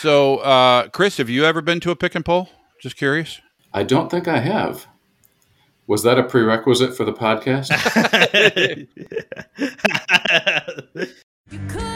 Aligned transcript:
So, 0.00 0.38
uh, 0.38 0.88
Chris, 0.88 1.18
have 1.18 1.28
you 1.28 1.44
ever 1.44 1.60
been 1.60 1.78
to 1.80 1.90
a 1.90 1.96
pick 1.96 2.14
and 2.14 2.24
pull? 2.24 2.48
Just 2.80 2.96
curious. 2.96 3.38
I 3.74 3.82
don't 3.82 4.10
think 4.10 4.28
I 4.28 4.38
have. 4.38 4.86
Was 5.86 6.04
that 6.04 6.18
a 6.18 6.22
prerequisite 6.22 6.96
for 6.96 7.04
the 7.04 7.12
podcast? 7.12 7.68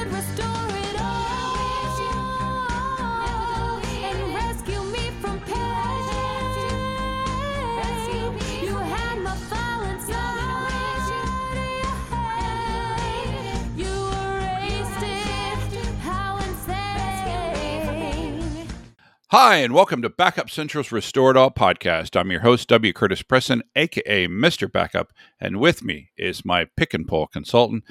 Hi, 19.37 19.57
and 19.57 19.75
welcome 19.75 20.01
to 20.03 20.09
Backup 20.09 20.49
Central's 20.49 20.93
Restore 20.93 21.33
It 21.33 21.37
All 21.37 21.51
podcast. 21.51 22.15
I'm 22.15 22.31
your 22.31 22.43
host, 22.43 22.69
W. 22.69 22.93
Curtis 22.93 23.23
Preston, 23.23 23.65
aka 23.75 24.29
Mr. 24.29 24.71
Backup, 24.71 25.13
and 25.41 25.59
with 25.59 25.83
me 25.83 26.11
is 26.17 26.45
my 26.45 26.67
pick 26.77 26.95
and 26.95 27.05
pull 27.05 27.27
consultant, 27.27 27.83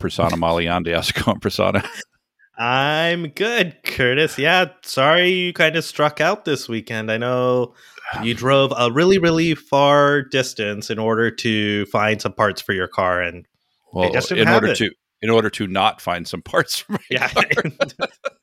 Prasanna 0.00 0.38
Malaiyandi. 0.38 0.94
How's 0.94 1.10
it 1.10 1.22
going, 1.22 1.40
Prasanna? 1.40 1.86
I'm 2.58 3.28
good, 3.28 3.76
Curtis. 3.84 4.38
Yeah, 4.38 4.70
sorry 4.80 5.28
you 5.28 5.52
kind 5.52 5.76
of 5.76 5.84
struck 5.84 6.22
out 6.22 6.46
this 6.46 6.70
weekend. 6.70 7.12
I 7.12 7.18
know 7.18 7.74
you 8.22 8.32
drove 8.32 8.72
a 8.74 8.90
really, 8.90 9.18
really 9.18 9.54
far 9.54 10.22
distance 10.22 10.88
in 10.88 10.98
order 10.98 11.30
to 11.30 11.84
find 11.84 12.22
some 12.22 12.32
parts 12.32 12.62
for 12.62 12.72
your 12.72 12.88
car, 12.88 13.20
and 13.20 13.44
Well, 13.92 14.10
just 14.10 14.32
in 14.32 14.48
order 14.48 14.68
it. 14.68 14.78
to 14.78 14.90
in 15.20 15.28
order 15.28 15.50
to 15.50 15.66
not 15.66 16.00
find 16.00 16.26
some 16.26 16.40
parts 16.50 16.78
for 16.78 16.92
my 16.92 16.98
yeah, 17.10 17.28
car. 17.28 17.44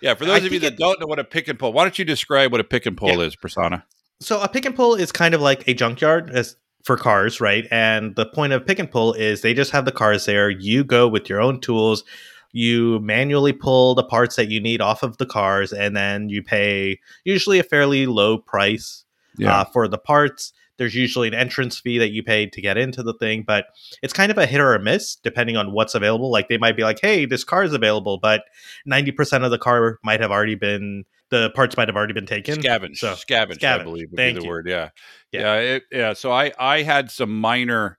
Yeah, 0.00 0.14
for 0.14 0.24
I 0.24 0.28
those 0.28 0.44
of 0.44 0.52
you 0.52 0.60
that 0.60 0.76
don't 0.76 1.00
know 1.00 1.06
what 1.06 1.18
a 1.18 1.24
pick 1.24 1.48
and 1.48 1.58
pull, 1.58 1.72
why 1.72 1.84
don't 1.84 1.98
you 1.98 2.04
describe 2.04 2.52
what 2.52 2.60
a 2.60 2.64
pick 2.64 2.86
and 2.86 2.96
pull 2.96 3.08
Yeah. 3.08 3.20
is, 3.26 3.36
Prasanna? 3.36 3.82
so 4.20 4.40
a 4.40 4.48
pick 4.48 4.64
and 4.64 4.74
pull 4.74 4.94
is 4.94 5.12
kind 5.12 5.34
of 5.34 5.40
like 5.42 5.66
a 5.68 5.74
junkyard 5.74 6.30
as 6.30 6.56
for 6.84 6.96
cars, 6.96 7.40
right? 7.40 7.66
And 7.70 8.14
the 8.16 8.24
point 8.26 8.52
of 8.52 8.64
pick 8.64 8.78
and 8.78 8.90
pull 8.90 9.12
is 9.12 9.42
they 9.42 9.52
just 9.54 9.72
have 9.72 9.84
the 9.84 9.92
cars 9.92 10.24
there. 10.24 10.48
You 10.48 10.84
go 10.84 11.06
with 11.08 11.28
your 11.28 11.40
own 11.40 11.60
tools. 11.60 12.04
You 12.52 13.00
manually 13.00 13.52
pull 13.52 13.94
the 13.94 14.04
parts 14.04 14.36
that 14.36 14.48
you 14.50 14.60
need 14.60 14.80
off 14.80 15.02
of 15.02 15.18
the 15.18 15.26
cars, 15.26 15.72
and 15.72 15.94
then 15.96 16.28
you 16.30 16.42
pay 16.42 16.98
usually 17.24 17.58
a 17.58 17.62
fairly 17.64 18.06
low 18.06 18.38
price 18.38 19.04
uh, 19.44 19.64
for 19.64 19.86
the 19.88 19.98
parts. 19.98 20.52
There's 20.78 20.94
usually 20.94 21.28
an 21.28 21.34
entrance 21.34 21.78
fee 21.78 21.98
that 21.98 22.10
you 22.10 22.22
pay 22.22 22.46
to 22.46 22.60
get 22.60 22.76
into 22.76 23.02
the 23.02 23.14
thing, 23.14 23.44
but 23.46 23.66
it's 24.02 24.12
kind 24.12 24.30
of 24.30 24.38
a 24.38 24.46
hit 24.46 24.60
or 24.60 24.74
a 24.74 24.80
miss 24.82 25.16
depending 25.16 25.56
on 25.56 25.72
what's 25.72 25.94
available. 25.94 26.30
Like 26.30 26.48
they 26.48 26.58
might 26.58 26.76
be 26.76 26.82
like, 26.82 26.98
"Hey, 27.00 27.24
this 27.26 27.44
car 27.44 27.64
is 27.64 27.72
available," 27.72 28.18
but 28.20 28.42
90% 28.88 29.44
of 29.44 29.50
the 29.50 29.58
car 29.58 29.98
might 30.04 30.20
have 30.20 30.30
already 30.30 30.54
been 30.54 31.04
the 31.30 31.50
parts 31.50 31.76
might 31.76 31.88
have 31.88 31.96
already 31.96 32.12
been 32.12 32.26
taken. 32.26 32.60
scavenge, 32.62 32.98
So, 32.98 33.14
scavenge, 33.14 33.64
I 33.64 33.82
believe 33.82 34.10
would 34.12 34.16
Thank 34.16 34.36
be 34.36 34.40
the 34.40 34.44
you. 34.44 34.48
word. 34.48 34.68
Yeah, 34.68 34.90
Yeah. 35.32 35.40
yeah, 35.40 35.54
it, 35.56 35.82
yeah. 35.90 36.12
So 36.12 36.30
I, 36.30 36.52
I 36.58 36.82
had 36.82 37.10
some 37.10 37.40
minor, 37.40 37.98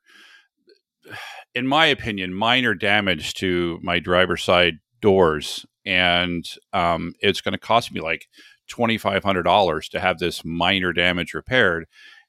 in 1.54 1.68
my 1.68 1.88
opinion, 1.88 2.34
minor 2.34 2.74
damage 2.74 3.34
to 3.36 3.80
my 3.82 4.00
driver's 4.00 4.44
side 4.44 4.76
doors, 5.02 5.66
and 5.86 6.46
um, 6.74 7.14
it's 7.20 7.42
going 7.42 7.52
to 7.54 7.58
cost 7.58 7.92
me 7.92 8.02
like 8.02 8.28
twenty 8.68 8.98
five 8.98 9.24
hundred 9.24 9.44
dollars 9.44 9.90
to 9.90 10.00
have 10.00 10.20
this 10.20 10.44
minor 10.46 10.94
damage 10.94 11.34
repaired. 11.34 11.86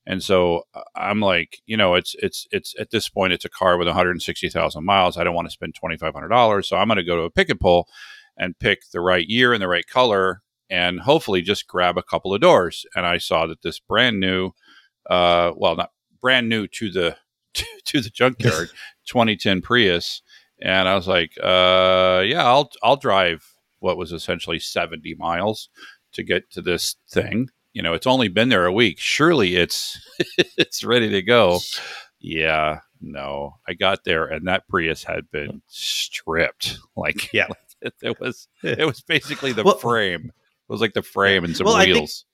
And 0.08 0.22
so 0.22 0.62
uh, 0.74 0.80
I'm 0.96 1.20
like, 1.20 1.60
you 1.66 1.76
know, 1.76 1.94
it's 1.94 2.16
it's 2.18 2.48
it's 2.50 2.74
at 2.80 2.90
this 2.90 3.10
point 3.10 3.34
it's 3.34 3.44
a 3.44 3.50
car 3.50 3.76
with 3.76 3.86
160,000 3.86 4.84
miles. 4.84 5.18
I 5.18 5.22
don't 5.22 5.34
want 5.34 5.46
to 5.46 5.52
spend 5.52 5.74
twenty 5.74 5.98
five 5.98 6.14
hundred 6.14 6.28
dollars, 6.28 6.66
so 6.66 6.78
I'm 6.78 6.88
going 6.88 6.96
to 6.96 7.04
go 7.04 7.16
to 7.16 7.22
a 7.22 7.30
pick 7.30 7.50
and 7.50 7.60
pull 7.60 7.86
and 8.36 8.58
pick 8.58 8.88
the 8.90 9.02
right 9.02 9.28
year 9.28 9.52
and 9.52 9.62
the 9.62 9.68
right 9.68 9.86
color 9.86 10.42
and 10.70 11.00
hopefully 11.00 11.42
just 11.42 11.66
grab 11.66 11.98
a 11.98 12.02
couple 12.02 12.32
of 12.32 12.40
doors. 12.40 12.86
And 12.96 13.04
I 13.04 13.18
saw 13.18 13.46
that 13.46 13.60
this 13.62 13.80
brand 13.80 14.18
new, 14.18 14.52
uh, 15.10 15.52
well, 15.54 15.76
not 15.76 15.90
brand 16.22 16.48
new 16.48 16.66
to 16.68 16.90
the 16.90 17.16
to, 17.54 17.64
to 17.84 18.00
the 18.00 18.10
junkyard, 18.10 18.70
2010 19.06 19.60
Prius, 19.60 20.22
and 20.62 20.88
I 20.88 20.94
was 20.94 21.06
like, 21.06 21.32
uh, 21.42 22.22
yeah, 22.24 22.46
I'll 22.46 22.70
I'll 22.82 22.96
drive 22.96 23.44
what 23.80 23.98
was 23.98 24.12
essentially 24.12 24.58
70 24.58 25.14
miles 25.16 25.68
to 26.14 26.22
get 26.22 26.50
to 26.52 26.62
this 26.62 26.96
thing. 27.10 27.50
You 27.72 27.82
know, 27.82 27.92
it's 27.94 28.06
only 28.06 28.28
been 28.28 28.48
there 28.48 28.66
a 28.66 28.72
week. 28.72 28.98
Surely 28.98 29.56
it's 29.56 30.00
it's 30.56 30.84
ready 30.84 31.08
to 31.10 31.22
go. 31.22 31.60
Yeah, 32.20 32.80
no, 33.00 33.54
I 33.68 33.74
got 33.74 34.04
there 34.04 34.26
and 34.26 34.46
that 34.48 34.66
Prius 34.68 35.04
had 35.04 35.30
been 35.30 35.62
stripped. 35.68 36.78
Like, 36.96 37.32
Yeah. 37.32 37.46
like 37.48 37.58
it, 37.82 37.94
it 38.02 38.20
was 38.20 38.48
it 38.64 38.84
was 38.84 39.00
basically 39.02 39.52
the 39.52 39.62
Well- 39.62 39.78
frame. 39.78 40.32
It 40.68 40.72
was 40.72 40.80
like 40.82 40.92
the 40.94 41.02
frame 41.02 41.44
and 41.44 41.56
some 41.56 41.64
Well, 41.66 41.78
wheels. 41.78 42.26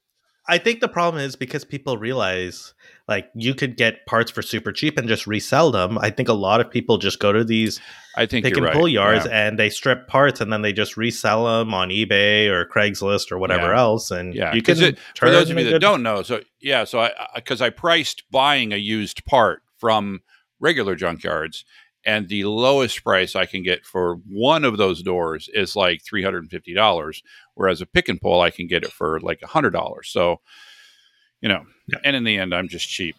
I 0.47 0.59
think 0.59 0.81
the 0.81 0.89
problem 0.89 1.23
is 1.23 1.37
because 1.37 1.65
people 1.65 1.97
realize 1.97 2.75
like 3.09 3.31
you 3.35 3.55
could 3.55 3.77
get 3.79 4.05
parts 4.07 4.31
for 4.31 4.43
super 4.43 4.73
cheap 4.73 4.99
and 4.99 5.09
just 5.09 5.27
resell 5.27 5.71
them. 5.71 5.97
I 5.99 6.11
think 6.11 6.29
a 6.29 6.35
lot 6.35 6.61
of 6.61 6.71
people 6.71 6.99
just 6.99 7.19
go 7.19 7.33
to 7.33 7.45
these 7.45 7.81
I 8.17 8.27
think 8.27 8.45
pick 8.45 8.57
and 8.57 8.65
right. 8.67 8.75
pull 8.75 8.87
yards 8.87 9.25
Yeah. 9.27 9.47
and 9.49 9.59
they 9.59 9.71
strip 9.71 10.07
parts 10.07 10.41
and 10.43 10.53
then 10.53 10.61
they 10.63 10.73
just 10.73 10.97
resell 10.99 11.45
them 11.47 11.73
on 11.73 11.89
eBay 11.89 12.49
or 12.49 12.67
Craigslist 12.67 13.33
or 13.33 13.39
whatever 13.39 13.69
Yeah. 13.73 13.79
else. 13.81 14.11
And 14.11 14.35
Yeah, 14.35 14.55
you 14.55 14.61
can 14.63 14.83
it- 14.83 14.99
for 15.17 15.31
those 15.31 15.49
of 15.51 15.57
you 15.59 15.65
that 15.65 15.71
good- 15.71 15.81
don't 15.81 16.03
know, 16.03 16.23
so 16.23 16.41
yeah, 16.61 16.85
so 16.85 17.01
I 17.01 17.13
because 17.37 17.63
I, 17.63 17.71
priced 17.71 18.25
buying 18.31 18.73
a 18.73 18.77
used 18.77 19.25
part 19.25 19.63
from 19.79 20.21
regular 20.61 20.95
junkyards, 20.97 21.65
and 22.07 22.29
the 22.29 22.45
lowest 22.45 23.03
price 23.03 23.35
I 23.35 23.47
can 23.47 23.63
get 23.63 23.85
for 23.87 24.17
one 24.29 24.65
of 24.65 24.77
those 24.77 25.03
doors 25.03 25.49
is 25.55 25.75
like 25.75 26.03
three 26.05 26.23
hundred 26.23 26.41
and 26.45 26.51
fifty 26.51 26.75
dollars, 26.75 27.23
whereas 27.55 27.81
a 27.81 27.87
pick 27.87 28.09
and 28.09 28.21
pull 28.21 28.41
I 28.41 28.51
can 28.51 28.67
get 28.67 28.83
it 28.85 28.93
for 28.93 29.21
like 29.21 29.41
a 29.43 29.47
hundred 29.47 29.71
dollars. 29.71 30.09
So, 30.09 30.41
you 31.41 31.49
know, 31.49 31.65
Yeah. 31.89 31.99
and 32.05 32.15
in 32.17 32.25
the 32.25 32.39
end, 32.39 32.55
I'm 32.55 32.69
just 32.69 32.89
cheap. 32.89 33.17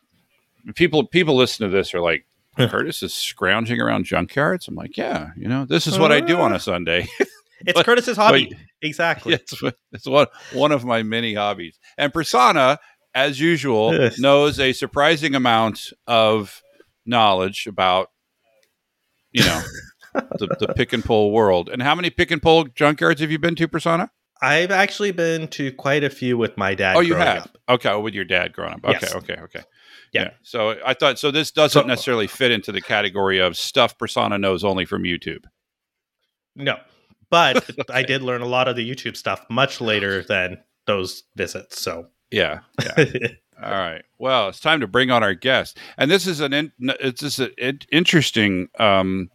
People 0.76 1.06
people 1.08 1.36
listen 1.36 1.70
to 1.70 1.76
this 1.76 1.94
are 1.94 2.02
like. 2.02 2.26
Curtis 2.58 3.04
is 3.04 3.14
scrounging 3.14 3.82
around 3.82 4.06
junkyards. 4.06 4.70
I'm 4.70 4.76
like, 4.76 4.96
yeah, 4.96 5.32
you 5.36 5.50
know, 5.50 5.66
this 5.66 5.88
is 5.88 6.00
what 6.00 6.14
I 6.14 6.22
do 6.22 6.40
on 6.40 6.54
a 6.54 6.56
uh. 6.56 6.60
Sunday. 6.60 7.06
It's 7.62 7.74
But- 7.74 7.86
Curtis's 7.86 8.16
hobby. 8.18 8.52
exactly. 8.82 9.32
Yeah, 9.32 9.38
it's, 9.42 9.62
it's 9.92 10.06
one 10.08 10.28
one 10.54 10.72
of 10.72 10.84
my 10.86 11.04
many 11.04 11.34
hobbies. 11.34 11.80
And 11.98 12.14
Prasanna, 12.14 12.78
as 13.14 13.40
usual, 13.40 13.94
Yes. 13.94 14.20
knows 14.20 14.60
a 14.60 14.72
surprising 14.74 15.36
amount 15.36 15.92
of 16.08 16.62
knowledge 17.06 17.66
about 17.68 18.12
you 19.32 19.44
know 19.46 19.62
the, 20.14 20.48
the 20.60 20.74
pick 20.76 20.94
and 20.94 21.04
pull 21.04 21.32
world. 21.32 21.70
And 21.70 21.82
how 21.82 21.96
many 21.96 22.10
pick 22.10 22.30
and 22.32 22.42
pull 22.42 22.66
junkyards 22.66 23.20
have 23.20 23.32
you 23.32 23.40
been 23.40 23.56
to, 23.56 23.68
Prasanna? 23.68 24.10
I've 24.42 24.72
actually 24.72 25.12
been 25.12 25.48
to 25.50 25.72
quite 25.72 26.04
a 26.04 26.10
few 26.10 26.38
with 26.38 26.58
my 26.58 26.76
dad. 26.76 26.96
oh, 26.98 27.00
you 27.00 27.16
have. 27.16 27.44
up. 27.44 27.58
Okay, 27.70 27.90
oh, 27.90 28.00
with 28.02 28.14
your 28.14 28.26
dad 28.26 28.54
growing 28.54 28.74
up. 28.74 28.84
Okay, 28.86 29.00
Yes. 29.02 29.16
okay, 29.16 29.36
okay. 29.44 29.62
Yeah. 30.14 30.30
So 30.44 30.76
I 30.86 30.94
thought 30.94 31.20
so. 31.20 31.32
This 31.32 31.52
doesn't 31.52 31.82
So- 31.84 31.88
necessarily 31.88 32.28
fit 32.28 32.52
into 32.52 32.72
the 32.72 32.82
category 32.82 33.40
of 33.40 33.58
stuff 33.58 33.98
Prasanna 33.98 34.40
knows 34.40 34.64
only 34.64 34.86
from 34.86 35.04
YouTube. 35.04 35.44
No, 36.56 36.78
but 37.30 37.70
I 37.90 38.04
did 38.04 38.22
learn 38.22 38.42
a 38.42 38.46
lot 38.48 38.68
of 38.68 38.76
the 38.76 38.90
YouTube 38.90 39.18
stuff 39.18 39.46
much 39.50 39.82
later 39.82 40.24
than 40.24 40.60
those 40.86 41.24
visits. 41.36 41.82
So 41.82 42.08
Yeah. 42.32 42.60
Yeah. 42.82 43.06
All 43.64 43.72
right. 43.72 44.04
Well, 44.20 44.50
it's 44.50 44.60
time 44.60 44.82
to 44.82 44.88
bring 44.88 45.12
on 45.12 45.24
our 45.24 45.34
guest, 45.34 45.78
and 45.98 46.12
this 46.12 46.28
is 46.28 46.42
an 46.42 46.52
in, 46.54 46.72
it's 46.80 47.22
just 47.22 47.40
an 47.40 47.52
in, 47.58 47.80
interesting. 47.92 48.68
Um, 48.80 49.30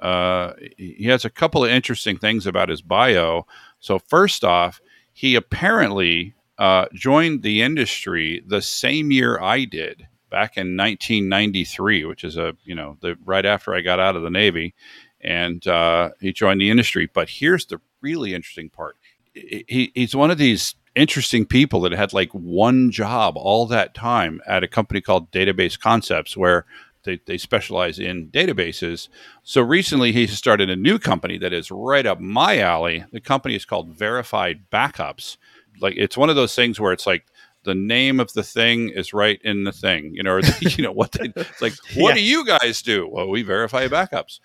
uh, 0.00 0.54
he 0.76 1.04
has 1.06 1.24
a 1.24 1.30
couple 1.30 1.64
of 1.64 1.70
interesting 1.70 2.18
things 2.18 2.44
about 2.46 2.68
his 2.68 2.82
bio. 2.82 3.46
So 3.82 3.98
first 3.98 4.44
off, 4.44 4.80
he 5.12 5.34
apparently 5.34 6.34
uh, 6.56 6.86
joined 6.94 7.42
the 7.42 7.60
industry 7.60 8.42
the 8.46 8.62
same 8.62 9.10
year 9.10 9.38
I 9.40 9.64
did, 9.66 10.06
back 10.32 10.56
in 10.56 10.76
1993, 10.76 12.06
which 12.06 12.24
is 12.24 12.36
a 12.36 12.56
you 12.64 12.74
know 12.74 12.96
the 13.00 13.16
right 13.24 13.44
after 13.44 13.74
I 13.74 13.82
got 13.82 14.00
out 14.00 14.16
of 14.16 14.22
the 14.22 14.30
Navy, 14.30 14.74
and 15.20 15.64
uh, 15.66 16.10
he 16.20 16.32
joined 16.32 16.60
the 16.60 16.70
industry. 16.70 17.08
But 17.12 17.28
here's 17.28 17.66
the 17.66 17.80
really 18.00 18.34
interesting 18.34 18.70
part: 18.70 18.96
he, 19.34 19.92
he's 19.94 20.16
one 20.16 20.30
of 20.32 20.38
these 20.38 20.74
interesting 20.94 21.44
people 21.44 21.80
that 21.82 21.92
had 21.92 22.12
like 22.12 22.30
one 22.32 22.90
job 22.90 23.36
all 23.36 23.66
that 23.66 23.94
time 23.94 24.40
at 24.46 24.64
a 24.64 24.68
company 24.68 25.00
called 25.00 25.30
Database 25.30 25.78
Concepts, 25.78 26.36
where 26.36 26.64
they, 27.04 27.20
they 27.26 27.38
specialize 27.38 27.98
in 27.98 28.28
databases. 28.28 29.08
So 29.42 29.60
recently, 29.62 30.12
he 30.12 30.26
started 30.26 30.70
a 30.70 30.76
new 30.76 30.98
company 30.98 31.38
that 31.38 31.52
is 31.52 31.70
right 31.70 32.06
up 32.06 32.20
my 32.20 32.58
alley. 32.58 33.04
The 33.12 33.20
company 33.20 33.54
is 33.56 33.64
called 33.64 33.88
Verified 33.96 34.70
Backups. 34.70 35.36
Like 35.80 35.94
it's 35.96 36.16
one 36.16 36.30
of 36.30 36.36
those 36.36 36.54
things 36.54 36.78
where 36.78 36.92
it's 36.92 37.06
like 37.06 37.24
the 37.64 37.74
name 37.74 38.20
of 38.20 38.32
the 38.32 38.42
thing 38.42 38.88
is 38.90 39.12
right 39.12 39.40
in 39.42 39.64
the 39.64 39.72
thing, 39.72 40.12
you 40.14 40.22
know, 40.22 40.32
or 40.32 40.40
you 40.60 40.82
know 40.84 40.92
what 40.92 41.12
they 41.12 41.32
it's 41.36 41.62
like. 41.62 41.74
What 41.96 42.10
Yeah. 42.10 42.14
do 42.14 42.22
you 42.22 42.44
guys 42.46 42.82
do? 42.82 43.08
Well, 43.10 43.28
we 43.28 43.42
verify 43.42 43.86
backups. 43.88 44.40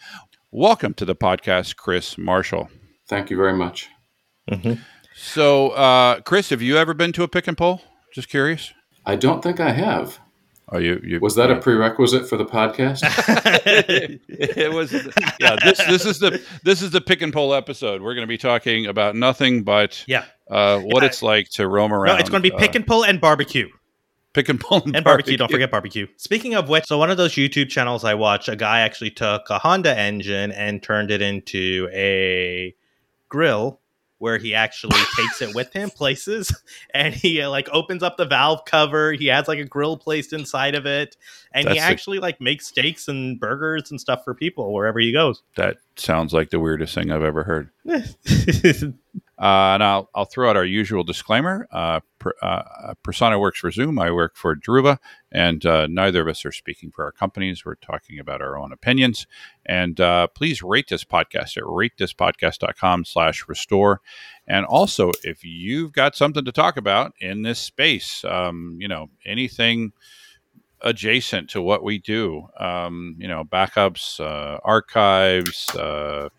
Welcome 0.51 0.93
to 0.95 1.05
the 1.05 1.15
podcast, 1.15 1.75
Chris 1.75 2.17
Marshall. 2.17 2.69
Thank 3.07 3.29
you 3.29 3.37
very 3.37 3.53
much. 3.53 3.89
Mhm. 4.49 4.79
So, 5.15 5.69
uh, 5.69 6.21
Chris, 6.21 6.49
have 6.51 6.61
you 6.61 6.77
ever 6.77 6.93
been 6.93 7.11
to 7.13 7.23
a 7.23 7.27
pick 7.27 7.47
and 7.47 7.57
pull? 7.57 7.81
Just 8.13 8.29
curious. 8.29 8.71
I 9.05 9.15
don't 9.15 9.41
think 9.41 9.59
I 9.59 9.71
have. 9.71 10.19
Oh, 10.69 10.79
you, 10.79 10.99
you 11.03 11.19
Was 11.21 11.35
that 11.35 11.49
a 11.49 11.55
prerequisite 11.55 12.27
for 12.27 12.35
the 12.37 12.45
podcast? 12.45 12.99
it 14.29 14.73
was 14.73 14.91
yeah 15.39 15.55
this 15.63 15.77
this 15.87 16.05
is 16.05 16.19
the 16.19 16.41
this 16.63 16.81
is 16.81 16.91
the 16.91 16.99
pick 17.01 17.21
and 17.21 17.31
pull 17.31 17.53
episode 17.53 18.01
we're 18.01 18.13
going 18.15 18.23
to 18.27 18.27
be 18.27 18.37
talking 18.37 18.85
about 18.85 19.15
nothing 19.15 19.63
but 19.63 20.03
yeah. 20.07 20.25
uh, 20.49 20.79
what 20.79 21.03
Yeah. 21.03 21.07
it's 21.07 21.23
like 21.23 21.49
to 21.51 21.67
roam 21.67 21.93
around 21.93 22.15
No, 22.15 22.19
it's 22.19 22.29
going 22.29 22.43
to 22.43 22.49
be 22.49 22.53
uh, 22.55 22.59
pick 22.59 22.75
and 22.75 22.85
pull 22.85 23.03
and 23.05 23.21
barbecue. 23.21 23.69
pick 24.33 24.49
and 24.49 24.59
pull 24.59 24.83
and, 24.83 24.95
and 24.95 25.05
barbecue. 25.05 25.37
Don't 25.37 25.49
forget 25.49 25.71
barbecue. 25.71 26.05
Speaking 26.17 26.53
of 26.55 26.67
which, 26.69 26.85
so 26.85 26.97
one 26.97 27.09
of 27.09 27.17
those 27.17 27.33
YouTube 27.33 27.69
channels 27.69 28.03
I 28.03 28.13
watch, 28.13 28.49
a 28.49 28.55
guy 28.55 28.81
actually 28.81 29.11
took 29.11 29.49
a 29.49 29.57
Honda 29.59 29.97
engine 29.97 30.51
and 30.51 30.83
turned 30.83 31.11
it 31.11 31.21
into 31.21 31.89
a 31.93 32.75
grill 33.29 33.79
where 34.19 34.37
he 34.37 34.55
actually 34.55 34.99
takes 35.15 35.41
it 35.41 35.53
with 35.53 35.71
him 35.73 35.89
places 35.89 36.51
and 36.93 37.13
he 37.13 37.41
uh, 37.41 37.49
like 37.49 37.69
opens 37.71 38.01
up 38.03 38.17
the 38.17 38.25
valve 38.25 38.65
cover. 38.65 39.11
He 39.13 39.27
has 39.27 39.47
like 39.47 39.59
a 39.59 39.65
grill 39.65 39.97
placed 39.97 40.33
inside 40.33 40.75
of 40.75 40.85
it 40.85 41.15
and 41.51 41.67
he 41.67 41.75
That's 41.75 41.85
the- 41.85 41.91
actually 41.91 42.19
like 42.19 42.41
makes 42.41 42.67
steaks 42.67 43.07
and 43.07 43.39
burgers 43.39 43.91
and 43.91 44.01
stuff 44.01 44.23
for 44.23 44.33
people 44.33 44.73
wherever 44.73 44.99
he 44.99 45.11
goes. 45.11 45.43
That 45.55 45.77
sounds 45.95 46.33
like 46.33 46.49
the 46.49 46.59
weirdest 46.59 46.93
thing 46.95 47.11
i've 47.11 47.23
ever 47.23 47.43
heard. 47.43 47.69
Uh, 49.39 49.77
and 49.77 49.83
I'll, 49.83 50.09
I'll 50.15 50.25
throw 50.25 50.49
out 50.49 50.57
our 50.57 50.65
usual 50.65 51.03
disclaimer. 51.03 51.67
Uh, 51.71 51.99
per, 52.17 52.33
uh, 52.41 52.95
Prasanna 53.03 53.39
works 53.39 53.59
for 53.59 53.69
Zoom. 53.69 53.99
I 53.99 54.09
work 54.09 54.35
for 54.35 54.55
Druva, 54.55 54.97
and 55.31 55.65
uh, 55.65 55.87
neither 55.87 56.21
of 56.21 56.27
us 56.27 56.45
are 56.45 56.51
speaking 56.51 56.91
for 56.91 57.03
our 57.03 57.11
companies. 57.11 57.65
We're 57.65 57.75
talking 57.75 58.19
about 58.19 58.41
our 58.41 58.57
own 58.57 58.71
opinions. 58.71 59.27
And 59.65 59.99
uh, 59.99 60.27
please 60.27 60.63
rate 60.63 60.87
this 60.87 61.03
podcast 61.03 61.57
at 61.57 61.63
ratethispodcast.com 61.63 63.05
slash 63.05 63.47
restore. 63.47 64.01
And 64.47 64.65
also, 64.65 65.11
if 65.23 65.43
you've 65.43 65.91
got 65.91 66.15
something 66.15 66.45
to 66.45 66.51
talk 66.51 66.77
about 66.77 67.13
in 67.19 67.41
this 67.41 67.59
space, 67.59 68.23
um, 68.23 68.77
you 68.79 68.87
know, 68.87 69.09
anything 69.25 69.91
adjacent 70.81 71.49
to 71.49 71.61
what 71.61 71.83
we 71.83 71.97
do, 71.97 72.47
um, 72.59 73.15
you 73.17 73.27
know, 73.27 73.43
backups, 73.43 74.19
uh, 74.19 74.59
archives, 74.63 75.69
uh, 75.75 76.29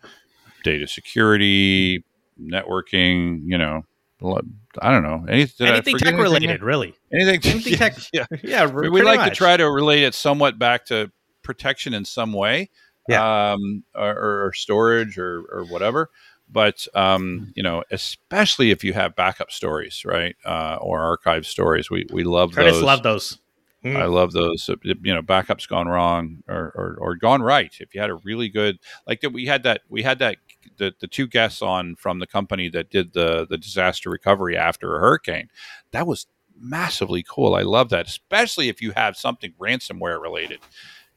data 0.63 0.87
security, 0.87 2.03
networking, 2.41 3.41
you 3.45 3.57
know, 3.57 3.83
I 4.21 4.91
don't 4.91 5.03
know. 5.03 5.25
Any, 5.27 5.47
anything 5.59 5.97
tech 5.97 6.07
anything 6.07 6.17
related 6.17 6.61
really? 6.61 6.93
Anything, 7.13 7.51
anything 7.51 7.73
yeah, 7.73 7.77
tech 7.77 7.97
Yeah. 8.13 8.25
yeah 8.43 8.65
We, 8.65 9.01
like 9.01 9.29
to 9.29 9.35
try 9.35 9.57
to 9.57 9.69
relate 9.69 10.03
it 10.03 10.13
somewhat 10.13 10.59
back 10.59 10.85
to 10.85 11.11
protection 11.41 11.93
in 11.93 12.05
some 12.05 12.33
way, 12.33 12.69
Yeah. 13.07 13.51
um, 13.53 13.83
or, 13.95 14.45
or 14.47 14.53
storage 14.53 15.17
or, 15.17 15.43
or 15.51 15.65
whatever. 15.65 16.09
But 16.51 16.87
um, 16.95 17.53
you 17.55 17.61
know, 17.63 17.83
especially 17.91 18.71
if 18.71 18.83
you 18.83 18.93
have 18.93 19.15
backup 19.15 19.51
stories, 19.51 20.03
right, 20.03 20.35
uh, 20.45 20.77
or 20.81 21.01
archive 21.01 21.45
stories, 21.45 21.91
we 21.91 22.07
we 22.11 22.23
love 22.23 22.53
Curtis 22.53 22.73
those. 22.73 22.83
love 22.83 23.03
those 23.03 23.37
Mm. 23.83 23.95
I 23.95 24.05
love 24.05 24.33
those. 24.33 24.69
You 24.83 25.13
know, 25.13 25.21
backups 25.21 25.67
gone 25.67 25.87
wrong 25.87 26.43
or, 26.47 26.73
or, 26.75 26.97
or 26.99 27.15
gone 27.15 27.41
right. 27.41 27.73
If 27.79 27.95
you 27.95 28.01
had 28.01 28.09
a 28.09 28.15
really 28.15 28.49
good, 28.49 28.77
like 29.07 29.21
that, 29.21 29.31
we 29.31 29.45
had 29.45 29.63
that, 29.63 29.81
we 29.87 30.03
had 30.03 30.19
that, 30.19 30.37
the, 30.77 30.93
the 30.99 31.07
two 31.07 31.27
guests 31.27 31.61
on 31.61 31.95
from 31.95 32.19
the 32.19 32.27
company 32.27 32.69
that 32.69 32.89
did 32.89 33.13
the 33.13 33.45
the 33.49 33.57
disaster 33.57 34.09
recovery 34.09 34.57
after 34.57 34.95
a 34.95 34.99
hurricane. 34.99 35.49
That 35.91 36.07
was 36.07 36.27
massively 36.59 37.23
cool. 37.27 37.55
I 37.55 37.61
love 37.61 37.89
that, 37.89 38.07
especially 38.07 38.69
if 38.69 38.81
you 38.81 38.91
have 38.91 39.15
something 39.15 39.53
ransomware 39.59 40.21
related. 40.21 40.59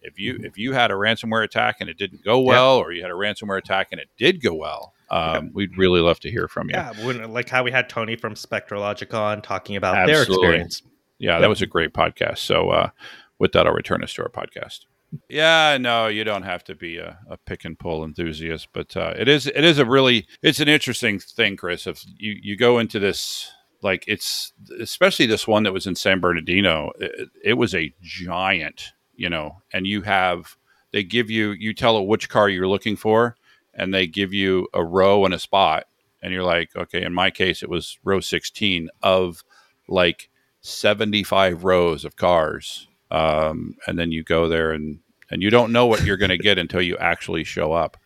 If 0.03 0.19
you 0.19 0.39
if 0.43 0.59
you 0.59 0.73
had 0.73 0.91
a 0.91 0.95
ransomware 0.95 1.45
attack 1.45 1.77
and 1.81 1.89
it 1.89 1.97
didn't 1.97 2.25
go 2.25 2.41
well, 2.41 2.79
or 2.79 2.93
you 2.93 3.03
had 3.03 3.11
a 3.11 3.15
ransomware 3.15 3.59
attack 3.59 3.89
and 3.93 4.01
it 4.01 4.09
did 4.19 4.43
go 4.43 4.55
well, 4.55 4.95
um, 5.11 5.51
we'd 5.53 5.77
really 5.79 6.01
love 6.01 6.19
to 6.21 6.31
hear 6.31 6.49
from 6.49 6.69
you. 6.71 6.75
Yeah, 6.75 7.27
like 7.27 7.49
how 7.49 7.63
we 7.63 7.71
had 7.71 7.89
Tony 7.89 8.17
from 8.17 8.35
Spectra 8.35 8.81
Logic 8.81 9.13
on 9.15 9.43
talking 9.43 9.77
about 9.77 9.97
Absolutely. 9.97 10.49
their 10.49 10.55
experience. 10.55 10.83
Yeah, 11.19 11.39
that 11.39 11.49
was 11.49 11.63
a 11.63 11.67
great 11.67 11.93
podcast. 11.93 12.39
So 12.39 12.71
uh, 12.71 12.91
with 13.39 13.53
that, 13.53 13.67
I'll 13.67 13.75
return 13.75 14.03
us 14.03 14.13
to 14.15 14.23
our 14.23 14.29
podcast. 14.29 14.87
Yeah, 15.29 15.79
no, 15.81 16.07
you 16.09 16.25
don't 16.25 16.43
have 16.45 16.65
to 16.65 16.75
be 16.75 16.99
a, 16.99 17.19
a 17.29 17.37
pick 17.37 17.65
and 17.65 17.79
pull 17.79 18.05
enthusiast, 18.05 18.69
but 18.73 18.97
uh, 18.97 19.15
it 19.17 19.29
is 19.29 19.47
it 19.47 19.65
is 19.65 19.79
a 19.79 19.85
really 19.85 20.27
it's 20.43 20.61
an 20.61 20.69
interesting 20.69 21.19
thing, 21.19 21.57
Chris. 21.57 21.87
If 21.87 22.03
you 22.17 22.37
you 22.43 22.57
go 22.57 22.79
into 22.79 22.99
this 22.99 23.51
like 23.83 24.05
it's 24.09 24.53
especially 24.81 25.27
this 25.27 25.47
one 25.47 25.65
that 25.65 25.73
was 25.73 25.87
in 25.87 25.97
San 25.97 26.21
Bernardino, 26.21 26.93
it, 26.99 27.29
it 27.45 27.53
was 27.55 27.75
a 27.75 27.95
giant, 28.01 28.93
you 29.15 29.29
know, 29.29 29.59
and 29.73 29.87
you 29.87 30.03
have 30.03 30.57
they 30.93 31.03
give 31.03 31.31
you 31.31 31.51
you 31.53 31.75
tell 31.75 31.99
it 31.99 32.07
which 32.07 32.29
car 32.31 32.49
you're 32.49 32.69
looking 32.69 32.97
for, 32.97 33.37
and 33.75 33.93
they 33.93 34.07
give 34.07 34.33
you 34.33 34.67
a 34.73 34.83
row 34.85 35.25
and 35.27 35.35
a 35.35 35.39
spot, 35.39 35.85
and 36.23 36.33
you're 36.33 36.45
like, 36.45 36.75
okay, 36.75 37.03
in 37.03 37.13
my 37.13 37.31
case, 37.31 37.63
it 37.63 37.69
was 37.69 37.99
row 38.03 38.21
16 38.21 38.89
of 39.03 39.45
like 39.89 40.31
75 40.63 41.65
rows 41.65 42.05
of 42.05 42.17
cars 42.17 42.89
um, 43.13 43.77
and 43.87 43.99
then 43.99 44.11
you 44.11 44.25
go 44.25 44.49
there 44.49 44.73
and 44.73 44.99
and 45.33 45.43
you 45.43 45.51
don't 45.51 45.73
know 45.73 45.87
what 45.87 46.05
you're 46.05 46.17
going 46.17 46.31
to 46.31 46.39
get 46.39 46.59
until 46.59 46.83
you 46.83 46.97
actually 46.99 47.43
show 47.43 47.73
up. 47.73 47.97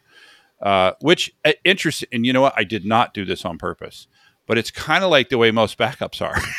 Uh, 0.62 0.92
which 1.02 1.30
uh, 1.44 1.52
interesting 1.64 2.08
and 2.12 2.24
you 2.24 2.32
know 2.32 2.40
what? 2.40 2.54
I 2.56 2.64
did 2.64 2.86
not 2.86 3.12
do 3.12 3.26
this 3.26 3.44
on 3.44 3.58
purpose 3.58 4.06
but 4.46 4.58
it's 4.58 4.70
kind 4.70 5.04
of 5.04 5.10
like 5.10 5.28
the 5.28 5.38
way 5.38 5.50
most 5.50 5.78
backups 5.78 6.22
are. 6.22 6.40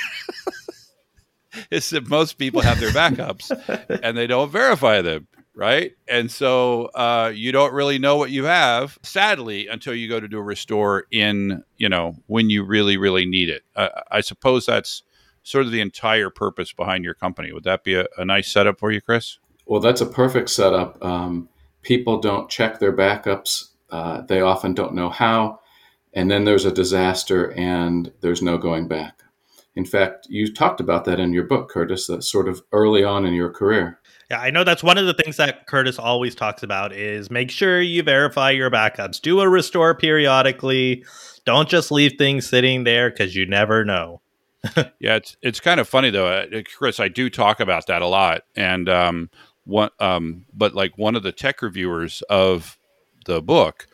It's 1.71 1.89
that 1.89 2.07
most 2.07 2.37
people 2.37 2.61
have 2.61 2.79
their 2.79 2.91
backups 2.91 3.49
and 4.03 4.15
they 4.15 4.27
don't 4.27 4.51
verify 4.51 5.01
them 5.01 5.27
right? 5.55 5.93
And 6.07 6.29
so 6.29 6.85
uh, 6.93 7.31
you 7.33 7.51
don't 7.51 7.73
really 7.73 7.97
know 7.97 8.15
what 8.15 8.29
you 8.29 8.43
have 8.43 8.99
sadly 9.01 9.67
until 9.67 9.95
you 9.95 10.07
go 10.07 10.19
to 10.19 10.27
do 10.27 10.37
a 10.37 10.43
restore 10.43 11.05
in 11.09 11.63
you 11.77 11.89
know 11.89 12.15
when 12.27 12.51
you 12.51 12.63
really 12.63 12.95
really 12.95 13.25
need 13.25 13.49
it. 13.49 13.63
Uh, 13.75 13.89
i 14.11 14.21
suppose 14.21 14.67
that's 14.67 15.01
sort 15.41 15.65
of 15.65 15.71
the 15.71 15.81
entire 15.81 16.29
purpose 16.29 16.73
behind 16.73 17.03
your 17.03 17.15
company. 17.15 17.51
Would 17.51 17.63
that 17.63 17.83
be 17.83 17.95
a, 17.95 18.05
a 18.19 18.23
nice 18.23 18.51
setup 18.51 18.77
for 18.77 18.91
you 18.91 19.01
chris 19.01 19.39
Well, 19.67 19.81
that's 19.81 20.01
a 20.01 20.05
perfect 20.05 20.49
setup. 20.49 21.03
Um, 21.03 21.49
people 21.81 22.19
don't 22.19 22.49
check 22.49 22.79
their 22.79 22.95
backups. 22.95 23.69
Uh, 23.89 24.21
they 24.21 24.41
often 24.41 24.73
don't 24.73 24.95
know 24.95 25.09
how. 25.09 25.59
And 26.13 26.31
then 26.31 26.45
there's 26.45 26.65
a 26.65 26.71
disaster 26.71 27.51
and 27.53 28.11
there's 28.21 28.41
no 28.41 28.57
going 28.57 28.87
back. 28.87 29.21
In 29.75 29.85
fact, 29.85 30.25
you 30.29 30.51
talked 30.51 30.79
about 30.79 31.05
that 31.05 31.19
in 31.19 31.33
your 31.33 31.43
book, 31.43 31.69
Curtis, 31.69 32.07
that 32.07 32.23
sort 32.23 32.47
of 32.47 32.63
early 32.71 33.03
on 33.03 33.25
in 33.25 33.33
your 33.33 33.51
career. 33.51 33.99
Yeah, 34.31 34.39
I 34.39 34.49
know 34.49 34.63
that's 34.63 34.83
one 34.83 34.97
of 34.97 35.05
the 35.05 35.13
things 35.13 35.37
that 35.37 35.67
Curtis 35.67 35.99
always 35.99 36.33
talks 36.33 36.63
about 36.63 36.91
is 36.91 37.29
make 37.29 37.51
sure 37.51 37.79
you 37.79 38.01
verify 38.01 38.49
your 38.51 38.71
backups. 38.71 39.21
Do 39.21 39.39
a 39.39 39.47
restore 39.47 39.93
periodically. 39.93 41.05
Don't 41.45 41.69
just 41.69 41.91
leave 41.91 42.13
things 42.17 42.49
sitting 42.49 42.83
there 42.83 43.11
because 43.11 43.35
you 43.35 43.45
never 43.45 43.85
know. 43.85 44.21
Yeah, 44.99 45.15
it's 45.15 45.37
it's 45.41 45.59
kind 45.59 45.79
of 45.79 45.87
funny 45.87 46.09
though, 46.09 46.27
uh, 46.27 46.61
Chris. 46.75 46.99
I 46.99 47.07
do 47.07 47.29
talk 47.29 47.59
about 47.59 47.85
that 47.87 48.01
a 48.01 48.07
lot, 48.07 48.41
and 48.55 48.89
um, 48.89 49.29
one 49.67 49.89
um, 49.99 50.45
but 50.53 50.73
like 50.73 50.97
one 50.97 51.15
of 51.15 51.23
the 51.23 51.31
tech 51.31 51.61
reviewers 51.61 52.21
of 52.29 52.77
the 53.25 53.41
book, 53.41 53.87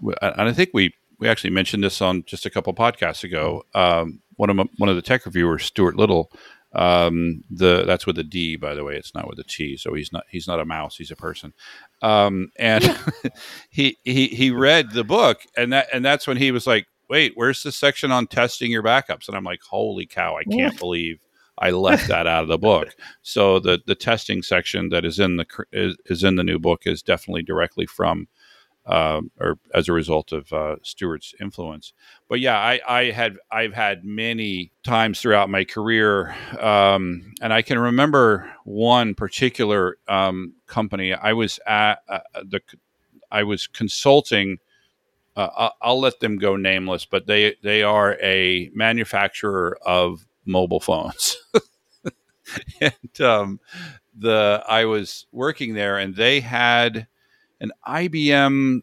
and 0.00 0.48
I 0.48 0.52
think 0.52 0.70
we 0.74 0.94
we 1.18 1.28
actually 1.28 1.50
mentioned 1.50 1.84
this 1.84 2.02
on 2.02 2.24
just 2.24 2.46
a 2.46 2.50
couple 2.50 2.74
podcasts 2.74 3.22
ago. 3.22 3.64
Um, 3.74 4.20
one 4.36 4.50
of 4.50 4.56
my, 4.56 4.64
one 4.78 4.88
of 4.88 4.96
the 4.96 5.02
tech 5.02 5.24
reviewers, 5.24 5.64
Stuart 5.64 5.96
Liddle, 5.96 6.32
um, 6.74 7.44
the 7.50 7.84
that's 7.84 8.06
with 8.06 8.18
a 8.18 8.24
D, 8.24 8.56
by 8.56 8.74
the 8.74 8.84
way. 8.84 8.96
It's 8.96 9.14
not 9.14 9.28
with 9.28 9.38
a 9.38 9.44
T, 9.44 9.76
so 9.76 9.94
he's 9.94 10.12
not 10.12 10.24
he's 10.28 10.48
not 10.48 10.60
a 10.60 10.64
mouse. 10.64 10.96
He's 10.96 11.10
a 11.10 11.16
person. 11.16 11.52
Um, 12.00 12.50
and 12.56 12.98
he 13.70 13.98
he 14.04 14.28
he 14.28 14.50
read 14.50 14.90
the 14.92 15.04
book, 15.04 15.42
and 15.56 15.72
that 15.72 15.88
and 15.92 16.04
that's 16.04 16.26
when 16.26 16.38
he 16.38 16.50
was 16.50 16.66
like, 16.66 16.86
"Wait, 17.08 17.32
where's 17.36 17.62
the 17.62 17.72
section 17.72 18.10
on 18.10 18.26
testing 18.26 18.70
your 18.70 18.82
backups?" 18.82 19.28
And 19.28 19.36
I'm 19.36 19.44
like, 19.44 19.60
"Holy 19.62 20.06
cow! 20.06 20.36
I 20.36 20.44
can't 20.44 20.78
believe." 20.78 21.20
I 21.58 21.70
left 21.70 22.08
that 22.08 22.26
out 22.26 22.42
of 22.42 22.48
the 22.48 22.58
book. 22.58 22.94
So 23.22 23.58
the 23.58 23.80
the 23.86 23.94
testing 23.94 24.42
section 24.42 24.88
that 24.90 25.04
is 25.04 25.18
in 25.18 25.36
the 25.36 25.46
is, 25.72 25.96
is 26.06 26.24
in 26.24 26.36
the 26.36 26.44
new 26.44 26.58
book 26.58 26.82
is 26.86 27.02
definitely 27.02 27.42
directly 27.42 27.86
from 27.86 28.28
um, 28.86 29.30
or 29.38 29.58
as 29.74 29.88
a 29.88 29.92
result 29.92 30.32
of 30.32 30.52
uh, 30.52 30.76
Stuart's 30.82 31.34
influence. 31.40 31.92
But 32.28 32.40
yeah, 32.40 32.58
I, 32.58 32.80
I 32.88 33.10
had 33.10 33.36
I've 33.50 33.74
had 33.74 34.04
many 34.04 34.72
times 34.82 35.20
throughout 35.20 35.50
my 35.50 35.64
career, 35.64 36.34
um, 36.58 37.32
and 37.40 37.52
I 37.52 37.62
can 37.62 37.78
remember 37.78 38.50
one 38.64 39.14
particular 39.14 39.98
um, 40.08 40.54
company 40.66 41.14
I 41.14 41.32
was 41.32 41.60
at 41.66 42.02
uh, 42.08 42.20
the 42.44 42.60
I 43.30 43.44
was 43.44 43.66
consulting. 43.66 44.58
Uh, 45.34 45.48
I'll, 45.56 45.74
I'll 45.80 46.00
let 46.00 46.20
them 46.20 46.36
go 46.36 46.56
nameless, 46.56 47.04
but 47.04 47.26
they 47.26 47.54
they 47.62 47.82
are 47.82 48.18
a 48.20 48.70
manufacturer 48.74 49.78
of 49.82 50.26
mobile 50.44 50.80
phones. 50.80 51.36
and 52.80 53.20
um, 53.20 53.60
the 54.16 54.62
I 54.68 54.84
was 54.84 55.26
working 55.32 55.74
there, 55.74 55.98
and 55.98 56.14
they 56.14 56.40
had 56.40 57.06
an 57.60 57.72
IBM. 57.86 58.80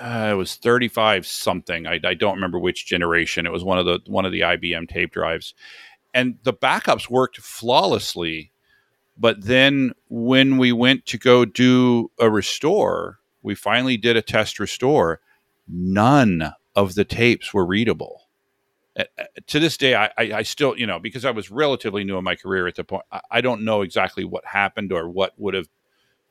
Uh, 0.00 0.30
it 0.32 0.34
was 0.34 0.56
35 0.56 1.26
something. 1.26 1.86
I, 1.86 2.00
I 2.02 2.14
don't 2.14 2.34
remember 2.34 2.58
which 2.58 2.86
generation. 2.86 3.46
It 3.46 3.52
was 3.52 3.64
one 3.64 3.78
of 3.78 3.86
the 3.86 4.00
one 4.06 4.24
of 4.24 4.32
the 4.32 4.40
IBM 4.40 4.88
tape 4.88 5.12
drives, 5.12 5.54
and 6.14 6.38
the 6.42 6.54
backups 6.54 7.10
worked 7.10 7.38
flawlessly. 7.38 8.50
But 9.18 9.42
then 9.44 9.92
when 10.08 10.56
we 10.56 10.72
went 10.72 11.04
to 11.06 11.18
go 11.18 11.44
do 11.44 12.10
a 12.18 12.30
restore, 12.30 13.18
we 13.42 13.54
finally 13.54 13.96
did 13.96 14.16
a 14.16 14.22
test 14.22 14.58
restore. 14.58 15.20
None 15.68 16.52
of 16.74 16.94
the 16.94 17.04
tapes 17.04 17.52
were 17.52 17.64
readable 17.64 18.21
uh, 18.98 19.04
to 19.46 19.60
this 19.60 19.76
day, 19.76 19.94
I, 19.94 20.06
I, 20.18 20.32
I 20.34 20.42
still, 20.42 20.76
you 20.76 20.86
know, 20.86 20.98
because 20.98 21.24
I 21.24 21.30
was 21.30 21.50
relatively 21.50 22.04
new 22.04 22.18
in 22.18 22.24
my 22.24 22.36
career 22.36 22.66
at 22.66 22.76
the 22.76 22.84
point, 22.84 23.04
I, 23.10 23.20
I 23.30 23.40
don't 23.40 23.64
know 23.64 23.82
exactly 23.82 24.24
what 24.24 24.44
happened 24.44 24.92
or 24.92 25.08
what 25.08 25.32
would 25.38 25.54
have 25.54 25.68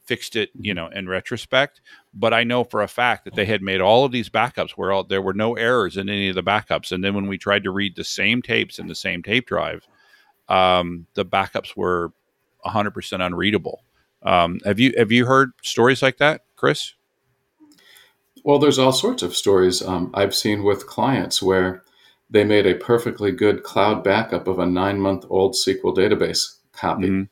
fixed 0.03 0.35
it, 0.35 0.49
you 0.59 0.73
know, 0.73 0.87
in 0.87 1.07
retrospect. 1.07 1.81
But 2.13 2.33
I 2.33 2.43
know 2.43 2.63
for 2.63 2.81
a 2.81 2.87
fact 2.87 3.25
that 3.25 3.35
they 3.35 3.45
had 3.45 3.61
made 3.61 3.81
all 3.81 4.05
of 4.05 4.11
these 4.11 4.29
backups 4.29 4.71
where 4.71 4.91
all, 4.91 5.03
there 5.03 5.21
were 5.21 5.33
no 5.33 5.55
errors 5.55 5.97
in 5.97 6.09
any 6.09 6.29
of 6.29 6.35
the 6.35 6.43
backups. 6.43 6.91
And 6.91 7.03
then 7.03 7.15
when 7.15 7.27
we 7.27 7.37
tried 7.37 7.63
to 7.63 7.71
read 7.71 7.95
the 7.95 8.03
same 8.03 8.41
tapes 8.41 8.79
in 8.79 8.87
the 8.87 8.95
same 8.95 9.23
tape 9.23 9.47
drive, 9.47 9.87
um, 10.49 11.07
the 11.13 11.25
backups 11.25 11.75
were 11.75 12.11
100% 12.65 13.25
unreadable. 13.25 13.83
Um, 14.23 14.59
have 14.65 14.79
you 14.79 14.93
have 14.97 15.11
you 15.11 15.25
heard 15.25 15.51
stories 15.63 16.01
like 16.03 16.17
that, 16.17 16.41
Chris? 16.55 16.93
Well, 18.43 18.59
there's 18.59 18.77
all 18.77 18.91
sorts 18.91 19.23
of 19.23 19.35
stories 19.35 19.81
um, 19.81 20.11
I've 20.13 20.35
seen 20.35 20.63
with 20.63 20.87
clients 20.87 21.41
where 21.41 21.83
they 22.31 22.43
made 22.45 22.65
a 22.65 22.75
perfectly 22.75 23.31
good 23.31 23.61
cloud 23.61 24.03
backup 24.03 24.47
of 24.47 24.57
a 24.57 24.65
nine 24.65 24.99
month 24.99 25.25
old 25.29 25.53
SQL 25.53 25.95
database 25.95 26.55
copy. 26.71 27.09
Mhm. 27.09 27.29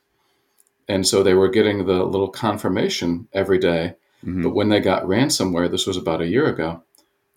And 0.87 1.07
so 1.07 1.23
they 1.23 1.33
were 1.33 1.49
getting 1.49 1.85
the 1.85 2.03
little 2.03 2.27
confirmation 2.27 3.27
every 3.33 3.57
day. 3.57 3.95
Mhm. 4.25 4.43
But 4.43 4.49
when 4.53 4.69
they 4.69 4.81
got 4.81 5.03
ransomware, 5.05 5.71
this 5.71 5.87
was 5.87 5.95
about 5.97 6.21
a 6.21 6.27
year 6.27 6.47
ago, 6.47 6.83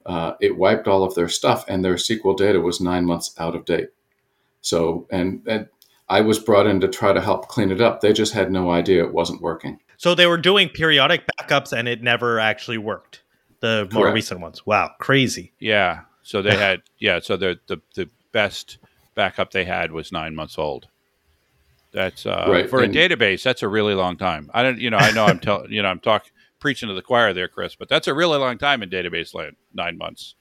uh, 0.04 0.32
it 0.40 0.56
wiped 0.56 0.88
all 0.88 1.04
of 1.04 1.14
their 1.14 1.28
stuff 1.28 1.64
and 1.68 1.84
their 1.84 1.96
SQL 1.96 2.34
data 2.34 2.60
was 2.60 2.80
nine 2.80 3.04
months 3.06 3.34
out 3.38 3.54
of 3.54 3.64
date. 3.64 3.90
So, 4.60 5.06
and, 5.10 5.42
and 5.46 5.68
I 6.08 6.20
was 6.22 6.38
brought 6.40 6.66
in 6.66 6.80
to 6.80 6.88
try 6.88 7.12
to 7.12 7.20
help 7.20 7.48
clean 7.48 7.70
it 7.70 7.80
up. 7.80 8.00
They 8.00 8.12
just 8.12 8.32
had 8.32 8.50
no 8.50 8.70
idea 8.70 9.04
it 9.04 9.12
wasn't 9.12 9.40
working. 9.40 9.78
So 9.96 10.16
they 10.16 10.26
were 10.26 10.38
doing 10.38 10.68
periodic 10.68 11.22
backups 11.38 11.72
and 11.72 11.86
it 11.86 12.02
never 12.02 12.40
actually 12.40 12.78
worked. 12.78 13.22
The 13.60 13.88
more 13.92 14.04
Correct. 14.04 14.14
recent 14.16 14.40
ones. 14.40 14.66
Wow, 14.66 14.90
crazy. 14.98 15.52
Yeah. 15.60 16.00
So 16.22 16.42
they 16.42 16.56
had 16.56 16.82
yeah. 16.98 17.20
So 17.20 17.36
the 17.36 17.58
the 17.66 17.80
the 17.94 18.08
best 18.32 18.78
backup 19.14 19.52
they 19.52 19.64
had 19.64 19.92
was 19.92 20.12
nine 20.12 20.34
months 20.34 20.58
old. 20.58 20.88
That's 21.92 22.24
uh, 22.24 22.46
Right, 22.48 22.70
for 22.70 22.82
a 22.82 22.88
database. 22.88 23.42
That's 23.42 23.62
a 23.62 23.68
really 23.68 23.94
long 23.94 24.16
time. 24.16 24.50
I 24.54 24.62
don't. 24.62 24.78
You 24.78 24.90
know. 24.90 24.96
I 24.96 25.10
know. 25.12 25.26
I'm 25.26 25.38
telling. 25.38 25.70
You 25.70 25.82
know. 25.82 25.88
I'm 25.88 26.00
talking 26.00 26.32
preaching 26.58 26.88
to 26.88 26.94
the 26.94 27.02
choir 27.02 27.32
there, 27.34 27.48
Chris. 27.48 27.74
But 27.74 27.88
that's 27.88 28.08
a 28.08 28.14
really 28.14 28.38
long 28.38 28.56
time 28.56 28.82
in 28.82 28.88
database 28.88 29.34
land. 29.34 29.56
Nine 29.74 29.98
months. 29.98 30.34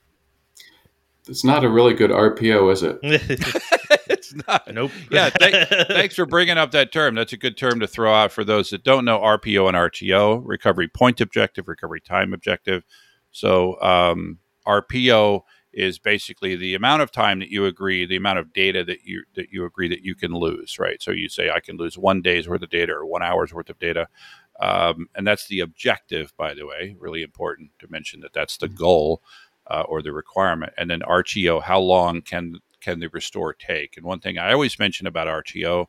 It's 1.27 1.43
not 1.43 1.63
a 1.63 1.69
really 1.69 1.93
good 1.93 2.09
RPO, 2.09 2.71
is 2.73 2.83
it? 2.83 2.97
it's 3.03 4.33
not. 4.47 4.73
nope. 4.73 4.91
Yeah. 5.11 5.29
Thank, 5.29 5.67
thanks 5.88 6.15
for 6.15 6.25
bringing 6.25 6.57
up 6.57 6.71
that 6.71 6.91
term. 6.91 7.15
That's 7.15 7.33
a 7.33 7.38
good 7.38 7.57
term 7.57 7.79
to 7.81 7.88
throw 7.88 8.13
out 8.13 8.31
for 8.31 8.43
those 8.43 8.71
that 8.71 8.83
don't 8.83 9.05
know 9.05 9.19
RPO 9.19 9.67
and 9.67 9.77
RTO: 9.77 10.41
recovery 10.43 10.88
point 10.88 11.21
objective, 11.21 11.67
recovery 11.67 12.01
time 12.01 12.33
objective. 12.33 12.83
So 13.31 13.79
um, 13.81 14.39
RPO 14.65 15.43
is 15.73 15.99
basically 15.99 16.55
the 16.55 16.75
amount 16.75 17.01
of 17.01 17.11
time 17.11 17.39
that 17.39 17.49
you 17.49 17.65
agree, 17.65 18.05
the 18.05 18.17
amount 18.17 18.39
of 18.39 18.53
data 18.53 18.83
that 18.83 19.03
you 19.05 19.23
that 19.35 19.49
you 19.51 19.65
agree 19.65 19.87
that 19.87 20.03
you 20.03 20.15
can 20.15 20.33
lose, 20.33 20.77
right? 20.79 21.01
So 21.01 21.11
you 21.11 21.29
say 21.29 21.49
I 21.49 21.59
can 21.59 21.77
lose 21.77 21.97
one 21.97 22.21
day's 22.21 22.47
worth 22.47 22.61
of 22.61 22.69
data 22.69 22.93
or 22.93 23.05
one 23.05 23.23
hour's 23.23 23.53
worth 23.53 23.69
of 23.69 23.79
data, 23.79 24.07
um, 24.59 25.07
and 25.15 25.25
that's 25.25 25.47
the 25.47 25.61
objective. 25.61 26.33
By 26.37 26.53
the 26.53 26.65
way, 26.65 26.95
really 26.99 27.23
important 27.23 27.71
to 27.79 27.89
mention 27.89 28.19
that 28.21 28.33
that's 28.33 28.57
the 28.57 28.67
goal 28.67 29.21
uh, 29.67 29.83
or 29.87 30.01
the 30.01 30.11
requirement. 30.11 30.73
And 30.77 30.89
then 30.89 31.01
RTO, 31.01 31.63
how 31.63 31.79
long 31.79 32.21
can 32.21 32.59
can 32.81 32.99
the 32.99 33.07
restore 33.09 33.53
take? 33.53 33.95
And 33.95 34.05
one 34.05 34.19
thing 34.19 34.37
I 34.37 34.51
always 34.51 34.79
mention 34.79 35.07
about 35.07 35.27
RTO 35.27 35.85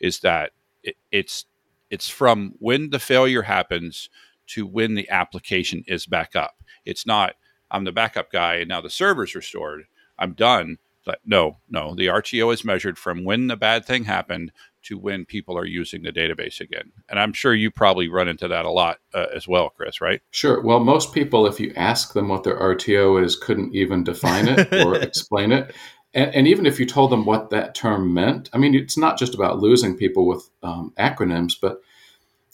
is 0.00 0.20
that 0.20 0.52
it, 0.82 0.96
it's 1.10 1.46
it's 1.90 2.08
from 2.08 2.54
when 2.58 2.90
the 2.90 2.98
failure 2.98 3.42
happens 3.42 4.10
to 4.46 4.66
when 4.66 4.94
the 4.94 5.08
application 5.08 5.82
is 5.86 6.06
back 6.06 6.36
up. 6.36 6.62
It's 6.84 7.06
not 7.06 7.34
I'm 7.74 7.84
the 7.84 7.92
backup 7.92 8.30
guy 8.30 8.54
and 8.54 8.68
now 8.68 8.80
the 8.80 8.88
server's 8.88 9.34
restored. 9.34 9.84
I'm 10.18 10.32
done. 10.32 10.78
But 11.04 11.20
no, 11.26 11.58
no, 11.68 11.94
the 11.94 12.06
RTO 12.06 12.54
is 12.54 12.64
measured 12.64 12.96
from 12.96 13.24
when 13.24 13.48
the 13.48 13.56
bad 13.56 13.84
thing 13.84 14.04
happened 14.04 14.52
to 14.84 14.96
when 14.96 15.26
people 15.26 15.58
are 15.58 15.66
using 15.66 16.02
the 16.02 16.12
database 16.12 16.60
again. 16.60 16.92
And 17.08 17.18
I'm 17.18 17.32
sure 17.32 17.54
you 17.54 17.70
probably 17.70 18.08
run 18.08 18.28
into 18.28 18.48
that 18.48 18.64
a 18.64 18.70
lot 18.70 19.00
uh, 19.12 19.26
as 19.34 19.46
well, 19.46 19.70
Chris, 19.70 20.00
right? 20.00 20.22
Sure. 20.30 20.62
Well, 20.62 20.80
most 20.80 21.12
people, 21.12 21.46
if 21.46 21.60
you 21.60 21.72
ask 21.76 22.14
them 22.14 22.28
what 22.28 22.44
their 22.44 22.58
RTO 22.58 23.22
is, 23.22 23.36
couldn't 23.36 23.74
even 23.74 24.04
define 24.04 24.48
it 24.48 24.72
or 24.72 24.94
explain 25.00 25.52
it. 25.52 25.74
And, 26.14 26.34
and 26.34 26.48
even 26.48 26.64
if 26.64 26.80
you 26.80 26.86
told 26.86 27.10
them 27.10 27.26
what 27.26 27.50
that 27.50 27.74
term 27.74 28.14
meant, 28.14 28.48
I 28.52 28.58
mean, 28.58 28.74
it's 28.74 28.96
not 28.96 29.18
just 29.18 29.34
about 29.34 29.58
losing 29.58 29.96
people 29.96 30.26
with 30.26 30.48
um, 30.62 30.92
acronyms, 30.98 31.54
but 31.60 31.82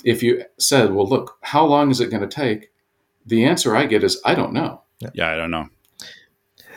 if 0.04 0.22
you 0.22 0.44
said, 0.58 0.92
well, 0.92 1.06
look, 1.06 1.38
how 1.42 1.64
long 1.66 1.90
is 1.90 2.00
it 2.00 2.10
going 2.10 2.28
to 2.28 2.28
take? 2.28 2.72
The 3.26 3.44
answer 3.44 3.76
I 3.76 3.86
get 3.86 4.02
is, 4.02 4.20
I 4.24 4.34
don't 4.34 4.52
know. 4.52 4.82
Yeah, 5.14 5.30
I 5.30 5.36
don't 5.36 5.50
know. 5.50 5.68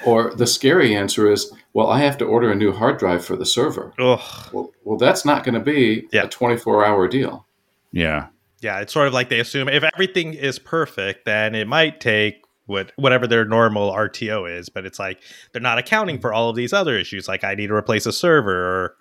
Or 0.06 0.34
the 0.36 0.48
scary 0.48 0.96
answer 0.96 1.32
is, 1.32 1.52
well, 1.74 1.88
I 1.90 2.00
have 2.00 2.18
to 2.18 2.26
order 2.26 2.52
a 2.52 2.56
new 2.56 2.74
hard 2.74 2.98
drive 3.00 3.24
for 3.24 3.36
the 3.36 3.46
server. 3.46 3.94
Ugh. 4.00 4.20
Well, 4.52 4.72
well 4.84 4.98
that's 4.98 5.24
not 5.26 5.44
going 5.44 5.54
to 5.56 5.62
be 5.62 6.08
Yeah. 6.12 6.24
a 6.24 6.28
24 6.28 6.86
hour 6.86 7.08
deal. 7.08 7.46
Yeah. 7.92 8.28
Yeah, 8.62 8.80
it's 8.80 8.94
sort 8.94 9.08
of 9.08 9.14
like 9.14 9.30
they 9.30 9.40
assume 9.40 9.68
if 9.68 9.84
everything 9.84 10.34
is 10.34 10.58
perfect, 10.58 11.26
then 11.26 11.54
it 11.56 11.68
might 11.68 12.00
take 12.00 12.42
what 12.66 12.94
whatever 12.96 13.28
their 13.28 13.44
normal 13.44 13.92
RTO 13.92 14.50
is, 14.58 14.70
but 14.70 14.86
it's 14.86 15.00
like 15.00 15.22
they're 15.52 15.62
not 15.62 15.78
accounting 15.78 16.18
for 16.20 16.32
all 16.34 16.50
of 16.50 16.56
these 16.56 16.72
other 16.72 16.98
issues. 16.98 17.28
Like 17.28 17.44
I 17.44 17.56
need 17.56 17.68
to 17.68 17.74
replace 17.74 18.06
a 18.06 18.14
server 18.14 18.56
or 18.56 18.96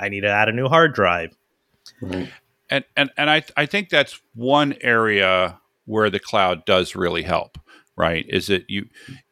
I 0.00 0.08
need 0.08 0.22
to 0.22 0.30
add 0.30 0.48
a 0.48 0.52
new 0.52 0.66
hard 0.66 0.94
drive. 0.94 1.36
Right. 2.00 2.30
and 2.70 2.84
and 2.96 3.10
and 3.18 3.28
I 3.28 3.42
I 3.56 3.66
think 3.66 3.90
that's 3.90 4.18
one 4.34 4.74
area 4.80 5.58
where 5.84 6.08
the 6.08 6.20
cloud 6.20 6.64
does 6.64 6.94
really 6.96 7.22
help. 7.22 7.58
Right? 7.96 8.24
Is 8.28 8.46
that 8.46 8.68
you 8.68 8.86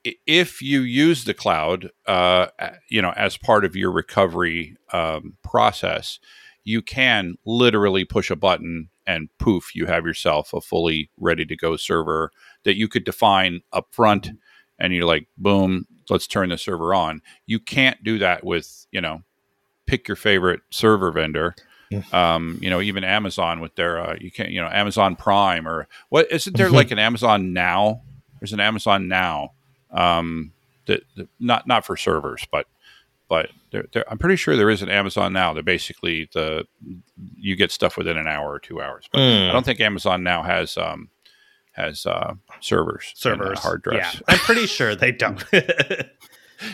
if 0.05 0.61
you 0.61 0.81
use 0.81 1.25
the 1.25 1.35
cloud, 1.35 1.91
uh, 2.07 2.49
you 2.89 3.01
know, 3.01 3.13
as 3.17 3.37
part 3.37 3.65
of 3.65 3.75
your 3.75 3.91
recovery 3.91 4.77
um, 4.93 5.37
process, 5.43 6.19
you 6.63 6.83
can 6.83 7.37
literally 7.45 8.05
push 8.05 8.31
a 8.31 8.37
button 8.37 8.91
and 9.07 9.31
poof, 9.39 9.75
you 9.75 9.87
have 9.87 10.05
yourself 10.05 10.53
a 10.53 10.61
fully 10.61 11.11
ready 11.19 11.45
to 11.47 11.57
go 11.57 11.77
server 11.77 12.31
that 12.65 12.77
you 12.77 12.87
could 12.87 13.05
define 13.05 13.63
up 13.73 13.89
front, 13.91 14.31
and 14.79 14.95
you're 14.95 15.07
like, 15.07 15.27
boom, 15.39 15.87
let's 16.11 16.27
turn 16.27 16.51
the 16.51 16.59
server 16.59 16.95
on. 16.95 17.23
You 17.47 17.59
can't 17.59 18.05
do 18.05 18.19
that 18.19 18.45
with 18.45 18.87
you 18.93 19.01
know, 19.01 19.23
pick 19.87 20.07
your 20.07 20.17
favorite 20.17 20.61
server 20.71 21.11
vendor 21.11 21.55
um, 22.13 22.59
you 22.61 22.71
know, 22.71 22.81
even 22.81 23.03
Amazon 23.05 23.61
with 23.61 23.75
their, 23.75 24.01
uh, 24.01 24.17
you 24.21 24.31
can't, 24.31 24.51
you 24.51 24.61
know, 24.61 24.69
Amazon 24.69 25.17
Prime 25.17 25.67
or 25.67 25.89
what 26.09 26.31
isn't 26.31 26.57
there 26.57 26.71
like 26.71 26.91
an 26.91 26.99
Amazon 26.99 27.53
Now? 27.53 28.03
There's 28.41 28.53
an 28.53 28.61
Amazon 28.61 29.09
Now, 29.09 29.53
um, 29.93 30.53
that, 30.87 31.03
that 31.17 31.29
not 31.39 31.67
not 31.67 31.85
for 31.85 31.97
servers, 31.97 32.47
but 32.51 32.67
but 33.29 33.51
there, 33.71 33.87
there, 33.93 34.05
I'm 34.11 34.19
pretty 34.19 34.37
sure 34.37 34.57
there 34.57 34.71
is 34.71 34.83
an 34.83 34.89
Amazon 34.89 35.33
Now 35.33 35.53
that 35.55 35.65
basically 35.65 36.29
the 36.33 36.67
you 37.37 37.55
get 37.57 37.71
stuff 37.71 37.97
within 37.97 38.17
an 38.17 38.27
hour 38.27 38.51
or 38.51 38.59
two 38.59 38.81
hours. 38.81 39.09
But 39.13 39.21
I 39.21 39.53
don't 39.53 39.65
think 39.65 39.81
Amazon 39.81 40.23
Now 40.23 40.43
has 40.43 40.77
um, 40.77 41.11
has 41.73 42.07
uh, 42.07 42.35
servers, 42.61 43.15
and, 43.25 43.41
uh, 43.41 43.45
Servers. 43.45 43.59
hard 43.61 43.83
drives. 43.83 44.15
Yeah, 44.15 44.21
I'm 44.29 44.39
pretty 44.39 44.67
sure 44.67 44.95
they 44.97 45.13
don't. 45.13 45.43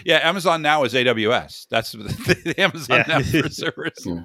Yeah, 0.05 0.29
Amazon 0.29 0.63
Now 0.63 0.85
is 0.85 0.95
AWS. 0.95 1.69
That's 1.69 1.93
the 1.93 2.55
Amazon 2.59 3.05
Yeah. 3.07 3.19
Now 3.19 3.43
for 3.43 3.49
servers. 3.49 4.05
Yeah. 4.05 4.25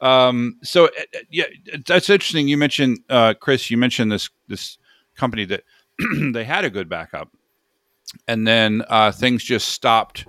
Um, 0.00 0.58
so 0.62 0.84
uh, 0.86 0.88
uh, 1.14 1.18
yeah, 1.30 1.44
that's 1.86 2.08
interesting. 2.08 2.46
You 2.48 2.56
mentioned 2.56 2.98
uh, 3.08 3.34
Chris. 3.34 3.70
You 3.70 3.76
mentioned 3.76 4.12
this 4.12 4.28
this 4.48 4.78
company 5.16 5.44
that 5.46 5.64
they 6.32 6.44
had 6.44 6.64
a 6.64 6.70
good 6.70 6.88
backup, 6.88 7.30
and 8.26 8.46
then 8.46 8.82
uh, 8.88 9.12
things 9.12 9.42
just 9.44 9.68
stopped 9.68 10.26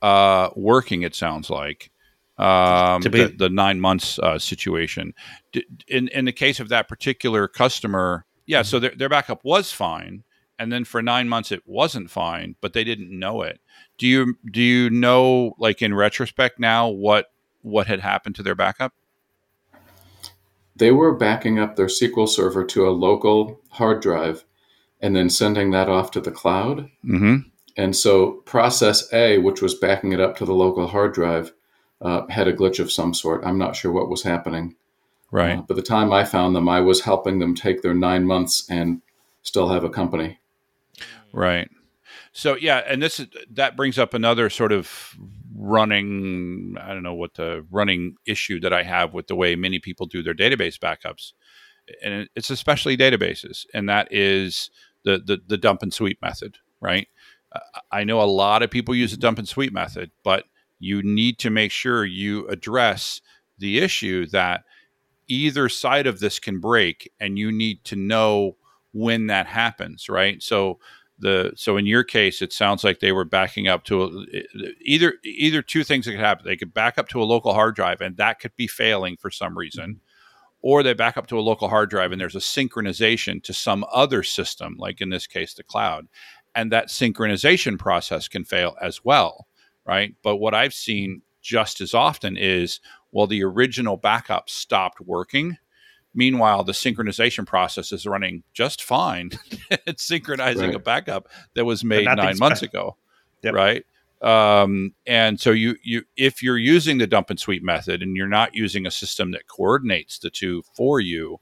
uh, 0.00 0.50
working. 0.56 1.02
It 1.02 1.14
sounds 1.14 1.50
like 1.50 1.90
um, 2.38 3.02
To 3.02 3.10
be- 3.10 3.24
the, 3.24 3.28
the 3.28 3.48
nine 3.48 3.80
months 3.80 4.18
uh, 4.18 4.38
situation. 4.38 5.14
D- 5.52 5.64
in 5.88 6.08
in 6.08 6.24
the 6.24 6.32
case 6.32 6.60
of 6.60 6.68
that 6.70 6.88
particular 6.88 7.48
customer, 7.48 8.26
yeah. 8.46 8.62
So 8.62 8.78
their 8.78 8.94
their 8.94 9.08
backup 9.08 9.44
was 9.44 9.72
fine, 9.72 10.24
and 10.58 10.72
then 10.72 10.84
for 10.84 11.02
nine 11.02 11.28
months 11.28 11.52
it 11.52 11.62
wasn't 11.66 12.10
fine, 12.10 12.56
but 12.60 12.72
they 12.72 12.84
didn't 12.84 13.16
know 13.16 13.42
it. 13.42 13.60
Do 13.98 14.06
you 14.06 14.34
do 14.50 14.60
you 14.60 14.90
know 14.90 15.54
like 15.58 15.82
in 15.82 15.94
retrospect 15.94 16.58
now 16.58 16.88
what 16.88 17.30
what 17.62 17.86
had 17.86 18.00
happened 18.00 18.34
to 18.36 18.42
their 18.42 18.54
backup? 18.56 18.92
They 20.74 20.90
were 20.90 21.14
backing 21.14 21.58
up 21.58 21.76
their 21.76 21.86
SQL 21.86 22.28
server 22.28 22.64
to 22.64 22.88
a 22.88 22.90
local 22.90 23.60
hard 23.70 24.00
drive 24.00 24.44
and 25.02 25.14
then 25.14 25.28
sending 25.28 25.70
that 25.72 25.88
off 25.88 26.10
to 26.12 26.20
the 26.20 26.30
cloud. 26.30 26.90
Mm-hmm. 27.04 27.48
And 27.76 27.96
so 27.96 28.32
process 28.44 29.12
A, 29.12 29.38
which 29.38 29.60
was 29.60 29.74
backing 29.74 30.12
it 30.12 30.20
up 30.20 30.36
to 30.36 30.44
the 30.44 30.54
local 30.54 30.86
hard 30.86 31.12
drive, 31.12 31.52
uh, 32.00 32.26
had 32.28 32.48
a 32.48 32.52
glitch 32.52 32.78
of 32.78 32.92
some 32.92 33.14
sort. 33.14 33.44
I'm 33.44 33.58
not 33.58 33.76
sure 33.76 33.92
what 33.92 34.08
was 34.08 34.22
happening. 34.22 34.76
Right. 35.30 35.58
Uh, 35.58 35.62
by 35.62 35.74
the 35.74 35.82
time 35.82 36.12
I 36.12 36.24
found 36.24 36.54
them, 36.54 36.68
I 36.68 36.80
was 36.80 37.00
helping 37.00 37.38
them 37.38 37.54
take 37.54 37.82
their 37.82 37.94
nine 37.94 38.24
months 38.24 38.66
and 38.68 39.00
still 39.42 39.68
have 39.68 39.84
a 39.84 39.90
company. 39.90 40.38
Right. 41.32 41.70
So 42.32 42.56
yeah, 42.56 42.82
and 42.86 43.02
this 43.02 43.20
is, 43.20 43.28
that 43.50 43.76
brings 43.76 43.98
up 43.98 44.14
another 44.14 44.50
sort 44.50 44.72
of 44.72 45.16
running 45.54 46.76
I 46.80 46.88
don't 46.88 47.02
know 47.02 47.14
what 47.14 47.34
the 47.34 47.64
running 47.70 48.16
issue 48.26 48.58
that 48.60 48.72
I 48.72 48.82
have 48.82 49.14
with 49.14 49.28
the 49.28 49.36
way 49.36 49.54
many 49.54 49.78
people 49.78 50.06
do 50.06 50.22
their 50.22 50.34
database 50.34 50.78
backups. 50.78 51.32
And 52.02 52.28
it's 52.34 52.50
especially 52.50 52.96
databases 52.96 53.66
and 53.74 53.88
that 53.88 54.08
is 54.10 54.70
the 55.04 55.18
the, 55.18 55.40
the 55.46 55.58
dump 55.58 55.82
and 55.82 55.92
sweep 55.92 56.20
method, 56.22 56.58
right? 56.80 57.08
I 57.90 58.04
know 58.04 58.20
a 58.20 58.24
lot 58.24 58.62
of 58.62 58.70
people 58.70 58.94
use 58.94 59.10
the 59.10 59.16
dump 59.16 59.38
and 59.38 59.48
sweep 59.48 59.72
method, 59.72 60.10
but 60.24 60.44
you 60.78 61.02
need 61.02 61.38
to 61.40 61.50
make 61.50 61.70
sure 61.70 62.04
you 62.04 62.46
address 62.48 63.20
the 63.58 63.78
issue 63.78 64.26
that 64.26 64.64
either 65.28 65.68
side 65.68 66.06
of 66.06 66.20
this 66.20 66.38
can 66.38 66.60
break 66.60 67.10
and 67.20 67.38
you 67.38 67.52
need 67.52 67.84
to 67.84 67.96
know 67.96 68.56
when 68.92 69.28
that 69.28 69.46
happens, 69.46 70.08
right? 70.08 70.42
So 70.42 70.78
the 71.18 71.52
so 71.54 71.76
in 71.76 71.86
your 71.86 72.02
case 72.02 72.42
it 72.42 72.52
sounds 72.52 72.82
like 72.82 72.98
they 72.98 73.12
were 73.12 73.24
backing 73.24 73.68
up 73.68 73.84
to 73.84 74.02
a, 74.02 74.08
either 74.80 75.14
either 75.24 75.62
two 75.62 75.84
things 75.84 76.06
that 76.06 76.12
could 76.12 76.20
happen. 76.20 76.44
They 76.44 76.56
could 76.56 76.74
back 76.74 76.98
up 76.98 77.08
to 77.10 77.22
a 77.22 77.24
local 77.24 77.54
hard 77.54 77.76
drive 77.76 78.00
and 78.00 78.16
that 78.16 78.40
could 78.40 78.56
be 78.56 78.66
failing 78.66 79.16
for 79.16 79.30
some 79.30 79.56
reason. 79.56 80.00
Or 80.62 80.82
they 80.82 80.94
back 80.94 81.16
up 81.16 81.26
to 81.28 81.38
a 81.38 81.40
local 81.42 81.68
hard 81.68 81.90
drive 81.90 82.12
and 82.12 82.20
there's 82.20 82.36
a 82.36 82.38
synchronization 82.38 83.42
to 83.42 83.52
some 83.52 83.84
other 83.92 84.22
system, 84.22 84.76
like 84.78 85.00
in 85.00 85.10
this 85.10 85.26
case, 85.26 85.54
the 85.54 85.64
cloud. 85.64 86.06
And 86.54 86.70
that 86.70 86.88
synchronization 86.88 87.78
process 87.78 88.28
can 88.28 88.44
fail 88.44 88.76
as 88.80 89.04
well, 89.04 89.46
right? 89.86 90.14
But 90.22 90.36
what 90.36 90.54
I've 90.54 90.74
seen 90.74 91.22
just 91.40 91.80
as 91.80 91.94
often 91.94 92.36
is 92.36 92.78
well, 93.10 93.26
the 93.26 93.42
original 93.44 93.96
backup 93.96 94.48
stopped 94.48 95.00
working. 95.00 95.58
Meanwhile, 96.14 96.64
the 96.64 96.72
synchronization 96.72 97.46
process 97.46 97.90
is 97.92 98.06
running 98.06 98.42
just 98.52 98.82
fine. 98.82 99.30
it's 99.86 100.04
synchronizing 100.04 100.66
Right. 100.66 100.74
a 100.74 100.78
backup 100.78 101.28
that 101.54 101.64
was 101.64 101.82
made 101.84 102.04
nine 102.04 102.38
months 102.38 102.60
ba- 102.60 102.66
ago, 102.66 102.96
Yep. 103.42 103.54
right? 103.54 103.84
Um, 104.22 104.94
and 105.06 105.40
so 105.40 105.50
you 105.50 105.76
you 105.82 106.02
if 106.16 106.42
you're 106.42 106.58
using 106.58 106.98
the 106.98 107.06
dump 107.08 107.28
and 107.30 107.40
sweep 107.40 107.62
method 107.62 108.02
and 108.02 108.16
you're 108.16 108.28
not 108.28 108.54
using 108.54 108.86
a 108.86 108.90
system 108.90 109.32
that 109.32 109.48
coordinates 109.48 110.18
the 110.20 110.30
two 110.30 110.62
for 110.76 111.00
you, 111.00 111.40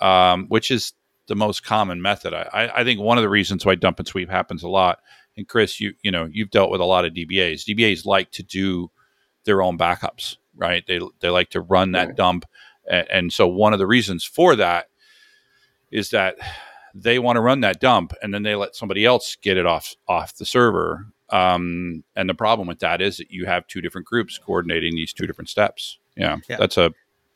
um, 0.00 0.46
which 0.48 0.70
is 0.70 0.92
the 1.28 1.34
most 1.36 1.62
common 1.64 2.02
method. 2.02 2.34
I, 2.34 2.70
I- 2.74 2.84
think 2.84 3.00
one 3.00 3.16
of 3.18 3.22
the 3.22 3.28
reasons 3.30 3.64
why 3.64 3.74
dump 3.76 3.98
and 4.00 4.08
sweep 4.08 4.28
happens 4.30 4.62
a 4.62 4.68
lot. 4.68 4.98
And 5.36 5.48
Chris, 5.48 5.80
you 5.80 5.94
you 6.02 6.10
know 6.10 6.28
you've 6.30 6.50
dealt 6.50 6.70
with 6.70 6.80
a 6.80 6.84
lot 6.84 7.04
of 7.06 7.14
DBAs. 7.14 7.64
DBAs 7.64 8.04
like 8.04 8.30
to 8.32 8.42
do 8.42 8.90
their 9.44 9.62
own 9.62 9.78
backups, 9.78 10.36
right? 10.54 10.84
They 10.86 11.00
they 11.20 11.30
like 11.30 11.50
to 11.50 11.60
run 11.62 11.92
that 11.92 12.08
Right. 12.08 12.16
dump, 12.16 12.44
and, 12.90 13.08
and 13.10 13.32
so 13.32 13.46
one 13.48 13.72
of 13.72 13.78
the 13.78 13.86
reasons 13.86 14.24
for 14.24 14.56
that 14.56 14.86
is 15.90 16.10
that 16.10 16.36
they 16.94 17.18
want 17.18 17.36
to 17.36 17.40
run 17.40 17.60
that 17.60 17.80
dump, 17.80 18.12
and 18.22 18.34
then 18.34 18.42
they 18.42 18.54
let 18.56 18.74
somebody 18.76 19.04
else 19.06 19.36
get 19.40 19.56
it 19.56 19.64
off 19.66 19.94
off 20.08 20.36
the 20.36 20.44
server. 20.44 21.06
Um, 21.32 22.04
and 22.16 22.28
the 22.28 22.34
problem 22.34 22.66
with 22.68 22.80
that 22.80 23.00
is 23.00 23.18
that 23.18 23.30
you 23.30 23.46
have 23.46 23.66
two 23.66 23.80
different 23.80 24.06
groups 24.06 24.38
coordinating 24.38 24.94
these 24.94 25.12
two 25.12 25.26
different 25.26 25.48
steps. 25.48 25.98
Yeah, 26.16 26.38
Yeah. 26.48 26.56
that's 26.56 26.76
a 26.76 26.92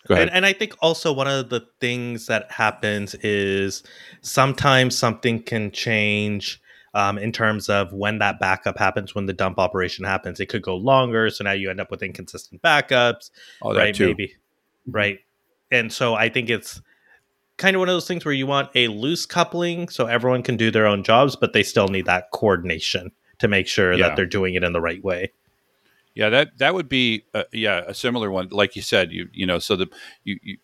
go 0.07 0.15
ahead. 0.15 0.29
And, 0.29 0.37
and 0.39 0.47
I 0.47 0.53
think 0.53 0.75
also 0.81 1.13
one 1.13 1.29
of 1.29 1.49
the 1.49 1.67
things 1.81 2.27
that 2.27 2.51
happens 2.51 3.15
is 3.17 3.83
sometimes 4.21 4.99
something 4.99 5.43
can 5.43 5.71
change 5.71 6.61
um, 6.95 7.19
in 7.19 7.33
terms 7.33 7.69
of 7.69 7.93
when 7.93 8.19
that 8.19 8.39
backup 8.39 8.79
happens, 8.79 9.15
when 9.15 9.27
the 9.27 9.33
dump 9.33 9.59
operation 9.59 10.05
happens. 10.05 10.39
It 10.39 10.47
could 10.47 10.63
go 10.63 10.77
longer, 10.77 11.29
so 11.31 11.45
now 11.45 11.53
you 11.53 11.71
end 11.71 11.81
up 11.81 11.91
with 11.91 12.03
inconsistent 12.03 12.63
backups, 12.63 13.31
oh, 13.63 13.75
that 13.75 13.81
right? 13.81 13.95
too. 13.95 14.09
Maybe, 14.09 14.35
right? 14.87 15.19
And 15.73 15.93
so 15.93 16.15
I 16.15 16.29
think 16.29 16.51
it's 16.51 16.81
kind 17.57 17.75
of 17.75 17.81
one 17.81 17.89
of 17.89 17.95
those 17.95 18.07
things 18.07 18.25
where 18.25 18.35
you 18.35 18.47
want 18.47 18.71
a 18.75 18.89
loose 18.89 19.27
coupling 19.27 19.89
so 19.89 20.07
everyone 20.07 20.43
can 20.43 20.57
do 20.57 20.71
their 20.71 20.87
own 20.87 21.03
jobs, 21.03 21.35
but 21.37 21.53
they 21.53 21.63
still 21.63 21.89
need 21.89 22.07
that 22.07 22.31
coordination 22.33 23.11
to 23.45 23.49
make 23.49 23.67
sure 23.69 23.93
Yeah. 23.93 24.09
that 24.09 24.17
they're 24.17 24.27
doing 24.27 24.55
it 24.55 24.65
in 24.65 24.73
the 24.73 24.81
right 24.81 25.03
way. 25.03 25.33
Yeah, 26.15 26.29
that 26.31 26.59
that 26.59 26.75
would 26.75 26.89
be 26.89 27.25
uh, 27.35 27.45
yeah 27.53 27.83
a 27.87 27.95
similar 27.95 28.31
one. 28.31 28.49
Like 28.51 28.77
you 28.77 28.83
said, 28.83 29.11
you 29.13 29.29
you 29.33 29.47
know, 29.47 29.59
so 29.59 29.75
the 29.77 29.89
you, 30.25 30.39
you 30.43 30.59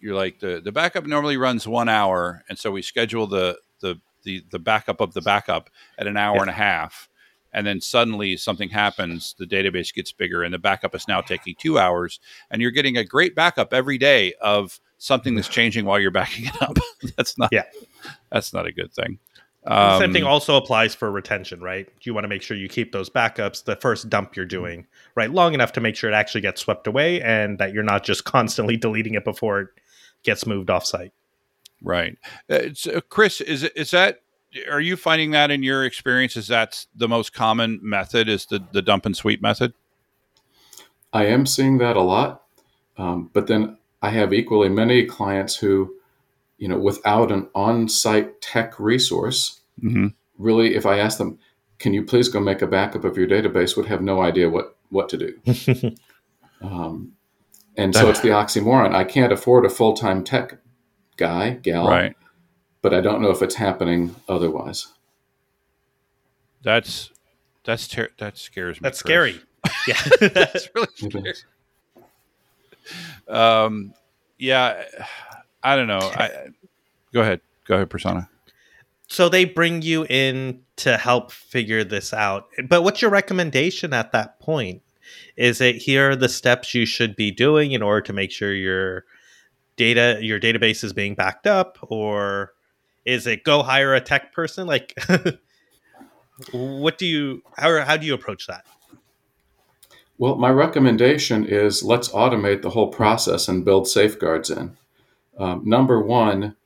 you're 0.00 0.14
like 0.14 0.40
the 0.40 0.60
the 0.62 0.72
backup 0.72 1.06
normally 1.06 1.36
runs 1.36 1.66
one 1.66 1.88
hour, 1.88 2.42
and 2.48 2.58
so 2.58 2.70
we 2.70 2.82
schedule 2.82 3.26
the 3.26 3.58
the 3.80 3.98
the 4.24 4.44
the 4.50 4.58
backup 4.58 5.00
of 5.00 5.14
the 5.14 5.22
backup 5.22 5.70
at 5.98 6.06
an 6.06 6.16
hour 6.18 6.36
Yeah. 6.36 6.40
and 6.42 6.50
a 6.50 6.54
half, 6.54 7.08
and 7.54 7.66
then 7.66 7.80
suddenly 7.80 8.36
something 8.36 8.68
happens, 8.68 9.34
the 9.38 9.46
database 9.46 9.94
gets 9.94 10.12
bigger, 10.12 10.42
and 10.42 10.52
the 10.52 10.58
backup 10.58 10.94
is 10.94 11.08
now 11.08 11.22
taking 11.22 11.54
two 11.58 11.78
hours, 11.78 12.20
and 12.50 12.60
you're 12.60 12.70
getting 12.70 12.98
a 12.98 13.04
great 13.04 13.34
backup 13.34 13.72
every 13.72 13.96
day 13.96 14.34
of 14.42 14.78
something 14.98 15.34
that's 15.34 15.48
changing 15.48 15.86
while 15.86 15.98
you're 15.98 16.10
backing 16.22 16.46
it 16.46 16.62
up. 16.62 16.76
that's 17.16 17.38
not 17.38 17.48
Yeah. 17.50 17.64
that's 18.30 18.52
not 18.52 18.66
a 18.66 18.72
good 18.72 18.92
thing. 18.92 19.18
The 19.64 19.98
Same 20.00 20.12
thing 20.12 20.24
Um, 20.24 20.28
also 20.28 20.56
applies 20.56 20.94
for 20.94 21.10
retention, 21.10 21.60
right? 21.60 21.88
You 22.02 22.14
want 22.14 22.24
to 22.24 22.28
make 22.28 22.42
sure 22.42 22.56
you 22.56 22.68
keep 22.68 22.90
those 22.92 23.08
backups, 23.08 23.64
the 23.64 23.76
first 23.76 24.08
dump 24.08 24.34
you're 24.34 24.44
doing, 24.44 24.86
right, 25.14 25.30
long 25.30 25.54
enough 25.54 25.72
to 25.74 25.80
make 25.80 25.94
sure 25.94 26.10
it 26.10 26.14
actually 26.14 26.40
gets 26.40 26.60
swept 26.60 26.86
away 26.88 27.22
and 27.22 27.58
that 27.58 27.72
you're 27.72 27.84
not 27.84 28.02
just 28.02 28.24
constantly 28.36 28.76
deleting 28.76 29.14
it 29.14 29.24
before 29.24 29.60
it 29.60 29.68
gets 30.24 30.46
moved 30.46 30.68
offsite. 30.68 31.12
Right. 31.80 32.18
Uh, 32.50 32.54
it's, 32.54 32.86
uh, 32.86 33.00
Chris, 33.08 33.40
is 33.40 33.62
it- 33.64 33.72
is 33.76 33.90
that 33.92 34.20
are 34.70 34.80
you 34.80 34.96
finding 34.98 35.30
that 35.30 35.50
in 35.50 35.62
your 35.62 35.82
experience 35.84 36.36
is 36.36 36.46
that's 36.46 36.86
the 36.94 37.08
most 37.08 37.32
common 37.32 37.80
method 37.82 38.28
is 38.28 38.44
the 38.46 38.62
the 38.72 38.82
dump 38.82 39.06
and 39.06 39.16
sweep 39.16 39.40
method? 39.40 39.72
I 41.12 41.24
am 41.26 41.46
seeing 41.46 41.78
that 41.78 41.96
a 41.96 42.02
lot, 42.02 42.42
um, 42.98 43.30
but 43.32 43.46
then 43.46 43.78
I 44.02 44.10
have 44.10 44.32
equally 44.34 44.68
many 44.68 45.04
clients 45.06 45.56
who, 45.56 45.94
you 46.62 46.68
know, 46.68 46.78
without 46.78 47.32
an 47.32 47.48
on-site 47.56 48.40
tech 48.40 48.78
resource, 48.78 49.58
Mm-hmm. 49.82 50.08
really, 50.38 50.76
if 50.76 50.86
I 50.86 50.98
ask 51.00 51.18
them, 51.18 51.38
"Can 51.80 51.92
you 51.94 52.04
please 52.04 52.28
go 52.28 52.38
make 52.40 52.62
a 52.62 52.66
backup 52.68 53.04
of 53.04 53.16
your 53.16 53.26
database?" 53.26 53.76
would 53.76 53.86
have 53.86 54.00
no 54.02 54.20
idea 54.22 54.48
what 54.48 54.76
what 54.90 55.08
to 55.10 55.16
do. 55.18 55.94
Um, 56.62 57.14
and 57.76 57.92
so 57.92 58.08
it's 58.08 58.20
the 58.20 58.28
oxymoron. 58.28 58.94
I 58.94 59.02
can't 59.02 59.32
afford 59.32 59.66
a 59.66 59.68
full-time 59.68 60.22
tech 60.22 60.58
guy, 61.16 61.54
gal, 61.54 61.88
Right. 61.88 62.14
but 62.82 62.94
I 62.94 63.00
don't 63.00 63.20
know 63.20 63.30
if 63.32 63.42
it's 63.42 63.56
happening 63.56 64.14
otherwise. 64.28 64.86
That's 66.62 67.10
that's 67.64 67.88
ter- 67.88 68.10
that 68.18 68.38
scares 68.38 68.76
me. 68.76 68.84
That's 68.84 69.02
Chris. 69.02 69.10
scary. 69.12 69.40
Yeah. 69.88 70.28
That's 70.28 70.68
really 70.72 70.86
scary. 70.94 71.34
Um, 73.28 73.94
yeah, 74.38 74.84
I 75.62 75.76
don't 75.76 75.86
know. 75.86 75.98
I, 75.98 76.48
go 77.12 77.20
ahead. 77.20 77.40
Go 77.66 77.76
ahead, 77.76 77.90
Prasanna. 77.90 78.28
so 79.06 79.28
they 79.28 79.44
bring 79.44 79.82
you 79.82 80.04
in 80.06 80.62
to 80.76 80.96
help 80.96 81.30
figure 81.30 81.84
this 81.84 82.12
out. 82.12 82.48
But 82.68 82.82
what's 82.82 83.00
your 83.02 83.10
recommendation 83.10 83.92
at 83.92 84.12
that 84.12 84.40
point? 84.40 84.82
Is 85.36 85.60
it 85.60 85.76
here 85.76 86.10
are 86.10 86.16
the 86.16 86.28
steps 86.28 86.74
you 86.74 86.86
should 86.86 87.16
be 87.16 87.30
doing 87.30 87.72
in 87.72 87.82
order 87.82 88.00
to 88.02 88.12
make 88.12 88.30
sure 88.30 88.52
your 88.54 89.04
data 89.76 90.18
your 90.20 90.38
database 90.38 90.84
is 90.84 90.92
being 90.92 91.14
backed 91.14 91.46
up 91.46 91.78
or 91.82 92.52
is 93.04 93.26
it 93.26 93.42
go 93.42 93.62
hire 93.62 93.94
a 93.94 94.00
tech 94.00 94.32
person 94.32 94.66
like 94.66 94.94
what 96.52 96.98
do 96.98 97.06
you 97.06 97.42
how 97.56 97.80
how 97.84 97.96
do 97.96 98.06
you 98.06 98.14
approach 98.14 98.46
that? 98.46 98.66
Well, 100.18 100.36
my 100.36 100.50
recommendation 100.50 101.44
is 101.44 101.82
let's 101.82 102.08
automate 102.10 102.62
the 102.62 102.70
whole 102.70 102.88
process 102.88 103.48
and 103.48 103.64
build 103.64 103.88
safeguards 103.88 104.50
in. 104.50 104.76
Um, 105.38 105.62
number 105.64 106.00
one, 106.00 106.56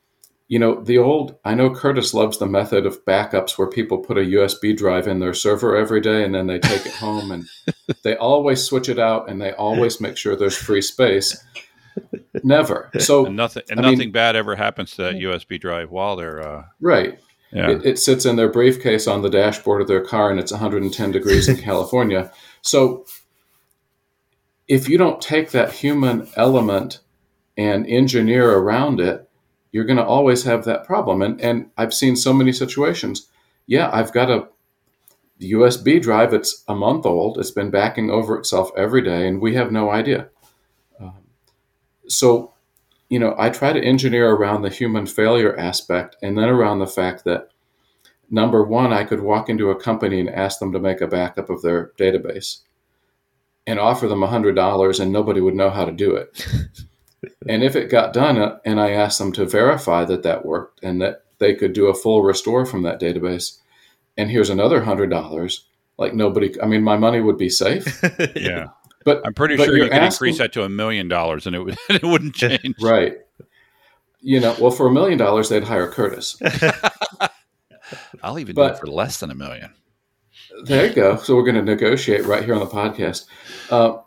you 0.48 0.58
know, 0.58 0.80
the 0.82 0.98
old, 0.98 1.36
I 1.44 1.54
know 1.54 1.74
Curtis 1.74 2.14
loves 2.14 2.38
the 2.38 2.46
method 2.46 2.86
of 2.86 3.04
backups 3.04 3.58
where 3.58 3.66
people 3.68 3.98
put 3.98 4.16
a 4.18 4.20
USB 4.22 4.76
drive 4.76 5.08
in 5.08 5.18
their 5.18 5.34
server 5.34 5.76
every 5.76 6.00
day 6.00 6.24
and 6.24 6.34
then 6.34 6.46
they 6.46 6.58
take 6.60 6.86
it 6.86 6.94
home 6.94 7.32
and 7.32 7.44
they 8.04 8.16
always 8.16 8.62
switch 8.62 8.88
it 8.88 8.98
out 8.98 9.28
and 9.28 9.40
they 9.40 9.52
always 9.52 10.00
make 10.00 10.16
sure 10.16 10.36
there's 10.36 10.56
free 10.56 10.82
space. 10.82 11.44
Never. 12.44 12.90
So, 13.00 13.26
And 13.26 13.36
nothing 13.36 13.64
and 13.70 13.80
I 13.80 13.82
mean- 13.84 13.92
nothing 13.98 14.12
bad 14.12 14.36
ever 14.36 14.54
happens 14.54 14.92
to 14.92 15.02
that 15.02 15.14
USB 15.14 15.60
drive 15.60 15.90
while 15.90 16.14
they're 16.16 16.46
uh, 16.46 16.64
right. 16.80 17.18
yeah. 17.52 17.70
It, 17.70 17.84
it 17.86 17.98
sits 17.98 18.24
in 18.24 18.36
their 18.36 18.50
briefcase 18.50 19.06
on 19.08 19.22
the 19.22 19.30
dashboard 19.30 19.80
of 19.82 19.88
their 19.88 20.04
car 20.04 20.30
and 20.30 20.38
it's 20.38 20.52
110 20.52 21.10
degrees 21.10 21.48
in 21.48 21.56
California. 21.68 22.30
So 22.62 23.04
if 24.68 24.88
you 24.88 24.98
don't 24.98 25.20
take 25.20 25.50
that 25.52 25.72
human 25.72 26.28
element 26.36 27.00
and 27.56 27.86
engineer 27.86 28.52
around 28.52 29.00
it, 29.00 29.28
you're 29.72 29.84
going 29.84 29.96
to 29.96 30.04
always 30.04 30.44
have 30.44 30.64
that 30.64 30.84
problem. 30.84 31.22
And, 31.22 31.40
and 31.40 31.70
I've 31.76 31.94
seen 31.94 32.16
so 32.16 32.32
many 32.32 32.52
situations. 32.52 33.28
Yeah, 33.66 33.90
I've 33.92 34.12
got 34.12 34.30
a 34.30 34.48
USB 35.40 36.00
drive. 36.00 36.32
It's 36.32 36.64
a 36.68 36.74
month 36.74 37.04
old. 37.04 37.38
It's 37.38 37.50
been 37.50 37.70
backing 37.70 38.10
over 38.10 38.38
itself 38.38 38.70
every 38.76 39.02
day, 39.02 39.26
and 39.26 39.40
we 39.40 39.54
have 39.54 39.72
no 39.72 39.90
idea. 39.90 40.28
Um, 41.00 41.18
so, 42.08 42.54
you 43.08 43.18
know, 43.18 43.34
I 43.38 43.50
try 43.50 43.72
to 43.72 43.82
engineer 43.82 44.30
around 44.30 44.62
the 44.62 44.70
human 44.70 45.06
failure 45.06 45.56
aspect 45.58 46.16
and 46.22 46.36
then 46.38 46.48
around 46.48 46.78
the 46.78 46.86
fact 46.86 47.24
that 47.24 47.50
number 48.30 48.64
one, 48.64 48.92
I 48.92 49.04
could 49.04 49.20
walk 49.20 49.48
into 49.48 49.70
a 49.70 49.80
company 49.80 50.20
and 50.20 50.30
ask 50.30 50.58
them 50.58 50.72
to 50.72 50.80
make 50.80 51.00
a 51.00 51.06
backup 51.06 51.50
of 51.50 51.62
their 51.62 51.92
database 51.98 52.60
and 53.66 53.78
offer 53.78 54.08
them 54.08 54.20
$100 54.20 55.00
and 55.00 55.12
nobody 55.12 55.40
would 55.40 55.54
know 55.54 55.70
how 55.70 55.84
to 55.84 55.92
do 55.92 56.14
it. 56.14 56.46
and 57.48 57.62
if 57.62 57.76
it 57.76 57.90
got 57.90 58.12
done 58.12 58.38
uh, 58.38 58.58
and 58.64 58.80
I 58.80 58.90
asked 58.90 59.18
them 59.18 59.32
to 59.32 59.44
verify 59.46 60.04
that 60.04 60.22
that 60.22 60.44
worked 60.44 60.82
and 60.82 61.00
that 61.02 61.24
they 61.38 61.54
could 61.54 61.72
do 61.72 61.86
a 61.86 61.94
full 61.94 62.22
restore 62.22 62.64
from 62.66 62.82
that 62.82 63.00
database, 63.00 63.58
and 64.16 64.30
here's 64.30 64.50
another 64.50 64.80
$100, 64.82 65.60
like 65.98 66.14
nobody, 66.14 66.60
I 66.62 66.66
mean, 66.66 66.82
my 66.82 66.96
money 66.96 67.20
would 67.20 67.36
be 67.38 67.50
safe. 67.50 68.02
yeah. 68.36 68.68
But 69.04 69.22
I'm 69.24 69.34
pretty 69.34 69.56
but 69.56 69.64
sure 69.66 69.74
you 69.74 69.82
you're 69.82 69.88
could 69.90 69.98
asking- 69.98 70.28
increase 70.28 70.38
that 70.38 70.52
to 70.54 70.62
a 70.64 70.68
million 70.68 71.08
dollars 71.08 71.46
and 71.46 71.54
it 71.54 71.60
would 71.60 71.76
it 71.88 72.02
wouldn't 72.02 72.34
change. 72.36 72.74
Right. 72.80 73.18
You 74.20 74.40
know, 74.40 74.56
well, 74.60 74.72
for 74.72 74.88
a 74.88 74.90
million 74.92 75.18
dollars, 75.18 75.48
they'd 75.48 75.62
hire 75.62 75.88
Curtis. 75.88 76.36
I'll 78.22 78.38
even 78.38 78.56
do 78.56 78.62
it 78.64 78.78
for 78.78 78.86
less 78.88 79.20
than 79.20 79.30
a 79.30 79.34
million. 79.34 79.72
There 80.64 80.86
you 80.86 80.94
go. 80.94 81.16
So 81.16 81.36
we're 81.36 81.44
going 81.44 81.54
to 81.56 81.62
negotiate 81.62 82.24
right 82.24 82.44
here 82.44 82.54
on 82.54 82.60
the 82.60 82.66
podcast. 82.66 83.26
Uh, 83.70 83.98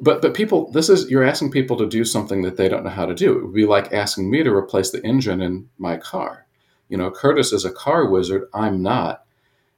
but 0.00 0.22
but 0.22 0.34
people, 0.34 0.70
this 0.72 0.88
is 0.88 1.10
you're 1.10 1.24
asking 1.24 1.50
people 1.50 1.76
to 1.76 1.88
do 1.88 2.04
something 2.04 2.42
that 2.42 2.56
they 2.56 2.68
don't 2.68 2.84
know 2.84 2.90
how 2.90 3.06
to 3.06 3.14
do. 3.14 3.38
It 3.38 3.44
would 3.44 3.54
be 3.54 3.66
like 3.66 3.92
asking 3.92 4.30
me 4.30 4.42
to 4.42 4.54
replace 4.54 4.90
the 4.90 5.04
engine 5.04 5.40
in 5.40 5.68
my 5.78 5.96
car. 5.96 6.46
You 6.88 6.96
know, 6.96 7.10
Curtis 7.10 7.52
is 7.52 7.64
a 7.64 7.72
car 7.72 8.08
wizard. 8.08 8.48
I'm 8.54 8.82
not, 8.82 9.24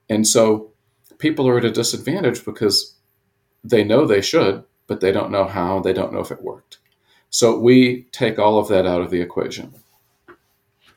and 0.09 0.27
so 0.27 0.73
people 1.19 1.49
are 1.49 1.59
at 1.59 1.65
a 1.65 1.71
disadvantage 1.71 2.45
because 2.45 2.97
they 3.65 3.85
know 3.85 4.07
they 4.07 4.23
should, 4.23 4.65
but 4.87 5.01
they 5.01 5.13
don't 5.13 5.31
know 5.31 5.45
how. 5.45 5.81
They 5.81 5.93
don't 5.93 6.13
know 6.13 6.21
if 6.21 6.31
it 6.31 6.43
worked. 6.43 6.79
So 7.31 7.59
we 7.59 8.05
take 8.13 8.39
all 8.39 8.59
of 8.59 8.69
that 8.69 8.87
out 8.87 9.03
of 9.03 9.11
the 9.11 9.21
equation. 9.21 9.75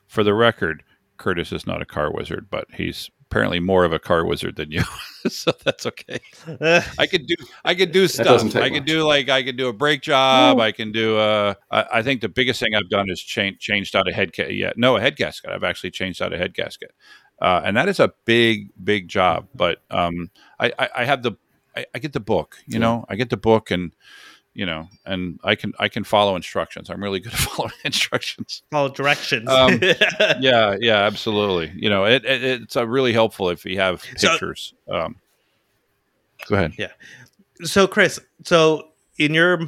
For 0.06 0.24
the 0.24 0.34
record, 0.34 0.82
Curtis 1.16 1.52
is 1.52 1.66
not 1.66 1.82
a 1.82 1.86
car 1.86 2.12
wizard, 2.12 2.48
but 2.50 2.66
he's 2.74 3.10
apparently 3.34 3.58
more 3.58 3.84
of 3.84 3.92
a 3.92 3.98
car 3.98 4.24
wizard 4.24 4.54
than 4.54 4.70
you, 4.70 4.82
so 5.28 5.50
that's 5.64 5.86
okay. 5.86 6.20
I 6.98 7.06
could 7.06 7.26
do 7.26 7.34
I 7.64 7.74
could 7.74 7.90
do 7.90 8.06
stuff. 8.06 8.24
doesn't 8.26 8.54
I 8.54 8.70
could 8.70 8.84
do 8.84 9.02
like 9.02 9.28
I 9.28 9.42
could 9.42 9.56
do 9.56 9.66
a 9.68 9.72
brake 9.72 10.02
job. 10.02 10.60
I 10.60 10.70
can 10.70 10.92
do 10.92 11.18
uh 11.18 11.54
I, 11.68 11.86
I 11.94 12.02
think 12.02 12.20
the 12.20 12.28
biggest 12.28 12.60
thing 12.60 12.76
I've 12.76 12.88
done 12.88 13.10
is 13.10 13.20
change 13.20 13.58
changed 13.58 13.96
out 13.96 14.08
a 14.08 14.12
head 14.12 14.32
ca- 14.36 14.50
yeah 14.52 14.72
no 14.76 14.96
a 14.96 15.00
head 15.00 15.16
gasket. 15.16 15.50
I've 15.50 15.64
actually 15.64 15.90
changed 15.90 16.22
out 16.22 16.32
a 16.32 16.38
head 16.38 16.54
gasket, 16.54 16.92
uh, 17.42 17.60
and 17.64 17.76
that 17.76 17.88
is 17.88 17.98
a 17.98 18.12
big 18.24 18.70
big 18.82 19.08
job. 19.08 19.48
But 19.52 19.82
um 19.90 20.30
I 20.60 20.72
I, 20.78 20.88
I 20.98 21.04
have 21.04 21.24
the 21.24 21.32
I, 21.76 21.86
I 21.92 21.98
get 21.98 22.12
the 22.12 22.20
book. 22.20 22.58
You 22.68 22.74
Yeah. 22.74 22.78
know 22.86 23.04
I 23.08 23.16
get 23.16 23.30
the 23.30 23.36
book 23.36 23.72
and. 23.72 23.92
You 24.56 24.66
know, 24.66 24.88
and 25.04 25.40
I 25.42 25.56
can 25.56 25.72
I 25.80 25.88
can 25.88 26.04
follow 26.04 26.36
instructions. 26.36 26.88
I'm 26.88 27.02
really 27.02 27.18
good 27.24 27.32
at 27.32 27.38
following 27.40 27.72
instructions 27.84 28.62
Follow 28.70 28.88
directions. 28.88 29.48
Um, 29.48 29.80
yeah 30.40 30.76
yeah 30.80 30.98
absolutely 31.02 31.72
you 31.74 31.90
know 31.90 32.04
it, 32.04 32.24
it 32.24 32.44
it's 32.44 32.76
uh, 32.76 32.86
really 32.86 33.12
helpful 33.12 33.50
if 33.50 33.64
you 33.64 33.78
have 33.80 34.02
So- 34.16 34.28
pictures 34.30 34.74
um 34.88 35.16
go 36.48 36.54
ahead 36.56 36.74
Yeah. 36.78 36.92
so 37.62 37.86
chris 37.86 38.20
so 38.44 38.90
in 39.18 39.34
your 39.34 39.60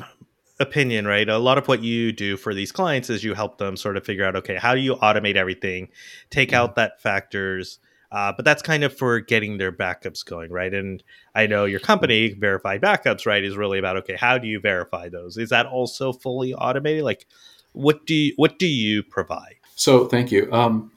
opinion 0.61 1.07
right 1.07 1.29
a 1.29 1.39
lot 1.39 1.59
of 1.59 1.67
what 1.69 1.83
you 1.83 2.13
do 2.13 2.37
for 2.37 2.55
these 2.55 2.71
clients 2.73 3.11
is 3.11 3.25
you 3.25 3.35
help 3.35 3.59
them 3.59 3.77
sort 3.77 3.97
of 3.97 4.05
figure 4.05 4.25
out 4.25 4.37
okay 4.37 4.57
how 4.57 4.75
do 4.75 4.81
you 4.81 4.95
automate 4.97 5.37
everything 5.37 5.89
take 6.31 6.53
out 6.53 6.75
that 6.77 7.01
factors 7.01 7.79
uh, 8.13 8.33
but 8.37 8.45
that's 8.45 8.63
kind 8.63 8.85
of 8.85 8.97
for 8.97 9.21
getting 9.21 9.59
their 9.59 9.73
backups 9.73 10.25
going 10.25 10.51
right 10.51 10.75
and 10.75 11.03
i 11.35 11.47
know 11.47 11.65
your 11.65 11.81
company 11.81 12.35
verified 12.35 12.81
backups 12.81 13.27
right 13.27 13.45
is 13.45 13.57
really 13.57 13.79
about 13.79 13.97
okay 13.97 14.17
how 14.17 14.39
do 14.39 14.47
you 14.47 14.61
verify 14.61 15.09
those 15.09 15.37
is 15.37 15.51
that 15.51 15.67
also 15.67 16.13
fully 16.13 16.55
automated 16.55 17.03
like 17.03 17.27
what 17.73 18.07
do 18.07 18.15
you 18.15 18.33
what 18.37 18.59
do 18.59 18.67
you 18.67 19.03
provide 19.03 19.57
So 19.77 20.07
thank 20.09 20.33
you. 20.33 20.51
Um, 20.51 20.91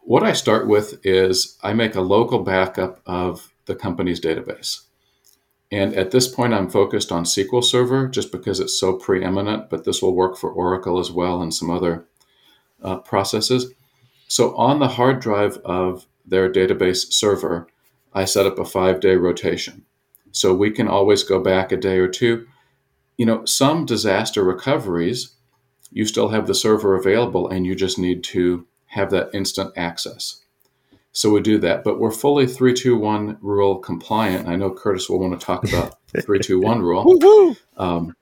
what 0.00 0.22
I 0.22 0.32
start 0.32 0.66
with 0.66 1.04
is 1.04 1.58
I 1.62 1.74
make 1.74 1.94
a 1.94 2.00
local 2.00 2.40
backup 2.40 3.00
of 3.06 3.52
the 3.66 3.76
company's 3.76 4.20
database. 4.20 4.80
And 5.70 5.94
at 5.94 6.10
this 6.10 6.28
point, 6.28 6.52
I'm 6.52 6.68
focused 6.68 7.12
on 7.12 7.24
SQL 7.24 7.62
Server 7.62 8.08
just 8.08 8.32
because 8.32 8.58
it's 8.58 8.78
so 8.78 8.94
preeminent, 8.94 9.70
but 9.70 9.84
this 9.84 10.02
will 10.02 10.14
work 10.14 10.36
for 10.36 10.50
Oracle 10.50 10.98
as 10.98 11.12
well 11.12 11.40
and 11.40 11.54
some 11.54 11.70
other 11.70 12.06
uh, 12.82 12.96
processes. 12.96 13.72
So 14.26 14.56
on 14.56 14.80
the 14.80 14.88
hard 14.88 15.20
drive 15.20 15.58
of 15.58 16.06
their 16.26 16.50
database 16.50 17.12
server, 17.12 17.66
I 18.12 18.24
set 18.24 18.46
up 18.46 18.58
a 18.58 18.64
five 18.64 19.00
day 19.00 19.16
rotation. 19.16 19.84
So 20.30 20.54
we 20.54 20.70
can 20.70 20.88
always 20.88 21.22
go 21.22 21.40
back 21.40 21.72
a 21.72 21.76
day 21.76 21.98
or 21.98 22.08
two. 22.08 22.46
You 23.18 23.26
know, 23.26 23.44
some 23.44 23.84
disaster 23.84 24.42
recoveries, 24.42 25.34
you 25.90 26.06
still 26.06 26.28
have 26.28 26.46
the 26.46 26.54
server 26.54 26.96
available 26.96 27.48
and 27.48 27.66
you 27.66 27.74
just 27.74 27.98
need 27.98 28.24
to 28.24 28.66
have 28.86 29.10
that 29.10 29.30
instant 29.34 29.72
access. 29.76 30.42
So 31.12 31.30
we 31.30 31.42
do 31.42 31.58
that, 31.58 31.84
but 31.84 32.00
we're 32.00 32.10
fully 32.10 32.46
321 32.46 33.36
rule 33.42 33.78
compliant. 33.78 34.48
I 34.48 34.56
know 34.56 34.70
Curtis 34.70 35.10
will 35.10 35.20
want 35.20 35.38
to 35.38 35.44
talk 35.44 35.64
about 35.64 35.98
321 36.12 36.80
rule. 36.80 37.56
Um, 37.76 38.16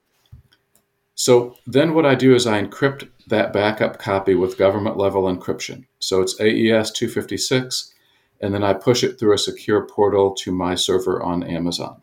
so 1.15 1.55
then 1.65 1.93
what 1.93 2.05
I 2.05 2.15
do 2.15 2.35
is 2.35 2.45
I 2.45 2.61
encrypt 2.61 3.07
that 3.27 3.53
backup 3.53 3.99
copy 3.99 4.35
with 4.35 4.57
government 4.57 4.97
level 4.97 5.23
encryption. 5.23 5.85
So 5.99 6.21
it's 6.21 6.33
AES 6.39 6.91
256, 6.91 7.90
and 8.41 8.53
then 8.53 8.63
I 8.63 8.73
push 8.73 9.03
it 9.03 9.19
through 9.19 9.33
a 9.33 9.39
secure 9.39 9.85
portal 9.85 10.33
to 10.35 10.51
my 10.51 10.75
server 10.75 11.21
on 11.21 11.43
Amazon. 11.43 12.01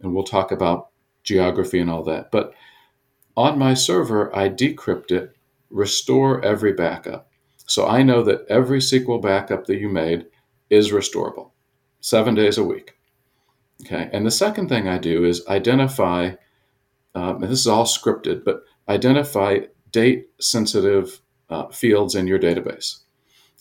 And 0.00 0.14
we'll 0.14 0.24
talk 0.24 0.52
about 0.52 0.90
geography 1.24 1.80
and 1.80 1.90
all 1.90 2.04
that. 2.04 2.30
But 2.30 2.54
on 3.36 3.58
my 3.58 3.74
server, 3.74 4.34
I 4.34 4.48
decrypt 4.48 5.10
it, 5.10 5.36
restore 5.70 6.44
every 6.44 6.72
backup. 6.72 7.30
So 7.66 7.86
I 7.86 8.02
know 8.02 8.22
that 8.22 8.46
every 8.48 8.78
SQL 8.78 9.20
backup 9.20 9.66
that 9.66 9.78
you 9.78 9.88
made 9.88 10.26
is 10.70 10.92
restorable 10.92 11.50
seven 12.00 12.34
days 12.34 12.56
a 12.56 12.64
week. 12.64 12.96
Okay. 13.84 14.08
And 14.12 14.26
the 14.26 14.30
second 14.30 14.68
thing 14.68 14.88
I 14.88 14.98
do 14.98 15.24
is 15.24 15.46
identify, 15.46 16.32
um, 17.14 17.42
and 17.42 17.52
this 17.52 17.60
is 17.60 17.66
all 17.66 17.84
scripted, 17.84 18.44
but 18.44 18.62
identify 18.88 19.58
date 19.92 20.28
sensitive 20.40 21.20
uh, 21.50 21.68
fields 21.68 22.14
in 22.14 22.26
your 22.26 22.38
database 22.38 23.00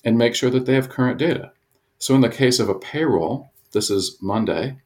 and 0.03 0.17
make 0.17 0.35
sure 0.35 0.49
that 0.49 0.65
they 0.65 0.73
have 0.73 0.89
current 0.89 1.17
data. 1.17 1.51
So 1.99 2.15
in 2.15 2.21
the 2.21 2.29
case 2.29 2.59
of 2.59 2.69
a 2.69 2.75
payroll, 2.75 3.51
this 3.71 3.89
is 3.89 4.17
Monday. 4.21 4.77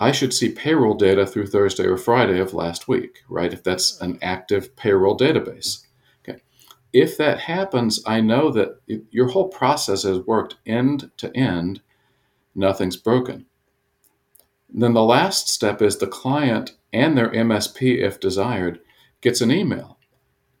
I 0.00 0.12
should 0.12 0.32
see 0.32 0.50
payroll 0.50 0.94
data 0.94 1.26
through 1.26 1.48
Thursday 1.48 1.84
or 1.84 1.96
Friday 1.96 2.38
of 2.38 2.54
last 2.54 2.88
week, 2.88 3.22
right? 3.28 3.52
If 3.52 3.64
that's 3.64 4.00
an 4.00 4.18
active 4.22 4.76
payroll 4.76 5.16
database. 5.16 5.86
Okay. 6.22 6.40
If 6.92 7.16
that 7.18 7.40
happens, 7.40 8.00
I 8.06 8.20
know 8.20 8.50
that 8.52 8.80
your 9.10 9.28
whole 9.28 9.48
process 9.48 10.04
has 10.04 10.20
worked 10.20 10.56
end 10.64 11.10
to 11.18 11.36
end, 11.36 11.80
nothing's 12.54 12.96
broken. 12.96 13.46
Then 14.70 14.94
the 14.94 15.02
last 15.02 15.48
step 15.48 15.82
is 15.82 15.98
the 15.98 16.06
client 16.06 16.76
and 16.92 17.16
their 17.16 17.30
MSP, 17.30 17.98
if 17.98 18.20
desired, 18.20 18.80
gets 19.20 19.40
an 19.40 19.50
email. 19.50 19.97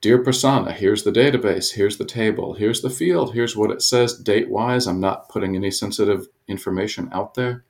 Dear 0.00 0.22
Prasanna, 0.22 0.72
here's 0.72 1.02
the 1.02 1.10
database, 1.10 1.74
here's 1.74 1.96
the 1.96 2.04
table, 2.04 2.54
here's 2.54 2.82
the 2.82 2.90
field, 2.90 3.34
here's 3.34 3.56
what 3.56 3.72
it 3.72 3.82
says 3.82 4.16
date 4.16 4.48
wise. 4.48 4.86
I'm 4.86 5.00
not 5.00 5.28
putting 5.28 5.56
any 5.56 5.72
sensitive 5.72 6.28
information 6.46 7.08
out 7.12 7.34
there. 7.34 7.64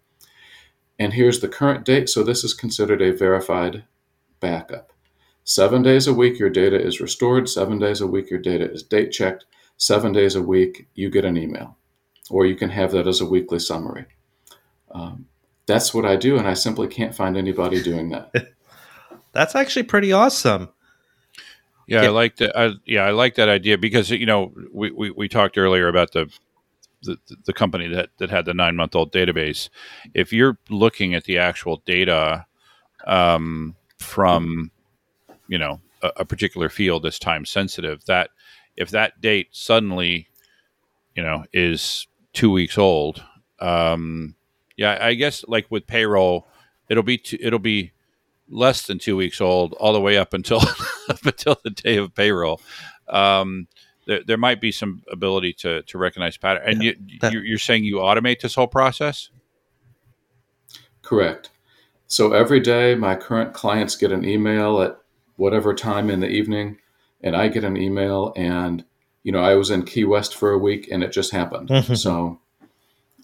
And 0.99 1.15
here's 1.15 1.41
the 1.41 1.49
current 1.49 1.87
date, 1.87 2.11
so 2.11 2.23
this 2.23 2.45
is 2.45 2.53
considered 2.53 3.01
a 3.01 3.17
verified 3.17 3.85
backup. 4.41 4.93
Seven 5.43 5.81
days 5.81 6.07
a 6.07 6.13
week, 6.13 6.39
your 6.39 6.51
data 6.51 6.79
is 6.79 7.01
restored. 7.01 7.49
Seven 7.49 7.79
days 7.79 8.03
a 8.03 8.07
week, 8.07 8.29
your 8.29 8.41
data 8.41 8.71
is 8.71 8.83
date 8.83 9.11
checked. 9.11 9.47
Seven 9.79 10.13
days 10.13 10.35
a 10.35 10.43
week, 10.43 10.87
you 10.95 11.09
get 11.09 11.25
an 11.25 11.39
email, 11.39 11.79
or 12.29 12.45
you 12.45 12.57
can 12.57 12.69
have 12.69 12.93
that 12.93 13.07
as 13.07 13.23
a 13.23 13.27
weekly 13.27 13.59
summary. 13.59 14.05
Um, 14.91 15.29
that's 15.65 15.95
what 15.95 16.05
I 16.05 16.17
do, 16.17 16.37
and 16.37 16.47
I 16.47 16.53
simply 16.53 16.89
can't 16.89 17.15
find 17.15 17.39
anybody 17.39 17.83
doing 17.83 18.11
that. 18.11 18.53
that's 19.33 19.55
actually 19.55 19.85
pretty 19.85 20.13
awesome 20.13 20.69
yeah, 21.89 22.03
Yeah. 22.03 22.09
i 22.09 22.11
like 22.11 22.37
that 22.37 22.57
I, 22.57 22.73
yeah 22.87 23.03
i 23.05 23.11
like 23.11 23.35
that 23.35 23.49
idea 23.49 23.77
because 23.79 24.11
you 24.11 24.27
know 24.27 24.53
we, 24.73 24.93
we, 24.93 25.11
we 25.11 25.29
talked 25.29 25.59
earlier 25.59 25.89
about 25.89 26.13
the 26.13 26.31
the, 27.03 27.17
the 27.47 27.53
company 27.53 27.87
that, 27.89 28.11
that 28.19 28.29
had 28.31 28.45
the 28.45 28.55
nine 28.55 28.77
month 28.77 28.95
old 28.97 29.13
database 29.13 29.69
if 30.15 30.33
you're 30.33 30.59
looking 30.69 31.15
at 31.15 31.25
the 31.25 31.39
actual 31.39 31.83
data 31.87 32.47
um, 33.07 33.75
from 33.99 34.71
you 35.49 35.59
know 35.59 35.81
a, 36.03 36.11
a 36.19 36.25
particular 36.25 36.69
field 36.69 37.03
that's 37.05 37.19
time 37.19 37.45
sensitive 37.45 38.05
that 38.07 38.31
if 38.77 38.91
that 38.91 39.21
date 39.21 39.49
suddenly 39.53 40.29
you 41.15 41.23
know 41.23 41.45
is 41.53 42.07
two 42.33 42.51
weeks 42.51 42.77
old 42.79 43.23
um, 43.61 44.35
yeah 44.77 44.99
i 45.01 45.15
guess 45.15 45.45
like 45.49 45.67
with 45.71 45.87
payroll 45.87 46.47
it'll 46.89 47.03
be 47.03 47.23
it'll 47.41 47.59
be 47.59 47.93
less 48.49 48.87
than 48.87 48.99
two 48.99 49.17
weeks 49.17 49.41
old 49.41 49.73
all 49.75 49.93
the 49.93 50.01
way 50.01 50.17
up 50.17 50.33
until 50.35 50.61
up 51.09 51.25
until 51.25 51.57
the 51.65 51.71
day 51.71 51.97
of 51.97 52.15
payroll 52.15 52.61
um, 53.09 53.67
there, 54.07 54.21
there 54.27 54.37
might 54.39 54.61
be 54.61 54.73
some 54.73 55.03
ability 55.11 55.53
to 55.53 55.83
to 55.83 55.99
recognize 55.99 56.37
pattern 56.37 56.63
and 56.67 56.83
you, 56.83 56.97
that- 57.21 57.33
you're, 57.33 57.45
you're 57.45 57.59
saying 57.59 57.85
you 57.85 57.97
automate 57.97 58.41
this 58.41 58.55
whole 58.55 58.67
process 58.69 59.31
Correct. 61.03 61.51
So 62.07 62.33
every 62.33 62.61
day, 62.61 62.95
my 62.95 63.15
current 63.15 63.55
clients 63.55 63.97
get 63.97 64.13
an 64.13 64.25
email 64.25 64.81
at 64.83 64.99
whatever 65.37 65.75
time 65.75 66.11
in 66.11 66.21
the 66.21 66.29
evening, 66.29 66.79
and 67.23 67.35
I 67.37 67.49
get 67.49 67.65
an 67.65 67.77
email. 67.77 68.33
And, 68.37 68.85
you 69.23 69.33
know, 69.33 69.41
I 69.41 69.55
was 69.55 69.71
in 69.71 69.85
Key 69.85 70.05
West 70.05 70.35
for 70.35 70.51
a 70.51 70.59
week 70.59 70.89
and 70.91 71.03
it 71.03 71.13
just 71.13 71.33
happened. 71.33 71.69
Mhm. 71.69 71.97
so 71.97 72.41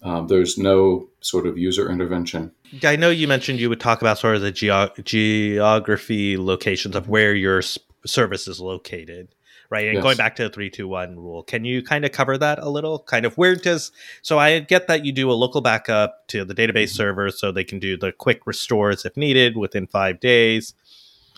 um, 0.05 0.27
there's 0.27 0.55
no 0.57 1.09
sort 1.19 1.47
of 1.47 1.57
user 1.57 1.89
intervention. 1.89 2.51
I 2.83 2.95
know 2.95 3.09
you 3.09 3.27
mentioned 3.27 3.59
you 3.59 3.69
would 3.69 3.79
talk 3.79 4.01
about 4.01 4.19
sort 4.19 4.35
of 4.35 4.43
the 4.43 4.51
geo- 4.51 4.91
geography 5.03 6.37
locations 6.37 6.95
of 6.95 7.09
where 7.09 7.33
your 7.33 7.63
service 8.05 8.47
is 8.47 8.59
located, 8.59 9.29
right? 9.71 9.85
And 9.87 9.95
Yes. 9.95 10.03
going 10.03 10.17
back 10.17 10.35
to 10.35 10.43
the 10.43 10.49
three 10.51 10.69
two 10.69 10.87
one 10.87 11.15
rule, 11.15 11.41
can 11.41 11.65
you 11.65 11.81
kind 11.81 12.05
of 12.05 12.11
cover 12.11 12.37
that 12.37 12.59
a 12.59 12.69
little? 12.69 12.99
Kind 12.99 13.25
of 13.25 13.35
where 13.35 13.55
does 13.55 13.91
so 14.21 14.37
I 14.37 14.59
get 14.59 14.87
that 14.87 15.03
you 15.05 15.11
do 15.11 15.31
a 15.31 15.33
local 15.33 15.61
backup 15.61 16.27
to 16.27 16.45
the 16.45 16.53
database 16.53 16.89
server 16.89 17.31
so 17.31 17.51
they 17.51 17.63
can 17.63 17.79
do 17.79 17.97
the 17.97 18.11
quick 18.11 18.45
restores 18.45 19.05
if 19.05 19.17
needed 19.17 19.57
within 19.57 19.87
five 19.87 20.19
days, 20.19 20.75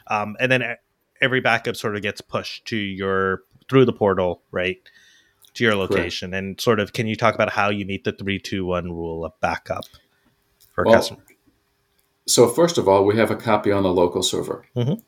um, 0.08 0.36
and 0.42 0.52
then 0.52 0.76
every 1.22 1.40
backup 1.40 1.78
sort 1.78 1.96
of 1.96 2.02
gets 2.02 2.20
pushed 2.20 2.66
to 2.66 2.76
your 2.76 3.44
through 3.70 3.86
the 3.86 3.94
portal, 3.94 4.42
right? 4.52 4.78
To 5.58 5.64
your 5.64 5.76
location, 5.76 6.34
and 6.34 6.60
sort 6.62 6.80
of, 6.80 6.94
can 6.94 7.08
you 7.08 7.16
talk 7.16 7.34
about 7.36 7.52
how 7.52 7.70
you 7.70 7.86
meet 7.86 8.04
the 8.04 8.12
three 8.12 8.40
two 8.40 8.66
one 8.66 8.92
rule 8.92 9.26
of 9.26 9.34
backup? 9.42 9.86
for 10.78 10.84
a 10.84 10.92
customer? 10.94 11.24
So 12.28 12.48
first 12.48 12.78
of 12.78 12.88
all, 12.88 13.04
we 13.04 13.18
have 13.18 13.32
a 13.32 13.36
copy 13.36 13.72
on 13.72 13.84
the 13.84 13.92
local 13.94 14.22
server 14.22 14.66
Mhm. 14.76 15.02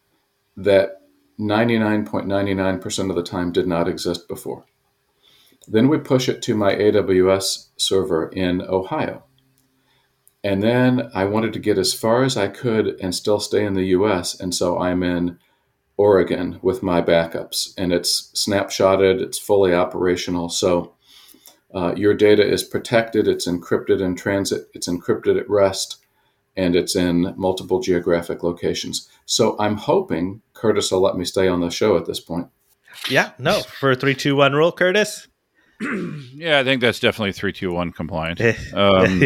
that 0.58 1.02
99.99% 1.38 3.10
of 3.10 3.16
the 3.16 3.24
time 3.24 3.52
did 3.52 3.68
not 3.68 3.88
exist 3.88 4.28
before. 4.28 4.66
Then 5.68 5.88
we 5.88 6.00
push 6.00 6.28
it 6.28 6.42
to 6.44 6.56
my 6.56 6.74
AWS 6.74 7.70
server 7.78 8.30
in 8.30 8.62
Ohio. 8.64 9.24
And 10.44 10.64
then 10.64 11.12
I 11.14 11.26
wanted 11.26 11.54
to 11.54 11.60
get 11.60 11.78
as 11.78 11.94
far 11.94 12.24
as 12.24 12.36
I 12.36 12.48
could 12.48 12.98
and 13.00 13.14
still 13.14 13.40
stay 13.40 13.64
in 13.66 13.76
the 13.76 13.88
US. 13.98 14.40
And 14.40 14.56
so 14.56 14.80
I'm 14.80 15.04
in 15.04 15.38
Oregon 16.00 16.60
with 16.62 16.82
my 16.82 17.02
backups. 17.02 17.74
And 17.78 17.92
it's 17.92 18.32
snapshotted, 18.34 19.20
it's 19.20 19.38
fully 19.38 19.74
operational. 19.74 20.48
So 20.48 20.94
uh, 21.76 21.94
your 21.94 22.14
data 22.14 22.42
is 22.42 22.64
protected, 22.64 23.28
it's 23.28 23.46
encrypted 23.46 24.00
in 24.00 24.16
transit, 24.16 24.70
it's 24.74 24.88
encrypted 24.88 25.38
at 25.38 25.50
rest, 25.50 25.98
and 26.56 26.74
it's 26.74 26.96
in 26.96 27.34
multiple 27.36 27.82
geographic 27.82 28.44
locations. 28.44 29.10
So 29.26 29.58
I'm 29.60 29.76
hoping 29.76 30.42
Curtis 30.54 30.90
will 30.90 31.02
let 31.02 31.18
me 31.18 31.26
stay 31.26 31.50
on 31.50 31.60
the 31.60 31.70
show 31.70 31.98
at 31.98 32.06
this 32.06 32.22
point. 32.22 32.48
Yeah, 33.10 33.32
no. 33.38 33.60
For 33.60 33.92
a 33.92 33.96
three, 33.96 34.16
two, 34.16 34.38
one 34.38 34.54
rule, 34.54 34.72
Curtis. 34.72 35.28
Yeah, 36.34 36.60
I 36.60 36.64
think 36.64 36.80
that's 36.80 37.00
definitely 37.02 37.34
three 37.34 37.52
two 37.52 37.74
one 37.74 37.92
compliant. 37.92 38.42
Um, 38.74 39.22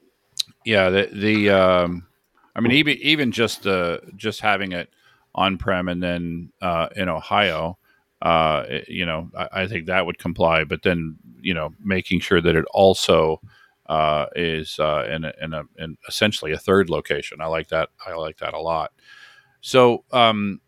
yeah, 0.64 0.90
the 0.90 1.08
the 1.12 1.50
um, 1.50 2.06
I 2.54 2.60
mean 2.60 2.72
even 2.72 2.96
even 2.98 3.32
just 3.32 3.62
the 3.62 4.00
just 4.16 4.40
having 4.40 4.72
it 4.72 4.88
on 5.34 5.58
prem 5.58 5.88
and 5.88 6.02
then 6.02 6.52
uh, 6.60 6.88
in 6.96 7.08
Ohio, 7.08 7.78
uh, 8.22 8.64
you 8.88 9.06
know, 9.06 9.30
I, 9.36 9.62
I 9.62 9.66
think 9.66 9.86
that 9.86 10.06
would 10.06 10.18
comply. 10.18 10.64
But 10.64 10.82
then 10.82 11.16
you 11.40 11.54
know, 11.54 11.74
making 11.82 12.20
sure 12.20 12.40
that 12.40 12.56
it 12.56 12.64
also 12.72 13.40
uh, 13.86 14.26
is 14.36 14.78
uh, 14.78 15.06
in 15.10 15.24
a, 15.24 15.32
in 15.40 15.54
a 15.54 15.62
in 15.78 15.96
essentially 16.08 16.52
a 16.52 16.58
third 16.58 16.90
location. 16.90 17.40
I 17.40 17.46
like 17.46 17.68
that. 17.68 17.90
I 18.06 18.14
like 18.14 18.38
that 18.38 18.54
a 18.54 18.60
lot. 18.60 18.92
So. 19.60 20.04
Um, 20.12 20.60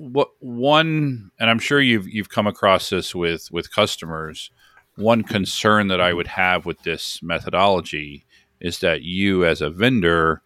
what 0.00 0.30
one 0.38 1.30
and 1.38 1.50
i'm 1.50 1.58
sure 1.58 1.78
you've 1.78 2.08
you've 2.08 2.30
come 2.30 2.46
across 2.46 2.88
this 2.88 3.14
with 3.14 3.50
with 3.52 3.70
customers 3.70 4.50
one 4.96 5.22
concern 5.22 5.88
that 5.88 6.00
i 6.00 6.10
would 6.10 6.26
have 6.26 6.64
with 6.64 6.82
this 6.84 7.22
methodology 7.22 8.24
is 8.60 8.78
that 8.78 9.02
you 9.02 9.44
as 9.44 9.60
a 9.60 9.68
vendor 9.68 10.40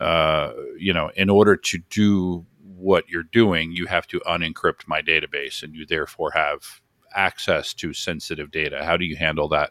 uh, 0.00 0.52
you 0.76 0.92
know 0.92 1.12
in 1.14 1.30
order 1.30 1.56
to 1.56 1.78
do 1.90 2.44
what 2.82 3.08
you're 3.08 3.22
doing 3.22 3.72
you 3.72 3.86
have 3.86 4.06
to 4.06 4.20
unencrypt 4.20 4.86
my 4.86 5.00
database 5.00 5.62
and 5.62 5.74
you 5.74 5.86
therefore 5.86 6.32
have 6.32 6.80
access 7.14 7.72
to 7.74 7.92
sensitive 7.92 8.50
data 8.50 8.84
how 8.84 8.96
do 8.96 9.04
you 9.04 9.16
handle 9.16 9.48
that 9.48 9.70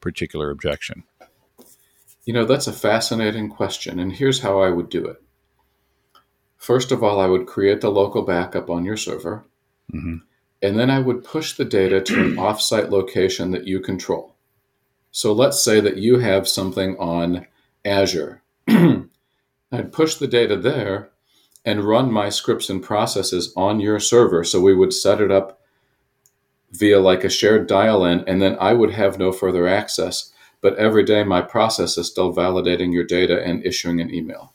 particular 0.00 0.50
objection 0.50 1.02
You 2.26 2.32
know, 2.32 2.46
that's 2.46 2.66
a 2.66 2.72
fascinating 2.72 3.50
question, 3.50 4.00
and 4.00 4.10
here's 4.12 4.40
how 4.40 4.60
I 4.60 4.70
would 4.70 4.88
do 4.88 5.06
it. 5.06 5.22
First 6.56 6.90
of 6.90 7.02
all, 7.02 7.20
I 7.20 7.26
would 7.26 7.46
create 7.46 7.82
the 7.82 7.90
local 7.90 8.22
backup 8.22 8.70
on 8.70 8.84
your 8.84 8.96
server, 8.96 9.44
Mhm. 9.92 10.22
and 10.62 10.78
then 10.78 10.90
I 10.90 11.00
would 11.00 11.22
push 11.22 11.52
the 11.52 11.66
data 11.66 12.00
to 12.00 12.14
an 12.24 12.36
offsite 12.36 12.88
location 12.90 13.50
that 13.50 13.66
you 13.66 13.78
control. 13.80 14.34
So 15.10 15.34
let's 15.34 15.62
say 15.62 15.80
that 15.80 15.98
you 15.98 16.18
have 16.20 16.48
something 16.48 16.96
on 16.96 17.46
Azure. 17.84 18.42
I'd 18.68 19.92
push 19.92 20.14
the 20.14 20.26
data 20.26 20.56
there 20.56 21.10
and 21.64 21.84
run 21.84 22.12
my 22.12 22.28
scripts 22.28 22.68
and 22.68 22.82
processes 22.82 23.52
on 23.56 23.80
your 23.80 23.98
server. 23.98 24.44
So 24.44 24.60
we 24.60 24.74
would 24.74 24.92
set 24.92 25.20
it 25.20 25.30
up 25.30 25.60
via 26.72 27.00
like 27.00 27.24
a 27.24 27.30
shared 27.30 27.66
dial 27.66 28.04
in, 28.04 28.20
and 28.26 28.42
then 28.42 28.56
I 28.60 28.72
would 28.72 28.90
have 28.92 29.18
no 29.18 29.32
further 29.32 29.66
access. 29.66 30.32
But 30.60 30.76
every 30.76 31.04
day, 31.04 31.24
my 31.24 31.42
process 31.42 31.96
is 31.98 32.06
still 32.06 32.34
validating 32.34 32.92
your 32.92 33.04
data 33.04 33.42
and 33.42 33.64
issuing 33.64 34.00
an 34.00 34.12
email. 34.14 34.54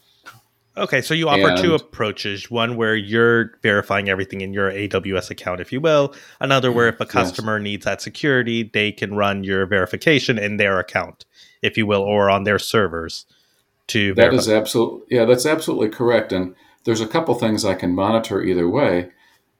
Okay, 0.78 1.02
so 1.02 1.13
you 1.13 1.28
offer 1.28 1.62
two 1.62 1.76
approaches. 1.76 2.50
One 2.50 2.78
where 2.78 2.95
you're 2.95 3.58
verifying 3.62 4.08
everything 4.08 4.41
in 4.41 4.54
your 4.54 4.72
AWS 4.72 5.30
account, 5.30 5.60
if 5.60 5.74
you 5.74 5.82
will. 5.82 6.15
Another 6.39 6.72
where 6.72 6.91
mm-hmm. 6.91 7.04
if 7.04 7.10
a 7.10 7.12
customer 7.12 7.60
needs 7.60 7.86
that 7.86 8.02
security, 8.02 8.63
they 8.63 8.91
can 8.91 9.15
run 9.15 9.43
your 9.43 9.65
verification 9.65 10.39
in 10.39 10.58
their 10.58 10.80
account, 10.80 11.26
if 11.62 11.78
you 11.78 11.86
will, 11.86 12.02
or 12.02 12.30
on 12.30 12.43
their 12.43 12.60
servers 12.60 13.26
to 13.88 14.13
That 14.13 14.32
verify. 14.32 14.38
is 14.38 14.50
absolutely 14.50 15.17
yeah, 15.17 15.26
that's 15.26 15.45
absolutely 15.45 15.89
correct. 15.89 16.32
And 16.32 16.56
there's 16.89 17.02
a 17.02 17.08
couple 17.08 17.36
things 17.36 17.63
I 17.63 17.75
can 17.75 17.93
monitor 17.93 18.41
either 18.41 18.67
way. 18.67 19.12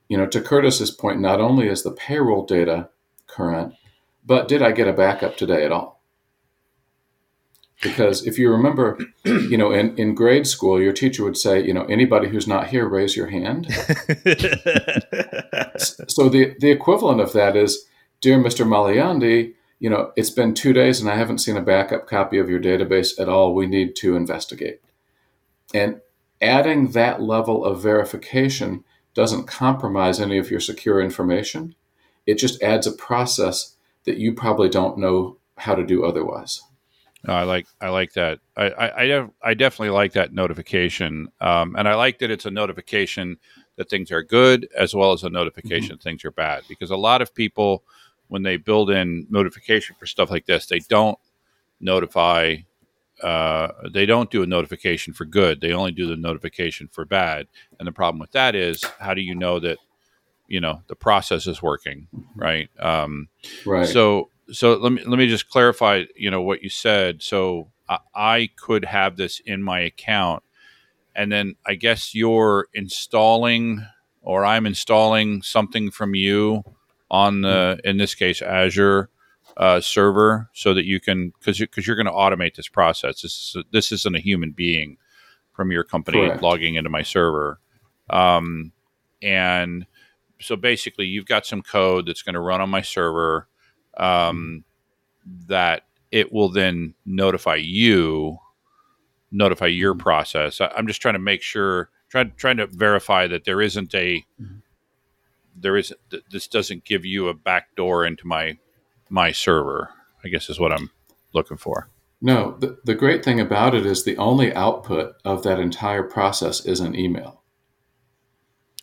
You 0.08 0.16
know, 0.18 0.26
to 0.26 0.40
Curtis's 0.40 0.90
point, 0.90 1.20
not 1.20 1.40
only 1.40 1.68
is 1.68 1.84
the 1.84 1.92
payroll 1.92 2.44
data 2.44 2.88
current, 3.28 3.74
but 4.26 4.48
did 4.48 4.62
I 4.62 4.72
get 4.72 4.88
a 4.88 4.92
backup 4.92 5.36
today 5.36 5.64
at 5.64 5.70
all? 5.70 6.02
Because 7.80 8.26
if 8.26 8.36
you 8.36 8.50
remember, 8.50 8.98
you 9.24 9.56
know, 9.56 9.70
in, 9.70 9.96
in 9.96 10.16
grade 10.16 10.48
school, 10.48 10.82
your 10.82 10.92
teacher 10.92 11.22
would 11.22 11.36
say, 11.36 11.64
you 11.64 11.72
know, 11.72 11.84
anybody 11.84 12.28
who's 12.28 12.48
not 12.48 12.66
here, 12.66 12.88
raise 12.88 13.14
your 13.14 13.28
hand. 13.28 13.68
So 16.08 16.28
the 16.28 16.56
the 16.58 16.70
equivalent 16.70 17.22
of 17.22 17.32
that 17.32 17.56
is, 17.56 17.86
dear 18.20 18.38
Mr. 18.38 18.66
Malaiyandi, 18.66 19.54
you 19.78 19.88
know, 19.88 20.12
it's 20.14 20.28
been 20.28 20.52
two 20.52 20.74
days 20.74 21.00
and 21.00 21.08
I 21.08 21.16
haven't 21.16 21.38
seen 21.38 21.56
a 21.56 21.62
backup 21.62 22.06
copy 22.06 22.38
of 22.38 22.50
your 22.50 22.60
database 22.60 23.18
at 23.18 23.30
all. 23.30 23.54
We 23.54 23.66
need 23.66 23.96
to 23.96 24.14
investigate. 24.14 24.82
And 25.72 26.02
adding 26.40 26.92
that 26.92 27.20
level 27.20 27.64
of 27.64 27.82
verification 27.82 28.84
doesn't 29.14 29.46
compromise 29.46 30.20
any 30.20 30.38
of 30.38 30.50
your 30.50 30.60
secure 30.60 31.00
information. 31.00 31.74
It 32.26 32.38
just 32.38 32.62
adds 32.62 32.86
a 32.86 32.92
process 32.92 33.76
that 34.04 34.18
you 34.18 34.32
probably 34.34 34.68
don't 34.68 34.98
know 34.98 35.38
how 35.56 35.74
to 35.74 35.84
do 35.84 36.04
otherwise. 36.04 36.62
No, 37.24 37.34
I 37.34 37.42
like 37.42 37.66
I 37.80 37.90
like 37.90 38.14
that. 38.14 38.38
I 38.56 38.70
I, 38.70 39.02
I, 39.02 39.06
def- 39.06 39.30
I 39.42 39.54
definitely 39.54 39.90
like 39.90 40.12
that 40.14 40.32
notification, 40.32 41.28
um, 41.40 41.76
and 41.76 41.86
I 41.86 41.94
like 41.94 42.18
that 42.20 42.30
it's 42.30 42.46
a 42.46 42.50
notification 42.50 43.36
that 43.76 43.90
things 43.90 44.10
are 44.10 44.22
good 44.22 44.68
as 44.76 44.94
well 44.94 45.12
as 45.12 45.22
a 45.22 45.30
notification 45.30 45.90
that 45.90 46.02
things 46.02 46.24
are 46.24 46.30
bad. 46.30 46.62
Because 46.68 46.90
a 46.90 46.96
lot 46.96 47.20
of 47.20 47.34
people, 47.34 47.84
when 48.28 48.42
they 48.42 48.56
build 48.56 48.90
in 48.90 49.26
notification 49.28 49.96
for 49.98 50.06
stuff 50.06 50.30
like 50.30 50.46
this, 50.46 50.66
they 50.66 50.78
don't 50.78 51.18
notify. 51.78 52.56
Uh, 53.22 53.72
they 53.92 54.06
don't 54.06 54.30
do 54.30 54.42
a 54.42 54.46
notification 54.46 55.12
for 55.12 55.24
good. 55.24 55.60
They 55.60 55.72
only 55.72 55.92
do 55.92 56.06
the 56.06 56.16
notification 56.16 56.88
for 56.88 57.04
bad. 57.04 57.46
And 57.78 57.86
the 57.86 57.92
problem 57.92 58.18
with 58.18 58.32
that 58.32 58.54
is, 58.54 58.82
how 58.98 59.14
do 59.14 59.20
you 59.20 59.34
know 59.34 59.60
that 59.60 59.78
you 60.48 60.60
know 60.60 60.82
the 60.88 60.96
process 60.96 61.46
is 61.46 61.62
working, 61.62 62.08
right? 62.34 62.68
Um, 62.78 63.28
Right. 63.64 63.86
so 63.86 64.30
so 64.52 64.74
let 64.74 64.92
me 64.92 65.02
let 65.04 65.18
me 65.18 65.28
just 65.28 65.48
clarify, 65.48 66.04
you 66.16 66.30
know, 66.30 66.42
what 66.42 66.62
you 66.62 66.68
said. 66.68 67.22
So 67.22 67.70
I, 67.88 67.98
I 68.14 68.50
could 68.56 68.84
have 68.84 69.16
this 69.16 69.40
in 69.40 69.62
my 69.62 69.80
account, 69.80 70.42
and 71.14 71.30
then 71.30 71.54
I 71.66 71.74
guess 71.74 72.14
you're 72.14 72.66
installing, 72.74 73.86
or 74.22 74.44
I'm 74.44 74.66
installing 74.66 75.42
something 75.42 75.90
from 75.90 76.14
you 76.14 76.64
on 77.10 77.42
the, 77.42 77.80
in 77.84 77.96
this 77.96 78.14
case, 78.14 78.40
Azure 78.40 79.08
uh, 79.60 79.80
server, 79.80 80.48
so 80.54 80.72
that 80.72 80.86
you 80.86 80.98
can 80.98 81.32
because 81.38 81.58
because 81.58 81.86
you're 81.86 81.94
going 81.94 82.06
to 82.06 82.12
automate 82.12 82.56
this 82.56 82.66
process. 82.66 83.20
This 83.20 83.54
is 83.54 83.64
this 83.70 83.92
isn't 83.92 84.16
a 84.16 84.20
human 84.20 84.52
being 84.52 84.96
from 85.52 85.70
your 85.70 85.84
company 85.84 86.26
Correct. 86.26 86.42
logging 86.42 86.76
into 86.76 86.88
my 86.88 87.02
server, 87.02 87.60
um, 88.08 88.72
and 89.20 89.86
so 90.40 90.56
basically 90.56 91.04
you've 91.04 91.26
got 91.26 91.44
some 91.44 91.60
code 91.60 92.06
that's 92.06 92.22
going 92.22 92.34
to 92.34 92.40
run 92.40 92.62
on 92.62 92.70
my 92.70 92.80
server 92.80 93.48
um, 93.98 94.64
that 95.46 95.82
it 96.10 96.32
will 96.32 96.48
then 96.48 96.94
notify 97.04 97.56
you 97.56 98.38
notify 99.30 99.66
your 99.66 99.94
process 99.94 100.60
I, 100.60 100.72
i'm 100.76 100.88
just 100.88 101.00
trying 101.00 101.14
to 101.14 101.20
make 101.20 101.40
sure 101.40 101.90
trying 102.08 102.32
trying 102.36 102.56
to 102.56 102.66
verify 102.66 103.28
that 103.28 103.44
there 103.44 103.60
isn't 103.60 103.94
a 103.94 104.24
there 105.54 105.76
is 105.76 105.92
th- 106.10 106.24
this 106.32 106.48
doesn't 106.48 106.84
give 106.84 107.04
you 107.04 107.28
a 107.28 107.34
backdoor 107.34 108.04
into 108.04 108.26
my 108.26 108.58
my 109.10 109.30
server 109.32 109.90
i 110.24 110.28
guess 110.28 110.48
is 110.48 110.58
what 110.58 110.72
i'm 110.72 110.90
looking 111.34 111.56
for 111.58 111.88
No, 112.22 112.56
the, 112.60 112.78
the 112.84 112.94
great 112.94 113.24
thing 113.24 113.40
about 113.40 113.74
it 113.74 113.84
is 113.86 114.04
the 114.04 114.16
only 114.18 114.52
output 114.54 115.14
of 115.24 115.42
that 115.42 115.58
entire 115.60 116.02
process 116.02 116.66
is 116.66 116.80
an 116.80 116.94
email. 116.94 117.42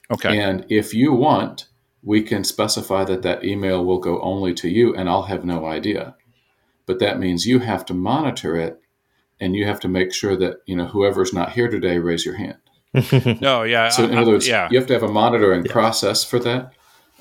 okay 0.09 0.39
And 0.39 0.65
if 0.69 0.93
you 0.93 1.13
want, 1.13 1.67
we 2.01 2.21
can 2.23 2.43
specify 2.43 3.03
that 3.05 3.21
that 3.23 3.43
email 3.43 3.83
will 3.85 3.99
go 3.99 4.19
only 4.21 4.53
to 4.55 4.69
you, 4.69 4.95
and 4.95 5.09
I'll 5.09 5.23
have 5.33 5.43
no 5.45 5.65
idea. 5.65 6.15
But 6.85 6.99
that 6.99 7.19
means 7.19 7.45
you 7.45 7.59
have 7.59 7.85
to 7.85 7.93
monitor 7.93 8.55
it, 8.55 8.79
and 9.39 9.55
you 9.55 9.65
have 9.65 9.79
to 9.81 9.87
make 9.89 10.13
sure 10.13 10.35
that 10.37 10.55
you 10.65 10.75
know 10.75 10.87
whoever's 10.87 11.33
not 11.33 11.51
here 11.51 11.69
today, 11.69 11.99
raise 11.99 12.25
your 12.25 12.37
hand. 12.37 12.57
no 13.41 13.63
yeah 13.63 13.89
So 13.89 14.05
in 14.05 14.13
I- 14.15 14.17
I- 14.17 14.21
other 14.21 14.31
words, 14.31 14.47
yeah 14.47 14.67
you 14.71 14.77
have 14.79 14.87
to 14.87 14.93
have 14.93 15.03
a 15.03 15.11
monitoring 15.21 15.63
process 15.65 16.23
for 16.23 16.39
that. 16.39 16.73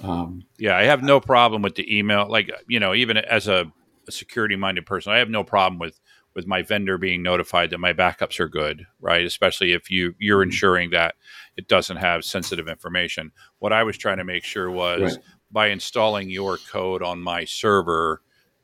Um, 0.03 0.45
Yeah, 0.59 0.77
I 0.77 0.85
have 0.85 1.03
no 1.03 1.21
problem 1.21 1.63
with 1.63 1.75
the 1.75 1.97
email. 1.99 2.27
Like 2.29 2.51
you 2.69 2.81
know, 2.81 2.95
even 2.95 3.17
as 3.17 3.49
a, 3.49 3.71
a 4.09 4.13
security-minded 4.13 4.87
person, 4.87 5.13
I 5.13 5.19
have 5.19 5.31
no 5.31 5.45
problem 5.45 5.79
with 5.79 6.01
with 6.35 6.47
my 6.47 6.61
vendor 6.63 6.99
being 6.99 7.23
notified 7.23 7.71
that 7.71 7.79
my 7.79 7.95
backups 7.95 8.39
are 8.41 8.49
good, 8.49 8.87
right? 9.01 9.25
Especially 9.25 9.73
if 9.73 9.91
you 9.91 10.15
you're 10.19 10.43
ensuring 10.43 10.91
that 10.91 11.15
it 11.57 11.67
doesn't 11.67 11.97
have 11.97 12.25
sensitive 12.25 12.69
information. 12.69 13.33
What 13.59 13.73
I 13.73 13.83
was 13.85 13.97
trying 13.97 14.19
to 14.19 14.25
make 14.25 14.45
sure 14.45 14.71
was 14.71 15.01
Right. 15.01 15.19
by 15.51 15.69
installing 15.69 16.29
your 16.29 16.59
code 16.59 17.03
on 17.03 17.23
my 17.23 17.45
server, 17.47 18.21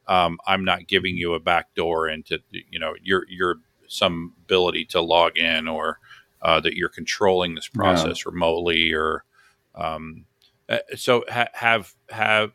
um, 0.06 0.38
I'm 0.46 0.64
not 0.64 0.86
giving 0.86 1.16
you 1.16 1.32
a 1.34 1.40
backdoor 1.40 2.08
into 2.08 2.40
you 2.50 2.78
know 2.78 2.94
you're 3.02 3.24
you're 3.28 3.56
some 3.88 4.34
ability 4.44 4.84
to 4.86 5.00
log 5.00 5.36
in 5.38 5.68
or 5.68 5.98
uh, 6.42 6.60
that 6.60 6.74
you're 6.74 6.88
controlling 6.88 7.54
this 7.54 7.68
process 7.68 8.26
remotely 8.26 8.92
or 8.92 9.24
um, 9.74 10.24
uh, 10.68 10.78
so 10.96 11.24
ha- 11.28 11.48
have 11.54 11.94
have 12.10 12.52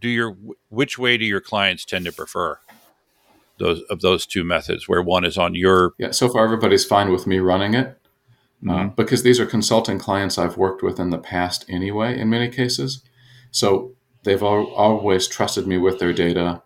do 0.00 0.08
your 0.08 0.36
which 0.68 0.98
way 0.98 1.16
do 1.18 1.24
your 1.24 1.40
clients 1.40 1.84
tend 1.84 2.04
to 2.06 2.12
prefer 2.12 2.58
those 3.58 3.82
of 3.90 4.00
those 4.00 4.26
two 4.26 4.42
methods 4.44 4.88
where 4.88 5.02
one 5.02 5.24
is 5.24 5.36
on 5.36 5.54
your 5.54 5.92
Yeah, 5.98 6.12
so 6.12 6.28
far 6.28 6.44
everybody's 6.44 6.84
fine 6.84 7.12
with 7.12 7.26
me 7.26 7.38
running 7.38 7.74
it 7.74 7.98
uh, 8.68 8.72
Mhm. 8.72 8.96
because 8.96 9.22
these 9.22 9.38
are 9.40 9.46
consulting 9.46 9.98
clients 9.98 10.38
I've 10.38 10.56
worked 10.56 10.82
with 10.82 10.98
in 11.00 11.10
the 11.10 11.18
past 11.18 11.64
anyway, 11.68 12.18
in 12.18 12.28
many 12.30 12.48
cases. 12.48 13.02
So 13.50 13.92
they've 14.24 14.42
al- 14.42 14.72
always 14.74 15.26
trusted 15.28 15.66
me 15.66 15.78
with 15.78 15.98
their 15.98 16.12
data, 16.12 16.62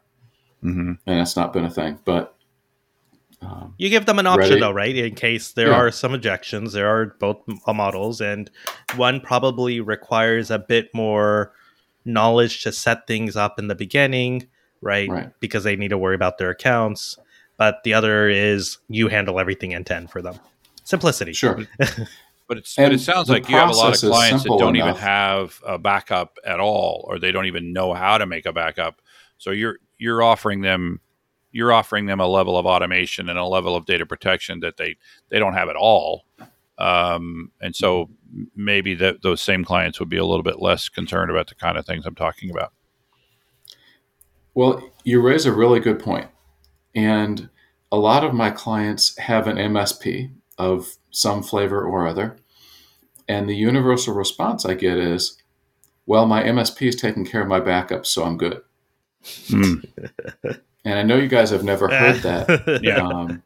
Mhm. 0.63 0.99
and 1.07 1.21
it's 1.21 1.37
not 1.37 1.53
been 1.53 1.65
a 1.65 1.71
thing. 1.71 1.99
But 2.05 2.34
um, 3.45 3.75
You 3.79 3.89
give 3.89 4.07
them 4.07 4.19
an 4.19 4.27
option 4.27 4.51
Ready? 4.51 4.61
though, 4.61 4.71
right? 4.71 4.97
In 4.97 5.15
case 5.15 5.53
there 5.53 5.71
Yeah. 5.71 5.77
are 5.77 5.91
some 5.91 6.15
objections, 6.15 6.73
there 6.73 6.89
are 6.89 7.17
both 7.19 7.43
uh, 7.67 7.73
models, 7.73 8.21
and 8.21 8.51
one 8.97 9.21
probably 9.21 9.81
requires 9.81 10.51
a 10.51 10.59
bit 10.59 10.89
more 10.95 11.53
knowledge 12.05 12.63
to 12.63 12.73
set 12.73 13.07
things 13.07 13.37
up 13.37 13.59
in 13.59 13.69
the 13.69 13.75
beginning, 13.75 14.47
right? 14.81 15.09
Right. 15.09 15.29
Because 15.41 15.65
they 15.65 15.77
need 15.77 15.89
to 15.89 15.99
worry 15.99 16.15
about 16.15 16.39
their 16.39 16.51
accounts. 16.51 17.17
But 17.57 17.83
the 17.85 17.95
other 17.95 18.29
is 18.29 18.79
you 18.89 19.09
handle 19.09 19.39
everything 19.39 19.75
end 19.75 19.87
to 19.87 19.97
end 19.97 20.11
for 20.11 20.21
them. 20.21 20.35
Simplicity. 20.83 21.33
sure, 21.33 21.59
But 22.47 22.59
it's 22.59 22.77
but 22.77 22.93
it 22.93 23.01
sounds 23.01 23.31
like 23.31 23.49
you 23.49 23.57
have 23.57 23.71
a 23.71 23.73
lot 23.73 23.95
of 23.95 24.01
clients 24.01 24.43
that 24.43 24.51
don't 24.59 24.77
even 24.77 24.95
have 24.97 25.61
a 25.67 25.79
backup 25.79 26.37
at 26.45 26.61
all, 26.61 27.07
or 27.09 27.19
they 27.19 27.33
don't 27.33 27.47
even 27.47 27.73
know 27.73 27.95
how 27.95 28.19
to 28.19 28.27
make 28.27 28.45
a 28.45 28.53
backup. 28.53 29.01
So 29.39 29.51
you're 29.51 29.79
you're 29.97 30.23
offering 30.23 30.61
them 30.61 31.01
you're 31.55 31.73
offering 31.73 32.07
them 32.07 32.19
a 32.19 32.27
level 32.27 32.59
of 32.59 32.67
automation 32.67 33.29
and 33.29 33.39
a 33.39 33.45
level 33.47 33.77
of 33.77 33.87
data 33.87 34.05
protection 34.05 34.59
that 34.61 34.77
they 34.77 34.97
they 35.31 35.39
don't 35.39 35.55
have 35.55 35.69
at 35.69 35.77
all. 35.77 36.25
Um, 36.79 37.53
and 37.61 37.75
so 37.75 38.11
maybe 38.57 38.97
that 38.97 39.23
those 39.23 39.41
same 39.41 39.65
clients 39.65 40.01
would 40.01 40.09
be 40.09 40.17
a 40.17 40.25
little 40.25 40.43
bit 40.43 40.61
less 40.61 40.89
concerned 40.89 41.31
about 41.31 41.47
the 41.47 41.55
kind 41.55 41.79
of 41.79 41.87
things 41.87 42.05
I'm 42.05 42.17
talking 42.17 42.51
about. 42.51 42.73
Well, 44.55 44.91
you 45.05 45.21
raise 45.21 45.47
a 45.47 45.53
really 45.53 45.79
good 45.79 46.01
point. 46.01 46.29
And 46.97 47.49
a 47.93 47.97
lot 47.97 48.25
of 48.25 48.35
my 48.35 48.51
clients 48.51 49.17
have 49.19 49.47
an 49.47 49.57
MSP 49.57 50.33
of 50.59 50.97
some 51.13 51.45
flavor 51.45 51.85
or 51.85 52.09
other. 52.09 52.37
And 53.29 53.49
the 53.49 53.57
universal 53.57 54.13
response 54.13 54.67
I 54.67 54.75
get 54.75 54.99
is, 54.99 55.41
well, 56.07 56.27
my 56.27 56.43
MSP 56.43 56.89
is 56.89 56.97
taking 56.97 57.25
care 57.25 57.43
of 57.43 57.49
my 57.49 57.61
backups, 57.61 58.07
so 58.07 58.25
I'm 58.25 58.37
good. 58.37 58.61
Hmm. 59.49 59.75
And 60.85 60.99
I 60.99 61.03
know 61.03 61.17
you 61.17 61.29
guys 61.29 61.51
have 61.51 61.65
never 61.65 61.89
heard 61.89 62.23
that. 62.23 62.81
Yeah. 62.83 63.07
Um, 63.07 63.43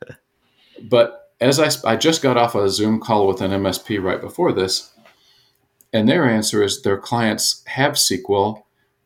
but 0.82 1.32
as 1.40 1.60
I, 1.60 1.92
I 1.92 1.96
just 1.96 2.22
got 2.22 2.36
off 2.36 2.54
a 2.54 2.68
Zoom 2.68 3.00
call 3.00 3.26
with 3.26 3.40
an 3.40 3.50
MSP 3.50 4.02
right 4.02 4.20
before 4.20 4.52
this, 4.52 4.92
and 5.92 6.08
their 6.08 6.24
answer 6.24 6.62
is 6.62 6.82
their 6.82 6.98
clients 6.98 7.62
have 7.66 7.92
SQL. 7.94 8.64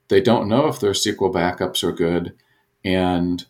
They 0.09 0.21
don't 0.21 0.49
know 0.49 0.67
if 0.69 0.81
their 0.81 0.93
SQL 0.93 1.33
backups 1.33 1.85
are 1.85 1.93
good. 1.93 2.35
And 2.85 3.45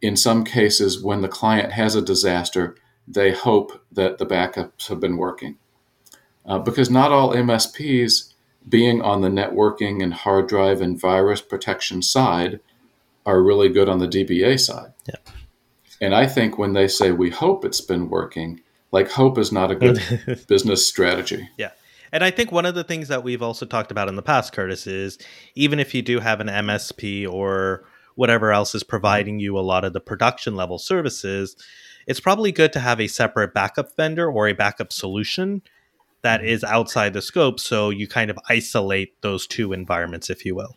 in 0.00 0.16
some 0.16 0.44
cases, 0.44 1.02
when 1.02 1.20
the 1.20 1.28
client 1.28 1.72
has 1.72 1.94
a 1.94 2.02
disaster, 2.02 2.76
they 3.06 3.32
hope 3.32 3.84
that 3.92 4.18
the 4.18 4.26
backups 4.26 4.88
have 4.88 5.00
been 5.00 5.16
working. 5.16 5.56
Uh, 6.46 6.58
because 6.58 6.90
not 6.90 7.12
all 7.12 7.34
MSPs, 7.34 8.32
being 8.66 9.02
on 9.02 9.20
the 9.20 9.28
networking 9.28 10.02
and 10.02 10.14
hard 10.14 10.48
drive 10.48 10.80
and 10.80 10.98
virus 10.98 11.42
protection 11.42 12.00
side, 12.00 12.60
are 13.26 13.42
really 13.42 13.68
good 13.68 13.88
on 13.88 13.98
the 13.98 14.08
DBA 14.08 14.60
side. 14.60 14.92
Yeah. 15.08 15.32
And 16.00 16.14
I 16.14 16.26
think 16.26 16.58
when 16.58 16.72
they 16.72 16.88
say 16.88 17.12
we 17.12 17.30
hope 17.30 17.64
it's 17.64 17.80
been 17.80 18.08
working, 18.08 18.60
like 18.92 19.10
hope 19.10 19.38
is 19.38 19.52
not 19.52 19.70
a 19.70 19.74
good 19.74 20.44
business 20.48 20.86
strategy. 20.86 21.48
Yeah. 21.56 21.70
And 22.12 22.22
I 22.22 22.30
think 22.30 22.52
one 22.52 22.66
of 22.66 22.76
the 22.76 22.84
things 22.84 23.08
that 23.08 23.24
we've 23.24 23.42
also 23.42 23.66
talked 23.66 23.90
about 23.90 24.08
in 24.08 24.14
the 24.14 24.22
past, 24.22 24.52
Curtis, 24.52 24.86
is 24.86 25.18
even 25.56 25.80
if 25.80 25.94
you 25.94 26.02
do 26.02 26.20
have 26.20 26.40
an 26.40 26.46
MSP 26.46 27.28
or 27.28 27.84
whatever 28.14 28.52
else 28.52 28.74
is 28.74 28.84
providing 28.84 29.40
you 29.40 29.58
a 29.58 29.60
lot 29.60 29.84
of 29.84 29.92
the 29.92 30.00
production 30.00 30.54
level 30.54 30.78
services, 30.78 31.56
it's 32.06 32.20
probably 32.20 32.52
good 32.52 32.72
to 32.74 32.80
have 32.80 33.00
a 33.00 33.08
separate 33.08 33.52
backup 33.52 33.96
vendor 33.96 34.30
or 34.30 34.46
a 34.46 34.52
backup 34.52 34.92
solution 34.92 35.62
that 36.22 36.44
is 36.44 36.62
outside 36.62 37.12
the 37.14 37.22
scope. 37.22 37.58
So 37.58 37.90
you 37.90 38.06
kind 38.06 38.30
of 38.30 38.38
isolate 38.48 39.20
those 39.22 39.46
two 39.46 39.72
environments, 39.72 40.30
if 40.30 40.44
you 40.44 40.54
will. 40.54 40.74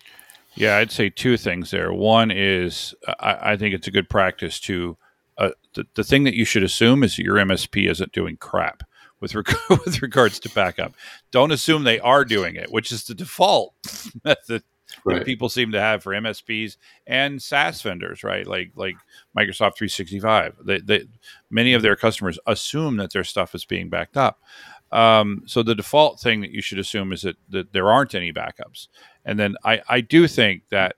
Yeah, 0.57 0.77
I'd 0.77 0.91
say 0.91 1.09
two 1.09 1.37
things 1.37 1.71
there. 1.71 1.93
One 1.93 2.31
is 2.31 2.93
I, 3.19 3.51
I 3.53 3.57
think 3.57 3.73
it's 3.75 3.87
a 3.87 3.91
good 3.91 4.09
practice 4.09 4.59
to 4.61 4.97
uh, 5.37 5.51
the, 5.75 5.85
the 5.93 6.03
thing 6.03 6.23
that 6.23 6.33
you 6.35 6.45
should 6.45 6.63
assume 6.63 7.03
is 7.03 7.15
that 7.15 7.23
your 7.23 7.35
MSP 7.35 7.89
isn't 7.89 8.11
doing 8.11 8.37
crap 8.37 8.83
with 9.19 9.35
reg- 9.35 9.53
with 9.69 10.01
regards 10.01 10.39
to 10.39 10.49
backup. 10.49 10.93
Don't 11.31 11.51
assume 11.51 11.83
they 11.83 11.99
are 11.99 12.25
doing 12.25 12.55
it, 12.55 12.71
which 12.71 12.91
is 12.91 13.03
the 13.05 13.13
default 13.15 13.73
method 14.23 14.45
that 14.47 14.63
Right. 15.03 15.25
people 15.25 15.49
seem 15.49 15.73
to 15.73 15.81
have 15.81 16.01
for 16.01 16.13
MSPs 16.13 16.77
and 17.05 17.41
SaaS 17.41 17.81
vendors, 17.81 18.23
right? 18.23 18.47
Like 18.47 18.71
like 18.75 18.95
Microsoft 19.37 19.75
365. 19.75 20.55
They, 20.63 20.79
they 20.79 21.03
many 21.51 21.73
of 21.73 21.81
their 21.81 21.97
customers 21.97 22.39
assume 22.47 22.95
that 22.97 23.11
their 23.11 23.25
stuff 23.25 23.53
is 23.53 23.65
being 23.65 23.89
backed 23.89 24.15
up. 24.15 24.39
Um, 24.91 25.43
so 25.45 25.63
the 25.63 25.75
default 25.75 26.19
thing 26.19 26.41
that 26.41 26.51
you 26.51 26.61
should 26.61 26.79
assume 26.79 27.11
is 27.11 27.21
that, 27.23 27.37
that 27.49 27.73
there 27.73 27.91
aren't 27.91 28.15
any 28.15 28.31
backups. 28.31 28.87
And 29.25 29.37
then 29.37 29.55
I, 29.63 29.81
I 29.89 30.01
do 30.01 30.27
think 30.27 30.63
that 30.69 30.95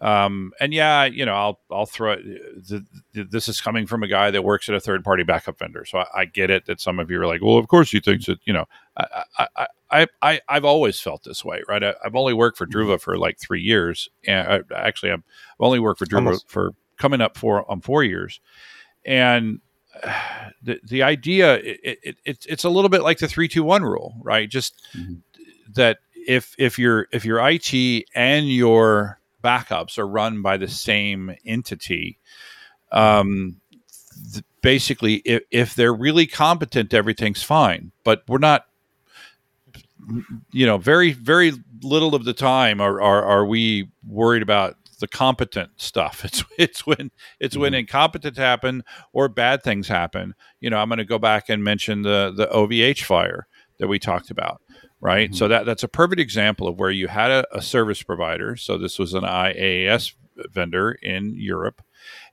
um, 0.00 0.52
and 0.60 0.72
yeah, 0.72 1.04
you 1.06 1.26
know, 1.26 1.34
I'll 1.34 1.60
I'll 1.72 1.86
throw 1.86 2.12
it. 2.12 2.22
The, 2.68 2.84
the, 3.14 3.24
this 3.24 3.48
is 3.48 3.60
coming 3.60 3.86
from 3.86 4.04
a 4.04 4.06
guy 4.06 4.30
that 4.30 4.44
works 4.44 4.68
at 4.68 4.74
a 4.74 4.80
third 4.80 5.02
party 5.02 5.24
backup 5.24 5.58
vendor, 5.58 5.84
so 5.84 5.98
I, 5.98 6.06
I 6.14 6.24
get 6.24 6.50
it 6.50 6.66
that 6.66 6.80
some 6.80 7.00
of 7.00 7.10
you 7.10 7.20
are 7.20 7.26
like, 7.26 7.42
well, 7.42 7.56
of 7.56 7.66
course 7.66 7.90
he 7.90 7.98
thinks 7.98 8.26
that 8.26 8.38
you 8.44 8.52
know. 8.52 8.66
I 8.96 9.24
I 9.38 9.66
I, 9.90 10.06
I 10.22 10.40
I've 10.48 10.64
always 10.64 11.00
felt 11.00 11.24
this 11.24 11.44
way, 11.44 11.62
right? 11.68 11.82
I, 11.82 11.94
I've 12.04 12.14
only 12.14 12.34
worked 12.34 12.58
for 12.58 12.66
Druva 12.66 13.00
for 13.00 13.18
like 13.18 13.40
three 13.40 13.60
years, 13.60 14.08
and 14.26 14.64
I, 14.70 14.74
actually, 14.74 15.10
I've 15.10 15.24
only 15.58 15.80
worked 15.80 15.98
for 15.98 16.06
Druva 16.06 16.18
Almost. 16.18 16.48
for 16.48 16.74
coming 16.96 17.20
up 17.20 17.36
for 17.36 17.68
on 17.68 17.80
four 17.80 18.04
years, 18.04 18.40
and 19.04 19.56
uh, 19.56 19.67
the 20.62 20.80
the 20.84 21.02
idea 21.02 21.54
it, 21.56 21.98
it, 22.02 22.16
it's 22.24 22.46
it's 22.46 22.64
a 22.64 22.70
little 22.70 22.88
bit 22.88 23.02
like 23.02 23.18
the 23.18 23.28
three 23.28 23.48
two 23.48 23.64
one 23.64 23.82
rule, 23.82 24.14
right? 24.22 24.48
Just 24.48 24.74
Mhm. 24.94 25.22
that 25.74 25.98
if 26.26 26.54
if 26.58 26.78
your 26.78 27.08
if 27.12 27.24
your 27.24 27.38
IT 27.48 28.04
and 28.14 28.48
your 28.52 29.20
backups 29.42 29.98
are 29.98 30.06
run 30.06 30.42
by 30.42 30.56
the 30.56 30.68
same 30.68 31.34
entity, 31.46 32.18
um, 32.92 33.56
th- 34.32 34.44
basically, 34.62 35.16
if, 35.24 35.42
if 35.50 35.74
they're 35.74 35.94
really 35.94 36.26
competent, 36.26 36.92
everything's 36.92 37.42
fine. 37.42 37.92
But 38.04 38.24
we're 38.28 38.38
not, 38.38 38.66
you 40.52 40.66
know, 40.66 40.78
very 40.78 41.12
very 41.12 41.52
little 41.82 42.14
of 42.14 42.24
the 42.24 42.32
time 42.34 42.80
are 42.80 43.00
are, 43.00 43.24
are 43.24 43.46
we 43.46 43.88
worried 44.06 44.42
about 44.42 44.76
the 44.98 45.08
competent 45.08 45.70
stuff. 45.76 46.22
It's 46.24 46.44
it's 46.58 46.86
when 46.86 47.10
it's 47.40 47.56
when 47.56 47.74
incompetent 47.74 48.36
happen 48.36 48.82
or 49.12 49.28
bad 49.28 49.62
things 49.62 49.88
happen. 49.88 50.34
You 50.60 50.70
know, 50.70 50.78
I'm 50.78 50.88
going 50.88 50.98
to 50.98 51.04
go 51.04 51.18
back 51.18 51.48
and 51.48 51.62
mention 51.64 52.02
the 52.02 52.32
the 52.36 52.46
OVH 52.46 53.02
fire 53.04 53.46
that 53.78 53.88
we 53.88 53.98
talked 53.98 54.30
about 54.30 54.60
right? 55.00 55.30
Mhm. 55.30 55.34
So 55.36 55.48
that 55.48 55.64
that's 55.66 55.82
a 55.84 55.88
perfect 55.88 56.20
example 56.20 56.66
of 56.66 56.78
where 56.78 56.90
you 56.90 57.08
had 57.08 57.30
a, 57.30 57.46
a 57.56 57.62
service 57.62 58.02
provider. 58.02 58.56
So 58.56 58.76
this 58.78 58.98
was 58.98 59.14
an 59.14 59.22
IaaS 59.22 60.14
vendor 60.52 60.92
in 61.02 61.34
Europe, 61.36 61.82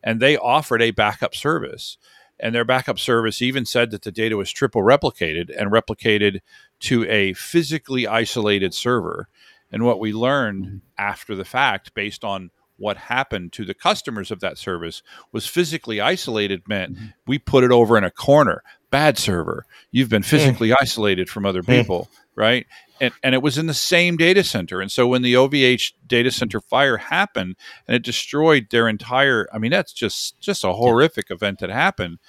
and 0.03 0.19
they 0.19 0.37
offered 0.37 0.81
a 0.81 0.91
backup 0.91 1.35
service. 1.35 1.97
And 2.37 2.53
their 2.53 2.65
backup 2.65 2.99
service 2.99 3.41
even 3.41 3.65
said 3.65 3.91
that 3.91 4.01
the 4.01 4.11
data 4.11 4.35
was 4.35 4.51
triple 4.51 4.81
replicated 4.81 5.49
and 5.57 5.71
replicated 5.71 6.39
to 6.81 7.07
a 7.09 7.31
physically 7.33 8.07
isolated 8.07 8.73
server. 8.73 9.29
And 9.75 9.83
what 9.83 9.99
we 9.99 10.13
learned 10.13 10.81
after 10.97 11.35
the 11.35 11.45
fact, 11.45 11.93
based 11.93 12.23
on 12.23 12.49
what 12.77 12.97
happened 12.97 13.53
to 13.53 13.65
the 13.65 13.73
customers 13.73 14.31
of 14.31 14.39
that 14.39 14.57
service, 14.57 15.03
was 15.31 15.45
physically 15.47 15.99
isolated 16.01 16.61
meant 16.67 16.95
Mhm. 16.95 17.13
we 17.27 17.37
put 17.37 17.63
it 17.63 17.71
over 17.71 17.97
in 17.97 18.03
a 18.05 18.09
corner. 18.11 18.63
Bad 18.89 19.17
server. 19.17 19.65
You've 19.91 20.09
been 20.09 20.23
physically 20.23 20.73
isolated 20.81 21.29
from 21.29 21.45
other 21.45 21.61
people, 21.61 22.09
right? 22.35 22.65
And, 23.01 23.13
and 23.21 23.35
it 23.35 23.41
was 23.41 23.57
in 23.57 23.67
the 23.67 23.73
same 23.73 24.15
data 24.15 24.43
center. 24.45 24.79
And 24.79 24.89
so 24.91 25.05
when 25.07 25.21
the 25.21 25.35
OVH 25.35 25.93
data 26.07 26.31
center 26.31 26.61
fire 26.61 26.95
happened 26.97 27.57
and 27.87 27.95
it 27.95 28.03
destroyed 28.03 28.67
their 28.71 28.87
entire, 28.87 29.47
I 29.53 29.57
mean, 29.57 29.71
that's 29.71 29.91
just 29.91 30.39
just 30.39 30.63
a 30.63 30.71
horrific 30.71 31.29
event 31.29 31.59
that 31.59 31.69
happened. 31.69 32.19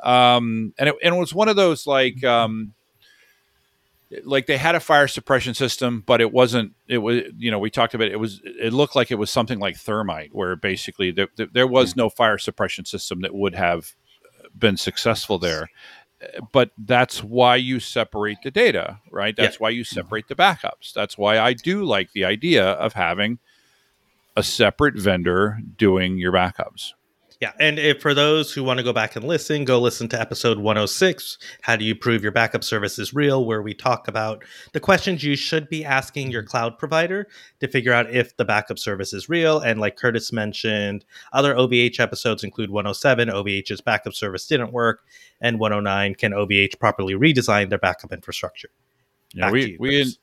Um, 0.00 0.72
and 0.78 0.88
it, 0.88 0.94
and 1.02 1.14
it 1.14 1.18
was 1.18 1.34
one 1.34 1.48
of 1.48 1.56
those 1.56 1.86
like 1.86 2.24
um, 2.24 2.72
like 4.24 4.46
they 4.46 4.56
had 4.56 4.74
a 4.74 4.80
fire 4.80 5.08
suppression 5.08 5.54
system, 5.54 6.02
but 6.06 6.20
it 6.20 6.32
wasn't. 6.32 6.72
It 6.86 6.98
was 6.98 7.22
you 7.36 7.50
know 7.50 7.58
we 7.58 7.70
talked 7.70 7.94
about 7.94 8.08
it, 8.08 8.12
it 8.12 8.20
was 8.20 8.40
it 8.44 8.72
looked 8.72 8.94
like 8.94 9.10
it 9.10 9.16
was 9.16 9.30
something 9.30 9.58
like 9.58 9.76
thermite, 9.76 10.34
where 10.34 10.56
basically 10.56 11.10
there, 11.10 11.28
there, 11.36 11.48
there 11.52 11.66
was 11.66 11.92
hmm. 11.92 12.00
no 12.00 12.10
fire 12.10 12.38
suppression 12.38 12.84
system 12.84 13.20
that 13.22 13.34
would 13.34 13.54
have 13.54 13.94
uh, 14.24 14.48
been 14.56 14.76
successful 14.76 15.38
there. 15.38 15.70
Uh, 16.22 16.40
but 16.52 16.70
that's 16.78 17.22
why 17.22 17.56
you 17.56 17.80
separate 17.80 18.38
the 18.42 18.50
data, 18.50 19.00
right? 19.10 19.34
That's 19.36 19.58
why 19.58 19.70
you 19.70 19.84
separate 19.84 20.28
the 20.28 20.36
backups. 20.36 20.92
That's 20.94 21.18
why 21.18 21.38
I 21.38 21.52
do 21.52 21.84
like 21.84 22.12
the 22.12 22.24
idea 22.24 22.64
of 22.64 22.92
having 22.92 23.38
a 24.36 24.42
separate 24.42 24.96
vendor 24.96 25.58
doing 25.76 26.18
your 26.18 26.32
backups. 26.32 26.92
Yeah, 27.44 27.52
and 27.60 27.78
if, 27.78 28.00
for 28.00 28.14
those 28.14 28.54
who 28.54 28.64
want 28.64 28.78
to 28.78 28.82
go 28.82 28.94
back 28.94 29.16
and 29.16 29.24
listen, 29.26 29.66
go 29.66 29.78
listen 29.78 30.08
to 30.08 30.18
episode 30.18 30.56
106. 30.56 31.36
How 31.60 31.76
do 31.76 31.84
you 31.84 31.94
prove 31.94 32.22
your 32.22 32.32
backup 32.32 32.64
service 32.64 32.98
is 32.98 33.12
real? 33.12 33.44
Where 33.44 33.60
we 33.60 33.74
talk 33.74 34.08
about 34.08 34.42
the 34.72 34.80
questions 34.80 35.22
you 35.22 35.36
should 35.36 35.68
be 35.68 35.84
asking 35.84 36.30
your 36.30 36.42
cloud 36.42 36.78
provider 36.78 37.28
to 37.60 37.68
figure 37.68 37.92
out 37.92 38.10
if 38.10 38.34
the 38.38 38.46
backup 38.46 38.78
service 38.78 39.12
is 39.12 39.28
real. 39.28 39.58
And 39.58 39.78
like 39.78 39.96
Curtis 39.96 40.32
mentioned, 40.32 41.04
other 41.34 41.54
OVH 41.54 42.00
episodes 42.00 42.44
include 42.44 42.70
107, 42.70 43.28
OVH's 43.28 43.82
backup 43.82 44.14
service 44.14 44.46
didn't 44.46 44.72
work, 44.72 45.04
and 45.42 45.58
109, 45.58 46.14
can 46.14 46.32
OVH 46.32 46.78
properly 46.78 47.12
redesign 47.12 47.68
their 47.68 47.76
backup 47.76 48.10
infrastructure? 48.10 48.70
Yeah, 49.34 49.44
Back 49.44 49.52
we 49.52 49.66
you, 49.66 49.76
we. 49.78 50.16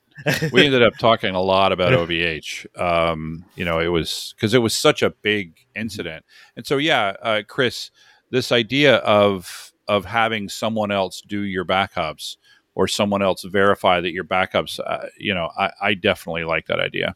We 0.52 0.64
ended 0.66 0.82
up 0.82 0.94
talking 0.98 1.34
a 1.34 1.40
lot 1.40 1.72
about 1.72 1.92
OVH. 1.92 2.80
Um, 2.80 3.44
you 3.54 3.64
know, 3.64 3.78
it 3.78 3.88
was 3.88 4.34
because 4.36 4.54
it 4.54 4.58
was 4.58 4.74
such 4.74 5.02
a 5.02 5.10
big 5.10 5.56
incident, 5.74 6.24
and 6.56 6.66
so 6.66 6.78
yeah, 6.78 7.14
uh, 7.22 7.42
Chris, 7.46 7.90
this 8.30 8.52
idea 8.52 8.96
of 8.96 9.72
of 9.88 10.04
having 10.04 10.48
someone 10.48 10.90
else 10.90 11.20
do 11.20 11.42
your 11.42 11.64
backups 11.64 12.36
or 12.74 12.88
someone 12.88 13.22
else 13.22 13.42
verify 13.42 14.00
that 14.00 14.12
your 14.12 14.24
backups, 14.24 14.80
uh, 14.80 15.06
you 15.18 15.34
know, 15.34 15.50
I, 15.58 15.70
I 15.80 15.94
definitely 15.94 16.44
like 16.44 16.66
that 16.66 16.80
idea. 16.80 17.14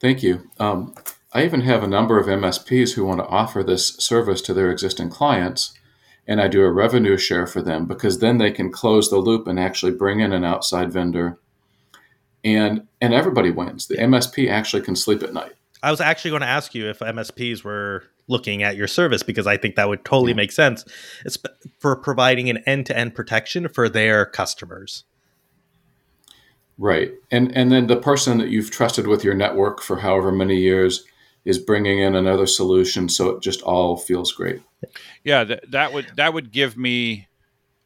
Thank 0.00 0.22
you. 0.22 0.50
Um, 0.58 0.94
I 1.32 1.44
even 1.44 1.62
have 1.62 1.82
a 1.82 1.88
number 1.88 2.18
of 2.18 2.26
MSPs 2.26 2.94
who 2.94 3.04
want 3.04 3.20
to 3.20 3.26
offer 3.26 3.62
this 3.62 3.96
service 3.96 4.42
to 4.42 4.54
their 4.54 4.70
existing 4.70 5.08
clients, 5.10 5.72
and 6.26 6.40
I 6.40 6.48
do 6.48 6.62
a 6.62 6.72
revenue 6.72 7.16
share 7.18 7.46
for 7.46 7.60
them 7.62 7.86
because 7.86 8.18
then 8.18 8.38
they 8.38 8.50
can 8.50 8.70
close 8.70 9.10
the 9.10 9.18
loop 9.18 9.46
and 9.46 9.58
actually 9.60 9.92
bring 9.92 10.20
in 10.20 10.32
an 10.32 10.44
outside 10.44 10.92
vendor, 10.92 11.38
and 12.42 12.86
and 13.00 13.12
everybody 13.14 13.50
wins. 13.50 13.86
The 13.86 13.96
MSP 13.96 14.50
actually 14.50 14.82
can 14.82 14.96
sleep 14.96 15.22
at 15.22 15.32
night. 15.32 15.52
I 15.82 15.90
was 15.90 16.00
actually 16.00 16.30
going 16.30 16.40
to 16.40 16.48
ask 16.48 16.74
you 16.74 16.88
if 16.88 17.00
MSPs 17.00 17.62
were 17.62 18.04
looking 18.26 18.62
at 18.62 18.74
your 18.74 18.86
service 18.88 19.22
because 19.22 19.46
I 19.46 19.58
think 19.58 19.76
that 19.76 19.86
would 19.86 20.02
totally 20.02 20.30
Yeah. 20.32 20.36
make 20.36 20.50
sense 20.52 20.82
it's 21.26 21.36
for 21.78 21.94
providing 21.94 22.48
an 22.48 22.56
end 22.64 22.86
to 22.86 22.96
end 22.96 23.14
protection 23.14 23.68
for 23.68 23.90
their 23.90 24.24
customers. 24.24 25.04
Right. 26.78 27.12
And 27.30 27.54
and 27.56 27.70
then 27.70 27.86
the 27.86 27.96
person 27.96 28.38
that 28.38 28.48
you've 28.48 28.70
trusted 28.70 29.06
with 29.06 29.22
your 29.24 29.34
network 29.34 29.82
for 29.82 29.98
however 30.00 30.32
many 30.32 30.56
years 30.56 31.04
is 31.44 31.58
bringing 31.58 31.98
in 32.00 32.14
another 32.14 32.46
solution 32.46 33.08
so 33.08 33.28
it 33.30 33.42
just 33.42 33.60
all 33.62 33.96
feels 33.98 34.32
great. 34.32 34.62
Yeah, 35.22 35.44
that, 35.44 35.70
that 35.70 35.92
would 35.92 36.06
that 36.16 36.34
would 36.34 36.52
give 36.52 36.76
me 36.76 37.28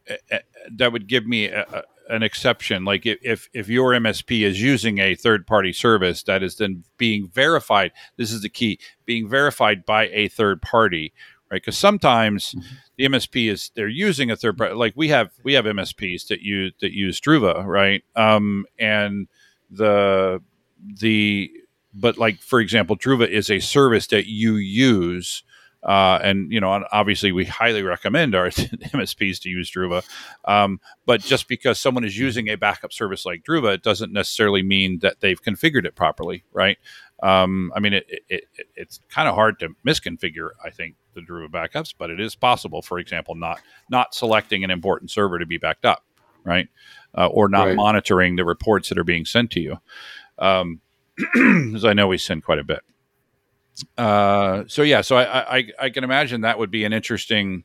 uh, 0.09 0.15
uh, 0.33 0.39
that 0.77 0.93
would 0.93 1.07
give 1.07 1.27
me 1.27 1.47
a, 1.47 1.63
a, 1.63 1.83
an 2.09 2.23
exception. 2.23 2.85
Like 2.85 3.07
if, 3.07 3.19
if 3.23 3.49
if 3.53 3.69
your 3.69 3.93
MSP 3.93 4.43
is 4.43 4.61
using 4.63 4.99
a 4.99 5.15
third 5.15 5.47
party 5.47 5.73
service 5.73 6.23
that 6.25 6.43
is 6.43 6.57
then 6.57 6.85
being 6.97 7.29
verified, 7.29 7.93
this 8.17 8.33
is 8.33 8.43
the 8.43 8.49
key: 8.49 8.79
being 9.05 9.29
verified 9.29 9.85
by 9.85 10.09
a 10.09 10.29
third 10.29 10.63
party, 10.63 11.13
right? 11.51 11.61
Because 11.63 11.79
sometimes 11.79 12.55
the 12.97 13.05
MSP 13.05 13.51
is 13.51 13.71
they're 13.75 13.89
using 13.89 14.31
a 14.31 14.37
third 14.37 14.57
party. 14.57 14.75
Like 14.75 14.95
we 14.97 15.09
have 15.09 15.31
we 15.43 15.55
have 15.55 15.65
MSPs 15.65 16.29
that 16.29 16.41
use 16.41 16.73
that 16.81 16.93
use 16.93 17.21
Druva, 17.21 17.65
right? 17.65 18.03
Um, 18.17 18.67
and 18.79 19.29
the 19.71 20.43
the 21.01 21.51
but 21.95 22.19
like 22.19 22.41
for 22.41 22.61
example, 22.61 22.97
Druva 22.97 23.29
is 23.29 23.51
a 23.51 23.61
service 23.61 24.07
that 24.09 24.27
you 24.27 24.57
use. 24.57 25.43
Uh, 25.83 26.19
and 26.23 26.51
you 26.53 26.61
know, 26.61 26.85
obviously, 26.91 27.31
we 27.33 27.45
highly 27.45 27.83
recommend 27.83 28.35
our 28.35 28.49
MSPs 28.51 29.41
to 29.43 29.49
use 29.49 29.71
Druva. 29.71 30.05
Um, 30.45 30.81
but 31.07 31.21
just 31.21 31.49
because 31.49 31.79
someone 31.79 32.05
is 32.05 32.19
using 32.19 32.49
a 32.49 32.57
backup 32.57 32.93
service 32.93 33.25
like 33.25 33.45
Druva, 33.45 33.75
it 33.75 33.83
doesn't 33.83 34.13
necessarily 34.13 34.63
mean 34.63 34.99
that 35.01 35.21
they've 35.21 35.41
configured 35.41 35.85
it 35.85 35.95
properly, 35.95 36.45
right? 36.53 36.79
Um, 37.23 37.73
I 37.75 37.81
mean, 37.81 37.95
it, 37.95 38.07
it, 38.09 38.23
it, 38.29 38.67
it's 38.75 39.01
kind 39.09 39.29
of 39.29 39.35
hard 39.35 39.59
to 39.61 39.71
misconfigure, 39.87 40.51
I 40.65 40.71
think, 40.71 40.97
the 41.15 41.21
Druva 41.21 41.49
backups, 41.49 41.95
but 41.97 42.11
it 42.11 42.21
is 42.21 42.35
possible. 42.35 42.83
For 42.83 42.99
example, 42.99 43.35
not 43.35 43.61
not 43.89 44.15
selecting 44.15 44.65
an 44.65 44.71
important 44.71 45.11
server 45.11 45.39
to 45.39 45.47
be 45.47 45.59
backed 45.59 45.85
up, 45.85 46.05
right, 46.45 46.69
uh, 47.17 47.27
or 47.27 47.49
not 47.49 47.69
Right. 47.69 47.77
monitoring 47.77 48.37
the 48.37 48.45
reports 48.45 48.89
that 48.89 48.99
are 48.99 49.05
being 49.05 49.25
sent 49.25 49.51
to 49.53 49.61
you. 49.61 49.77
Um, 50.39 50.81
as 51.75 51.85
I 51.85 51.93
know 51.95 52.07
we 52.09 52.19
send 52.19 52.45
quite 52.45 52.59
a 52.61 52.65
bit. 52.65 52.81
Uh, 53.97 54.65
so 54.67 54.83
yeah, 54.83 55.01
so 55.01 55.17
I, 55.17 55.59
I 55.59 55.65
I 55.81 55.91
can 55.91 56.05
imagine 56.05 56.41
that 56.43 56.59
would 56.59 56.71
be 56.71 56.85
an 56.85 56.93
interesting 56.93 57.65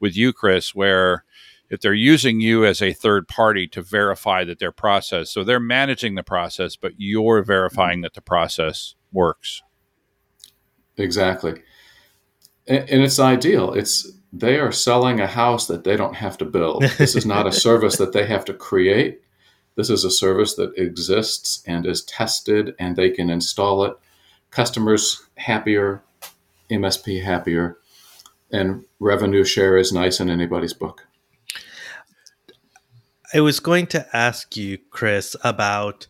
with 0.00 0.16
you, 0.16 0.32
Chris, 0.32 0.74
where 0.74 1.24
if 1.70 1.80
they're 1.80 1.94
using 1.94 2.40
you 2.40 2.64
as 2.64 2.82
a 2.82 2.92
third 2.92 3.26
party 3.26 3.66
to 3.68 3.82
verify 3.82 4.44
that 4.44 4.58
their 4.58 4.72
process, 4.72 5.30
so 5.30 5.42
they're 5.42 5.60
managing 5.60 6.14
the 6.14 6.22
process, 6.22 6.76
but 6.76 6.92
you're 6.98 7.42
verifying 7.42 8.02
that 8.02 8.14
the 8.14 8.20
process 8.20 8.94
works. 9.12 9.62
Exactly. 10.96 11.62
And, 12.66 12.88
and 12.88 13.02
it's 13.02 13.18
ideal. 13.18 13.72
It's 13.72 14.10
they 14.32 14.58
are 14.58 14.72
selling 14.72 15.20
a 15.20 15.26
house 15.26 15.66
that 15.68 15.84
they 15.84 15.96
don't 15.96 16.16
have 16.16 16.36
to 16.38 16.44
build. 16.44 16.82
This 16.98 17.14
is 17.14 17.24
not 17.24 17.46
a 17.46 17.52
service 17.66 17.96
that 17.96 18.12
they 18.12 18.26
have 18.26 18.44
to 18.46 18.54
create. 18.54 19.20
This 19.76 19.90
is 19.90 20.04
a 20.04 20.10
service 20.10 20.54
that 20.54 20.76
exists 20.76 21.62
and 21.66 21.86
is 21.86 22.04
tested 22.04 22.74
and 22.78 22.96
they 22.96 23.10
can 23.10 23.30
install 23.30 23.84
it. 23.84 23.94
Customers 24.54 25.20
happier, 25.36 26.00
MSP 26.70 27.24
happier, 27.24 27.76
and 28.52 28.84
revenue 29.00 29.42
share 29.42 29.76
is 29.76 29.92
nice 29.92 30.20
in 30.20 30.30
anybody's 30.30 30.72
book. 30.72 31.08
I 33.34 33.40
was 33.40 33.58
going 33.58 33.88
to 33.88 34.06
ask 34.16 34.56
you, 34.56 34.78
Chris, 34.90 35.34
about 35.42 36.06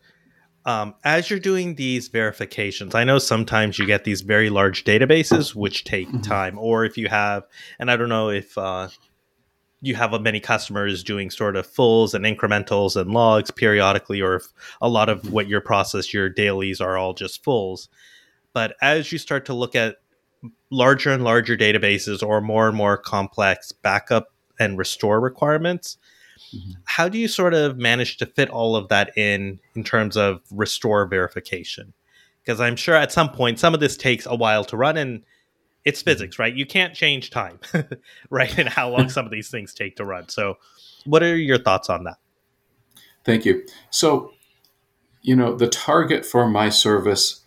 um, 0.67 0.95
as 1.05 1.29
you're 1.29 1.39
doing 1.39 1.75
these 1.75 2.09
verifications. 2.09 2.95
I 2.95 3.05
know 3.05 3.19
sometimes 3.19 3.79
you 3.79 3.85
get 3.85 4.05
these 4.05 4.23
very 4.23 4.49
large 4.49 4.85
databases 4.85 5.55
which 5.55 5.85
take 5.85 6.09
Mhm. 6.09 6.23
time, 6.23 6.59
or 6.59 6.87
if 6.87 6.97
you 6.97 7.09
have, 7.09 7.45
and 7.79 7.91
I 7.91 7.97
don't 7.97 8.09
know 8.09 8.31
if 8.31 8.57
uh, 8.57 8.89
you 9.83 9.95
have 9.95 10.19
many 10.23 10.41
customers 10.41 11.05
doing 11.05 11.31
sort 11.31 11.57
of 11.57 11.67
fulls 11.67 12.15
and 12.15 12.25
incrementals 12.25 12.97
and 12.99 13.11
logs 13.11 13.51
periodically, 13.51 14.23
or 14.23 14.37
if 14.37 14.45
a 14.81 14.89
lot 14.89 15.11
of 15.11 15.31
what 15.31 15.49
your 15.49 15.61
process, 15.61 16.15
your 16.15 16.31
dailies, 16.31 16.81
are 16.81 16.97
all 16.97 17.13
just 17.13 17.45
fulls. 17.45 17.91
But 18.55 18.77
as 18.81 19.13
you 19.13 19.19
start 19.19 19.45
to 19.47 19.53
look 19.55 19.75
at 19.75 19.97
larger 20.71 21.11
and 21.11 21.23
larger 21.25 21.57
databases 21.57 22.27
or 22.27 22.41
more 22.41 22.69
and 22.69 22.77
more 22.77 22.97
complex 22.97 23.73
backup 23.73 24.33
and 24.59 24.79
restore 24.79 25.21
requirements, 25.21 25.99
Mhm. 26.55 26.77
how 26.85 27.09
do 27.09 27.19
you 27.19 27.29
sort 27.29 27.53
of 27.55 27.77
manage 27.77 28.17
to 28.19 28.27
fit 28.27 28.49
all 28.49 28.77
of 28.77 28.89
that 28.89 29.17
in 29.19 29.61
in 29.75 29.85
terms 29.85 30.17
of 30.17 30.41
restore 30.51 31.07
verification? 31.07 31.93
Because 32.43 32.61
I'm 32.61 32.77
sure 32.77 32.95
at 32.95 33.11
some 33.13 33.31
point 33.31 33.59
some 33.59 33.75
of 33.75 33.81
this 33.81 33.97
takes 33.97 34.27
a 34.27 34.35
while 34.35 34.65
to 34.67 34.77
run 34.77 34.97
and 34.97 35.23
it's 35.85 36.01
physics, 36.01 36.39
right? 36.39 36.55
You 36.55 36.65
can't 36.67 36.95
change 36.95 37.31
time, 37.31 37.59
right? 38.31 38.57
And 38.59 38.69
how 38.69 38.89
long 38.89 39.09
some 39.11 39.25
of 39.27 39.31
these 39.33 39.51
things 39.51 39.75
take 39.75 39.97
to 39.97 40.05
run. 40.05 40.29
So, 40.29 40.59
what 41.05 41.23
are 41.23 41.37
your 41.37 41.59
thoughts 41.59 41.91
on 41.91 42.05
that? 42.05 42.17
Thank 43.25 43.45
you. 43.45 43.67
So, 43.91 44.33
you 45.23 45.35
know, 45.35 45.55
the 45.57 45.67
target 45.69 46.25
for 46.27 46.47
my 46.49 46.69
service, 46.69 47.41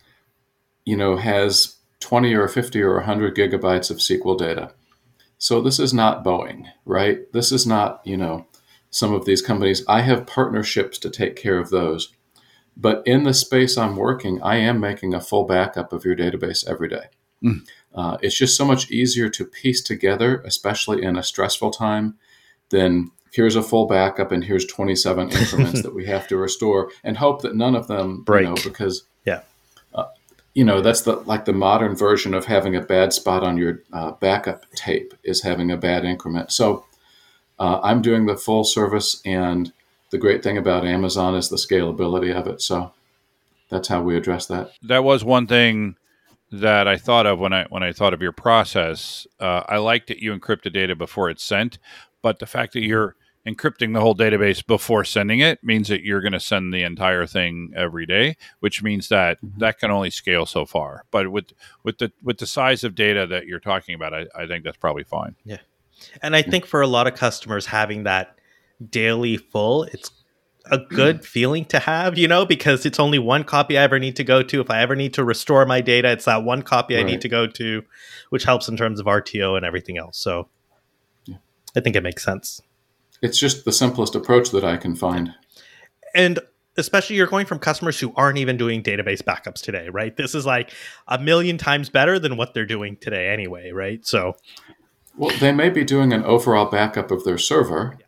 you 0.88 0.96
know, 0.96 1.18
has 1.18 1.76
20 2.00 2.32
or 2.32 2.48
50 2.48 2.80
or 2.80 2.94
100 2.94 3.36
gigabytes 3.36 3.90
of 3.90 3.98
SQL 3.98 4.38
data. 4.38 4.72
So 5.36 5.60
this 5.60 5.78
is 5.78 5.92
not 5.92 6.24
Boeing, 6.24 6.64
right? 6.86 7.30
This 7.34 7.52
is 7.52 7.66
not, 7.66 8.00
you 8.04 8.16
know, 8.16 8.46
some 8.88 9.12
of 9.12 9.26
these 9.26 9.42
companies. 9.42 9.84
I 9.86 10.00
have 10.00 10.26
partnerships 10.26 10.96
to 11.00 11.10
take 11.10 11.36
care 11.36 11.58
of 11.58 11.68
those. 11.68 12.14
But 12.74 13.02
in 13.04 13.24
the 13.24 13.34
space 13.34 13.76
I'm 13.76 13.96
working, 13.96 14.40
I 14.42 14.56
am 14.56 14.80
making 14.80 15.12
a 15.12 15.20
full 15.20 15.44
backup 15.44 15.92
of 15.92 16.06
your 16.06 16.16
database 16.16 16.66
every 16.66 16.88
day. 16.88 17.08
Mm. 17.44 17.68
Uh, 17.94 18.16
it's 18.22 18.38
just 18.38 18.56
so 18.56 18.64
much 18.64 18.90
easier 18.90 19.28
to 19.28 19.44
piece 19.44 19.82
together, 19.82 20.40
especially 20.46 21.02
in 21.02 21.18
a 21.18 21.22
stressful 21.22 21.72
time, 21.72 22.16
than 22.70 23.10
here's 23.30 23.56
a 23.56 23.62
full 23.62 23.86
backup 23.86 24.32
and 24.32 24.44
here's 24.44 24.64
27 24.64 25.30
increments 25.38 25.82
that 25.82 25.94
we 25.94 26.06
have 26.06 26.26
to 26.28 26.38
restore 26.38 26.90
and 27.04 27.18
hope 27.18 27.42
that 27.42 27.54
none 27.54 27.74
of 27.74 27.88
them 27.88 28.22
Break. 28.22 28.44
you 28.44 28.48
know 28.48 28.56
because 28.64 29.04
Yeah. 29.26 29.42
You 30.58 30.64
know 30.64 30.80
that's 30.80 31.02
the 31.02 31.14
like 31.18 31.44
the 31.44 31.52
modern 31.52 31.94
version 31.94 32.34
of 32.34 32.46
having 32.46 32.74
a 32.74 32.80
bad 32.80 33.12
spot 33.12 33.44
on 33.44 33.56
your 33.56 33.80
uh, 33.92 34.10
backup 34.10 34.68
tape 34.74 35.14
is 35.22 35.42
having 35.42 35.70
a 35.70 35.76
bad 35.76 36.04
increment. 36.04 36.50
So 36.50 36.84
uh, 37.60 37.78
i'm 37.84 38.02
doing 38.02 38.26
the 38.26 38.36
full 38.36 38.64
service 38.64 39.22
and 39.24 39.72
the 40.10 40.18
great 40.18 40.42
thing 40.42 40.58
about 40.58 40.84
amazon 40.84 41.36
is 41.36 41.48
the 41.48 41.56
scalability 41.56 42.34
of 42.34 42.48
it. 42.48 42.60
So 42.60 42.92
that's 43.68 43.86
how 43.86 44.02
we 44.02 44.16
address 44.16 44.46
that. 44.46 44.72
That 44.82 45.04
was 45.04 45.22
one 45.22 45.46
thing 45.46 45.94
that 46.50 46.88
I 46.88 46.96
thought 46.96 47.26
of 47.26 47.38
when 47.38 47.52
I 47.52 47.66
when 47.68 47.84
I 47.84 47.92
thought 47.92 48.14
of 48.14 48.20
your 48.20 48.32
process. 48.32 49.28
Uh, 49.38 49.62
I 49.68 49.76
like 49.78 50.08
that 50.08 50.18
you 50.18 50.36
encrypt 50.36 50.62
the 50.62 50.70
data 50.70 50.96
before 50.96 51.30
it's 51.30 51.44
sent, 51.44 51.78
but 52.20 52.40
the 52.40 52.46
fact 52.46 52.72
that 52.72 52.82
you're 52.82 53.14
encrypting 53.48 53.94
the 53.94 54.00
whole 54.00 54.14
database 54.14 54.64
before 54.66 55.04
sending 55.04 55.40
it 55.40 55.62
means 55.64 55.88
that 55.88 56.02
you're 56.02 56.20
going 56.20 56.32
to 56.32 56.40
send 56.40 56.72
the 56.74 56.82
entire 56.82 57.26
thing 57.26 57.72
every 57.74 58.04
day, 58.06 58.36
which 58.60 58.82
means 58.82 59.08
that 59.08 59.38
Mhm. 59.42 59.58
that 59.58 59.78
can 59.78 59.90
only 59.90 60.10
scale 60.10 60.44
so 60.46 60.66
far. 60.66 61.04
But 61.10 61.30
with 61.32 61.52
with 61.82 61.98
the 61.98 62.12
with 62.22 62.38
the 62.38 62.46
size 62.46 62.84
of 62.84 62.94
data 62.94 63.26
that 63.28 63.46
you're 63.46 63.60
talking 63.60 63.94
about, 63.94 64.12
I, 64.14 64.26
I 64.36 64.46
think 64.46 64.64
that's 64.64 64.76
probably 64.76 65.04
fine. 65.04 65.34
Yeah 65.44 65.58
and 66.22 66.36
I 66.36 66.42
think 66.42 66.64
for 66.64 66.80
a 66.80 66.86
lot 66.86 67.08
of 67.08 67.14
customers, 67.16 67.66
having 67.66 68.04
that 68.04 68.36
daily 68.88 69.36
full, 69.36 69.82
it's 69.82 70.12
a 70.70 70.78
good 70.78 71.24
feeling 71.34 71.64
to 71.64 71.80
have, 71.80 72.16
you 72.16 72.28
know, 72.28 72.46
because 72.46 72.86
it's 72.86 73.00
only 73.00 73.18
one 73.18 73.42
copy 73.42 73.76
I 73.76 73.82
ever 73.82 73.98
need 73.98 74.14
to 74.14 74.22
go 74.22 74.44
to. 74.44 74.60
If 74.60 74.70
I 74.70 74.80
ever 74.80 74.94
need 74.94 75.12
to 75.14 75.24
restore 75.24 75.66
my 75.66 75.80
data, 75.80 76.12
it's 76.12 76.26
that 76.26 76.44
one 76.44 76.62
copy 76.62 76.96
I 76.96 77.02
need 77.02 77.20
to 77.22 77.28
go 77.28 77.48
to, 77.48 77.82
which 78.30 78.44
helps 78.44 78.68
in 78.68 78.76
terms 78.76 79.00
of 79.00 79.06
RTO 79.06 79.56
and 79.56 79.66
everything 79.66 79.98
else. 79.98 80.18
So 80.18 80.48
Yeah. 81.26 81.38
I 81.76 81.80
think 81.80 81.96
it 81.96 82.04
makes 82.04 82.22
sense. 82.22 82.62
It's 83.22 83.38
just 83.38 83.64
the 83.64 83.72
simplest 83.72 84.14
approach 84.14 84.50
that 84.50 84.64
I 84.64 84.76
can 84.76 84.94
find. 84.94 85.34
And 86.14 86.38
especially 86.76 87.16
you're 87.16 87.26
going 87.26 87.46
from 87.46 87.58
customers 87.58 87.98
who 87.98 88.12
aren't 88.16 88.38
even 88.38 88.56
doing 88.56 88.82
database 88.82 89.22
backups 89.22 89.60
today, 89.60 89.88
right? 89.88 90.16
This 90.16 90.34
is 90.34 90.46
like 90.46 90.72
a 91.08 91.18
million 91.18 91.58
times 91.58 91.90
better 91.90 92.18
than 92.18 92.36
what 92.36 92.54
they're 92.54 92.64
doing 92.64 92.96
today 92.96 93.28
anyway, 93.28 93.72
right? 93.72 94.06
So 94.06 94.36
Well, 95.16 95.36
they 95.40 95.52
may 95.52 95.70
be 95.70 95.84
doing 95.84 96.12
an 96.12 96.24
overall 96.24 96.66
backup 96.70 97.10
of 97.10 97.24
their 97.24 97.38
server, 97.38 97.98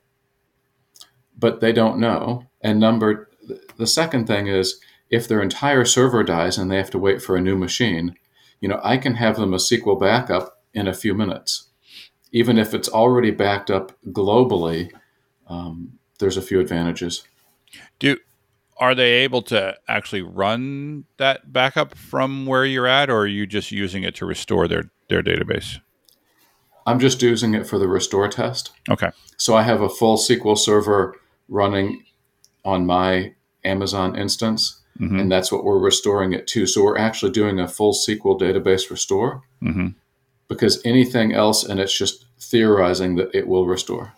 but 1.36 1.61
they 1.61 1.72
don't 1.72 1.98
know. 1.98 2.46
And 2.62 2.78
number, 2.78 3.28
the 3.76 3.86
second 3.86 4.26
thing 4.26 4.46
is 4.46 4.80
if 5.11 5.26
their 5.26 5.42
entire 5.42 5.84
server 5.84 6.22
dies 6.22 6.56
and 6.56 6.70
they 6.70 6.76
have 6.76 6.90
to 6.90 6.98
wait 6.98 7.20
for 7.20 7.36
a 7.36 7.40
new 7.40 7.56
machine, 7.56 8.14
you 8.61 8.68
know, 8.68 8.80
I 8.84 8.96
can 8.96 9.16
have 9.16 9.36
them 9.36 9.52
a 9.52 9.56
SQL 9.56 9.98
backup 9.98 10.62
in 10.72 10.86
a 10.86 10.94
few 10.94 11.14
minutes, 11.14 11.70
even 12.30 12.58
if 12.58 12.72
it's 12.72 12.88
already 12.88 13.32
backed 13.32 13.70
up 13.70 13.98
globally. 14.06 14.90
Um, 15.51 15.98
there's 16.20 16.36
a 16.36 16.42
few 16.42 16.61
advantages. 16.61 17.24
Do 17.98 18.16
are 18.78 18.94
they 18.94 19.12
able 19.12 19.42
to 19.42 19.76
actually 19.88 20.22
run 20.22 21.05
that 21.18 21.53
backup 21.53 21.94
from 21.94 22.46
where 22.46 22.64
you're 22.64 22.86
at, 22.86 23.11
or 23.11 23.20
are 23.20 23.26
you 23.26 23.46
just 23.46 23.70
using 23.70 24.05
it 24.05 24.14
to 24.16 24.26
restore 24.26 24.66
their 24.66 24.90
their 25.09 25.22
database? 25.22 25.78
I'm 26.86 26.98
just 26.98 27.20
using 27.20 27.55
it 27.55 27.66
for 27.66 27.78
the 27.78 27.88
restore 27.88 28.28
test. 28.28 28.72
Okay. 28.88 29.11
So 29.36 29.55
I 29.55 29.62
have 29.62 29.82
a 29.82 29.88
full 29.88 30.16
SQL 30.16 30.57
server 30.57 31.14
running 31.48 32.05
on 32.64 32.86
my 32.86 33.34
Amazon 33.64 34.16
instance, 34.16 34.80
hmm 34.96 35.18
and 35.18 35.30
that's 35.30 35.53
what 35.53 35.64
we're 35.64 35.78
restoring 35.78 36.32
it 36.32 36.46
to. 36.48 36.66
So 36.66 36.84
we're 36.84 36.98
actually 36.98 37.32
doing 37.32 37.59
a 37.59 37.68
full 37.68 37.92
SQL 37.92 38.40
database 38.40 38.88
restore 38.88 39.42
hmm 39.61 39.88
because 40.48 40.82
anything 40.84 41.32
else, 41.32 41.62
and 41.64 41.78
it's 41.78 41.96
just 41.96 42.24
theorizing 42.40 43.14
that 43.14 43.32
it 43.32 43.46
will 43.46 43.66
restore. 43.66 44.12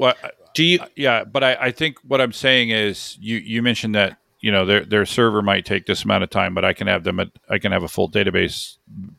Well, 0.00 0.14
do 0.54 0.64
you 0.64 0.78
yeah, 0.96 1.24
but 1.24 1.44
I, 1.44 1.54
I 1.60 1.70
think 1.70 1.98
what 2.02 2.20
I'm 2.20 2.32
saying 2.32 2.70
is 2.70 3.16
you 3.20 3.36
you 3.36 3.62
mentioned 3.62 3.94
that 3.94 4.18
you 4.40 4.50
know 4.50 4.64
their 4.64 4.84
their 4.84 5.06
server 5.06 5.42
might 5.42 5.64
take 5.64 5.86
this 5.86 6.04
amount 6.04 6.24
of 6.24 6.30
time, 6.30 6.54
but 6.54 6.64
I 6.64 6.72
can 6.72 6.86
have 6.86 7.04
them 7.04 7.20
at, 7.20 7.28
I 7.48 7.58
can 7.58 7.72
have 7.72 7.82
a 7.82 7.88
full 7.88 8.10
database 8.10 8.76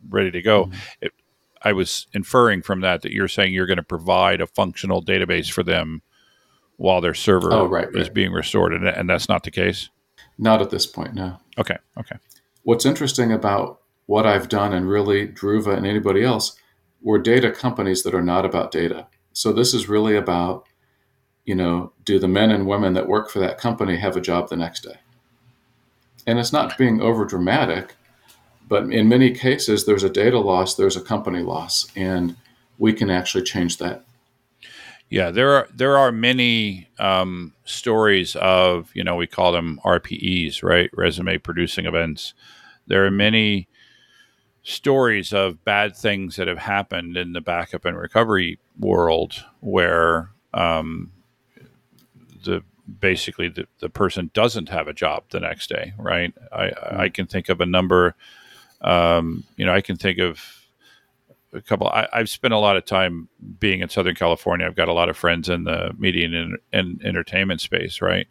ready 0.10 0.32
to 0.32 0.42
go. 0.42 0.66
Mm-hmm. 0.66 0.78
It, 1.02 1.14
I 1.64 1.74
was 1.74 2.08
inferring 2.14 2.64
from 2.64 2.82
that 2.82 3.04
that 3.04 3.12
you're 3.12 3.28
saying 3.28 3.54
you're 3.54 3.68
going 3.68 3.78
to 3.78 3.84
provide 3.84 4.42
a 4.42 4.48
functional 4.48 5.04
database 5.04 5.52
for 5.52 5.62
them 5.62 6.02
while 6.78 7.02
their 7.02 7.14
server 7.14 7.54
Oh, 7.54 7.68
right, 7.68 7.88
is 7.90 8.08
right. 8.08 8.14
being 8.14 8.32
restored, 8.32 8.74
and, 8.74 8.88
and 8.88 9.08
that's 9.08 9.30
not 9.30 9.44
the 9.44 9.52
case. 9.52 9.90
Not 10.40 10.64
at 10.64 10.72
this 10.72 10.88
point, 10.88 11.14
no. 11.14 11.38
Okay, 11.60 11.78
okay, 12.00 12.16
What's 12.64 12.86
interesting 12.88 13.32
about 13.32 13.82
what 14.08 14.26
I've 14.26 14.50
done, 14.50 14.74
and 14.74 14.90
really 14.90 15.28
Druva 15.28 15.78
and 15.78 15.86
anybody 15.86 16.24
else, 16.24 16.56
we're 17.02 17.20
data 17.20 17.52
companies 17.52 18.02
that 18.04 18.16
are 18.16 18.24
not 18.24 18.46
about 18.46 18.72
data. 18.72 19.08
So 19.34 19.54
this 19.54 19.74
is 19.74 19.88
really 19.88 20.16
about, 20.16 20.68
you 21.46 21.56
know, 21.56 21.92
do 22.06 22.20
the 22.20 22.28
men 22.28 22.52
and 22.52 22.68
women 22.68 22.94
that 22.94 23.08
work 23.08 23.30
for 23.30 23.39
that 23.39 23.58
company 23.58 23.98
have 23.98 24.16
a 24.16 24.22
job 24.22 24.50
the 24.50 24.56
next 24.56 24.82
day? 24.84 24.96
And 26.28 26.39
it's 26.39 26.54
not 26.54 26.78
being 26.78 27.02
over 27.02 27.26
dramatic, 27.26 27.96
but 28.68 28.84
in 28.92 29.10
many 29.10 29.32
cases, 29.32 29.86
there's 29.86 30.04
a 30.04 30.10
data 30.10 30.39
loss, 30.39 30.76
there's 30.76 30.96
a 30.96 31.02
company 31.02 31.42
loss, 31.42 31.88
and 31.96 32.36
we 32.78 32.94
can 32.94 33.10
actually 33.10 33.44
change 33.44 33.78
that. 33.80 34.06
yeah. 35.10 35.30
There 35.32 35.52
are 35.52 35.68
there 35.74 35.98
are 35.98 36.12
many 36.12 36.88
um, 37.00 37.54
stories 37.66 38.36
of 38.38 38.89
you 38.94 39.04
know 39.04 39.16
we 39.16 39.28
call 39.28 39.52
them 39.52 39.80
RPEs, 39.84 40.64
right? 40.64 40.89
Resume 40.94 41.38
producing 41.39 41.86
events. 41.86 42.34
There 42.88 43.06
are 43.06 43.12
many 43.12 43.68
stories 44.64 45.34
of 45.34 45.64
bad 45.66 45.96
things 45.96 46.36
that 46.36 46.48
have 46.48 46.60
happened 46.60 47.18
in 47.18 47.34
the 47.34 47.42
backup 47.42 47.84
and 47.86 47.98
recovery 47.98 48.60
world 48.80 49.44
where 49.60 50.30
um, 50.54 51.12
the 52.44 52.64
basically 53.00 53.48
the, 53.48 53.68
the 53.80 53.89
person 53.89 54.32
doesn't 54.34 54.70
have 54.70 54.88
a 54.88 54.94
job 54.94 55.24
the 55.32 55.39
next 55.39 55.70
day 55.70 55.94
right? 55.98 56.34
I 56.52 56.72
i 57.04 57.10
can 57.10 57.28
think 57.28 57.50
of 57.50 57.62
a 57.62 57.66
number 57.66 58.16
um, 58.82 59.44
you 59.58 59.66
know 59.66 59.74
i 59.74 59.82
can 59.82 59.98
think 59.98 60.20
of 60.20 60.42
a 61.54 61.62
couple 61.62 61.88
I, 61.88 62.08
i've 62.14 62.30
spent 62.30 62.54
a 62.54 62.58
lot 62.58 62.78
of 62.78 62.86
time 62.86 63.28
being 63.60 63.82
in 63.82 63.89
southern 63.89 64.16
california. 64.16 64.66
I've 64.66 64.76
got 64.76 64.88
a 64.88 64.94
lot 64.94 65.10
of 65.10 65.18
friends 65.18 65.50
in 65.50 65.66
the 65.66 65.94
media 65.98 66.26
and, 66.26 66.58
and 66.74 67.02
entertainment 67.04 67.62
space 67.62 68.02
right? 68.02 68.28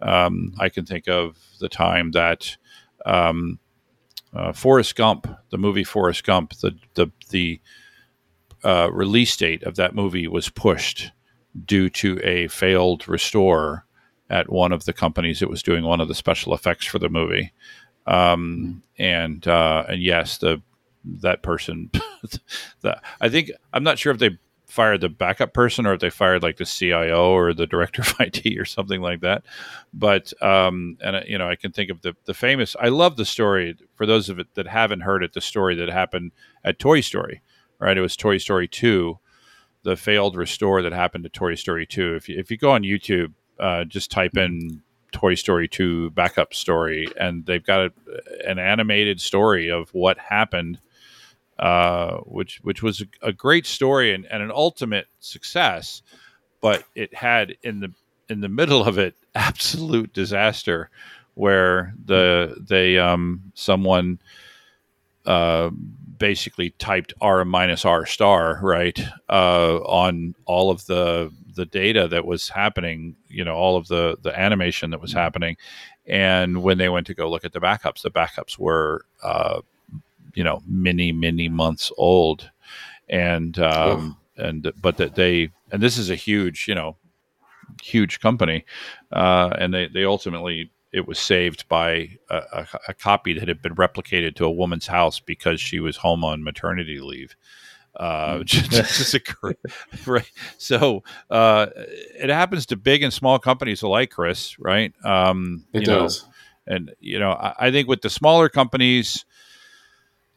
Um, 0.00 0.54
i 0.58 0.68
can 0.68 0.84
think 0.84 1.08
of 1.08 1.38
the 1.60 1.68
time 1.68 2.10
that 2.12 2.56
um, 3.06 3.58
uh, 4.34 4.52
Forrest 4.52 4.96
Gump, 4.96 5.28
the 5.50 5.58
movie 5.58 5.84
Forrest 5.84 6.24
Gump, 6.24 6.54
the 6.58 6.76
the 6.94 7.10
the 7.30 7.60
uh, 8.64 8.90
release 8.92 9.36
date 9.36 9.62
of 9.62 9.76
that 9.76 9.94
movie 9.94 10.26
was 10.26 10.48
pushed 10.48 11.12
due 11.64 11.88
to 11.88 12.20
a 12.22 12.48
failed 12.48 13.08
restore 13.08 13.84
at 14.30 14.50
one 14.50 14.72
of 14.72 14.84
the 14.84 14.92
companies 14.92 15.40
that 15.40 15.50
was 15.50 15.62
doing 15.62 15.84
one 15.84 16.00
of 16.00 16.08
the 16.08 16.14
special 16.14 16.54
effects 16.54 16.86
for 16.86 16.98
the 16.98 17.08
movie. 17.08 17.52
Um, 18.06 18.82
and 18.98 19.46
uh, 19.46 19.84
and 19.88 20.02
yes, 20.02 20.38
the 20.38 20.62
that 21.04 21.42
person, 21.42 21.90
the, 22.80 23.00
I 23.20 23.28
think 23.28 23.50
I'm 23.72 23.84
not 23.84 23.98
sure 23.98 24.12
if 24.12 24.18
they 24.18 24.38
fired 24.66 25.00
the 25.00 25.08
backup 25.08 25.54
person 25.54 25.86
or 25.86 25.94
if 25.94 26.00
they 26.00 26.10
fired 26.10 26.42
like 26.42 26.56
the 26.56 26.64
CIO 26.64 27.30
or 27.30 27.54
the 27.54 27.66
director 27.66 28.02
of 28.02 28.14
IT 28.20 28.58
or 28.58 28.64
something 28.64 29.00
like 29.00 29.20
that. 29.20 29.44
But 29.92 30.32
um, 30.42 30.98
and 31.00 31.24
you 31.28 31.38
know, 31.38 31.48
I 31.48 31.56
can 31.56 31.72
think 31.72 31.90
of 31.90 32.02
the 32.02 32.16
the 32.24 32.34
famous. 32.34 32.74
I 32.80 32.88
love 32.88 33.16
the 33.16 33.24
story 33.24 33.76
for 33.94 34.06
those 34.06 34.28
of 34.28 34.38
it 34.38 34.48
that 34.54 34.66
haven't 34.66 35.00
heard 35.00 35.22
it. 35.22 35.32
The 35.32 35.40
story 35.40 35.74
that 35.76 35.88
happened 35.88 36.32
at 36.64 36.78
Toy 36.78 37.00
Story, 37.00 37.42
right? 37.78 37.96
It 37.96 38.00
was 38.02 38.16
Toy 38.16 38.38
Story 38.38 38.66
two, 38.66 39.18
the 39.84 39.96
failed 39.96 40.36
restore 40.36 40.82
that 40.82 40.92
happened 40.92 41.24
to 41.24 41.30
Toy 41.30 41.54
Story 41.54 41.86
two. 41.86 42.16
If 42.16 42.28
you 42.28 42.38
if 42.38 42.50
you 42.50 42.56
go 42.56 42.72
on 42.72 42.82
YouTube, 42.82 43.32
uh, 43.58 43.84
just 43.84 44.10
type 44.10 44.36
in 44.36 44.82
Toy 45.14 45.34
Story 45.34 45.68
2 45.68 46.10
backup 46.10 46.52
story, 46.52 47.06
and 47.18 47.46
they've 47.46 47.64
got 47.64 47.80
a, 47.86 47.92
an 48.46 48.58
animated 48.58 49.20
story 49.20 49.70
of 49.70 49.88
what 49.94 50.18
happened, 50.18 50.80
uh, 51.58 52.16
which 52.24 52.58
which 52.62 52.82
was 52.82 53.00
a, 53.00 53.28
a 53.28 53.32
great 53.32 53.64
story 53.64 54.12
and, 54.12 54.26
and 54.26 54.42
an 54.42 54.50
ultimate 54.50 55.06
success, 55.20 56.02
but 56.60 56.84
it 56.94 57.14
had 57.14 57.56
in 57.62 57.80
the 57.80 57.92
in 58.28 58.40
the 58.40 58.48
middle 58.48 58.84
of 58.84 58.98
it 58.98 59.14
absolute 59.36 60.12
disaster, 60.12 60.90
where 61.34 61.94
the 62.04 62.56
they 62.60 62.98
um 62.98 63.52
someone 63.54 64.18
uh 65.26 65.70
basically 66.24 66.70
typed 66.78 67.12
r 67.20 67.44
minus 67.44 67.84
r 67.84 68.06
star 68.06 68.58
right 68.62 68.98
uh 69.28 69.76
on 69.80 70.34
all 70.46 70.70
of 70.70 70.86
the 70.86 71.30
the 71.54 71.66
data 71.66 72.08
that 72.08 72.24
was 72.24 72.48
happening 72.48 73.14
you 73.28 73.44
know 73.44 73.54
all 73.54 73.76
of 73.76 73.88
the 73.88 74.16
the 74.22 74.32
animation 74.40 74.90
that 74.90 75.02
was 75.02 75.12
happening. 75.12 75.54
And 76.06 76.62
when 76.62 76.78
they 76.78 76.88
went 76.88 77.06
to 77.08 77.14
go 77.14 77.30
look 77.30 77.44
at 77.44 77.52
the 77.52 77.60
backups 77.60 78.00
the 78.00 78.10
backups 78.10 78.58
were 78.58 79.04
uh 79.22 79.60
you 80.32 80.42
know 80.42 80.62
many 80.66 81.12
many 81.12 81.50
months 81.50 81.92
old. 81.98 82.50
And 83.10 83.58
um 83.58 84.16
and 84.38 84.72
but 84.80 84.96
that 84.96 85.16
they 85.16 85.50
and 85.72 85.82
this 85.82 85.98
is 85.98 86.08
a 86.08 86.16
huge 86.16 86.68
you 86.68 86.74
know 86.74 86.96
huge 87.82 88.20
company 88.20 88.64
uh 89.12 89.50
and 89.58 89.74
they 89.74 89.88
they 89.88 90.06
ultimately 90.06 90.70
it 90.94 91.08
was 91.08 91.18
saved 91.18 91.68
by 91.68 92.18
a, 92.30 92.36
a, 92.52 92.66
a 92.88 92.94
copy 92.94 93.38
that 93.38 93.48
had 93.48 93.60
been 93.60 93.74
replicated 93.74 94.36
to 94.36 94.44
a 94.44 94.50
woman's 94.50 94.86
house 94.86 95.20
because 95.20 95.60
she 95.60 95.80
was 95.80 95.96
home 95.98 96.24
on 96.24 96.44
maternity 96.44 97.00
leave 97.00 97.36
uh, 97.96 98.42
just, 98.44 98.70
just 98.70 99.14
a 99.14 99.20
great, 99.20 99.56
right. 100.06 100.30
So 100.58 101.02
uh, 101.30 101.66
it 101.76 102.30
happens 102.30 102.66
to 102.66 102.76
big 102.76 103.02
and 103.02 103.12
small 103.12 103.38
companies 103.38 103.82
alike, 103.82 104.10
Chris. 104.10 104.58
Right? 104.58 104.92
Um, 105.04 105.64
It 105.72 105.82
you 105.82 105.86
know, 105.86 106.00
does. 106.00 106.24
and 106.66 106.92
you 107.00 107.18
know, 107.18 107.32
I, 107.32 107.54
I 107.58 107.70
think 107.70 107.88
with 107.88 108.02
the 108.02 108.10
smaller 108.10 108.48
companies, 108.48 109.24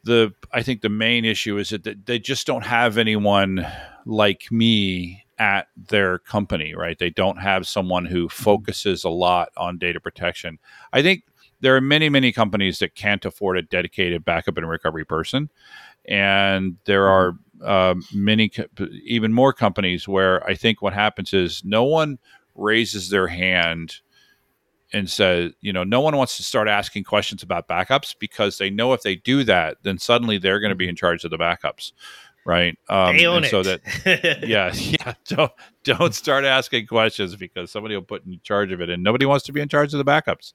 the 0.04 0.34
I 0.52 0.62
think 0.62 0.82
the 0.82 0.90
main 0.90 1.26
issue 1.26 1.58
is 1.58 1.70
that 1.70 2.06
they 2.06 2.20
just 2.20 2.48
don't 2.48 2.66
have 2.66 2.98
anyone 2.98 3.66
like 4.06 4.52
me 4.52 5.26
at 5.40 5.68
their 5.76 6.20
company. 6.20 6.74
Right? 6.76 6.98
They 6.98 7.10
don't 7.10 7.38
have 7.38 7.68
someone 7.68 8.06
who 8.06 8.28
mm-hmm. 8.28 8.44
focuses 8.44 9.04
a 9.04 9.10
lot 9.10 9.50
on 9.58 9.78
data 9.78 10.00
protection. 10.00 10.60
I 10.94 11.02
think 11.02 11.24
there 11.60 11.76
are 11.76 11.82
many, 11.82 12.10
many 12.10 12.32
companies 12.32 12.80
that 12.80 12.96
can't 12.96 13.26
afford 13.26 13.58
a 13.58 13.64
dedicated 13.64 14.24
backup 14.24 14.58
and 14.58 14.70
recovery 14.70 15.06
person, 15.06 15.50
and 16.06 16.78
there 16.86 17.06
mm-hmm. 17.06 17.66
are 17.66 17.90
uh, 17.90 17.96
many, 18.14 18.52
even 19.04 19.34
more 19.34 19.54
companies 19.54 20.08
where 20.08 20.46
I 20.48 20.54
think 20.56 20.82
what 20.82 20.94
happens 20.94 21.34
is 21.34 21.64
no 21.66 21.84
one 21.84 22.20
raises 22.56 23.10
their 23.10 23.28
hand 23.28 24.00
and 24.94 25.10
says, 25.10 25.52
you 25.62 25.74
know, 25.74 25.84
no 25.84 26.00
one 26.00 26.16
wants 26.16 26.38
to 26.38 26.44
start 26.44 26.68
asking 26.68 27.04
questions 27.04 27.44
about 27.44 27.68
backups 27.68 28.16
because 28.18 28.58
they 28.58 28.70
know 28.70 28.94
if 28.94 29.02
they 29.02 29.16
do 29.16 29.44
that, 29.44 29.78
then 29.84 29.98
suddenly 29.98 30.38
they're 30.38 30.60
going 30.60 30.70
to 30.70 30.76
be 30.76 30.86
mm-hmm. 30.86 30.92
in 30.92 30.96
charge 30.96 31.24
of 31.24 31.32
the 31.32 31.38
backups, 31.38 31.92
right? 32.48 32.80
Um, 32.88 33.18
they 33.18 33.26
own 33.26 33.38
and 33.38 33.46
it. 33.46 33.50
so 33.50 33.62
that 33.62 33.82
yeah, 34.48 34.72
yeah. 34.76 35.14
Don't 35.28 35.52
don't 35.84 36.16
start 36.16 36.46
asking 36.46 36.88
questions 36.88 37.36
because 37.36 37.70
somebody 37.70 37.94
will 37.94 38.04
put 38.04 38.26
in 38.26 38.40
charge 38.42 38.72
of 38.72 38.82
it, 38.82 38.90
and 38.90 39.04
nobody 39.04 39.26
wants 39.26 39.46
to 39.46 39.52
be 39.52 39.62
in 39.62 39.68
charge 39.68 39.94
of 39.94 40.04
the 40.04 40.10
backups. 40.10 40.54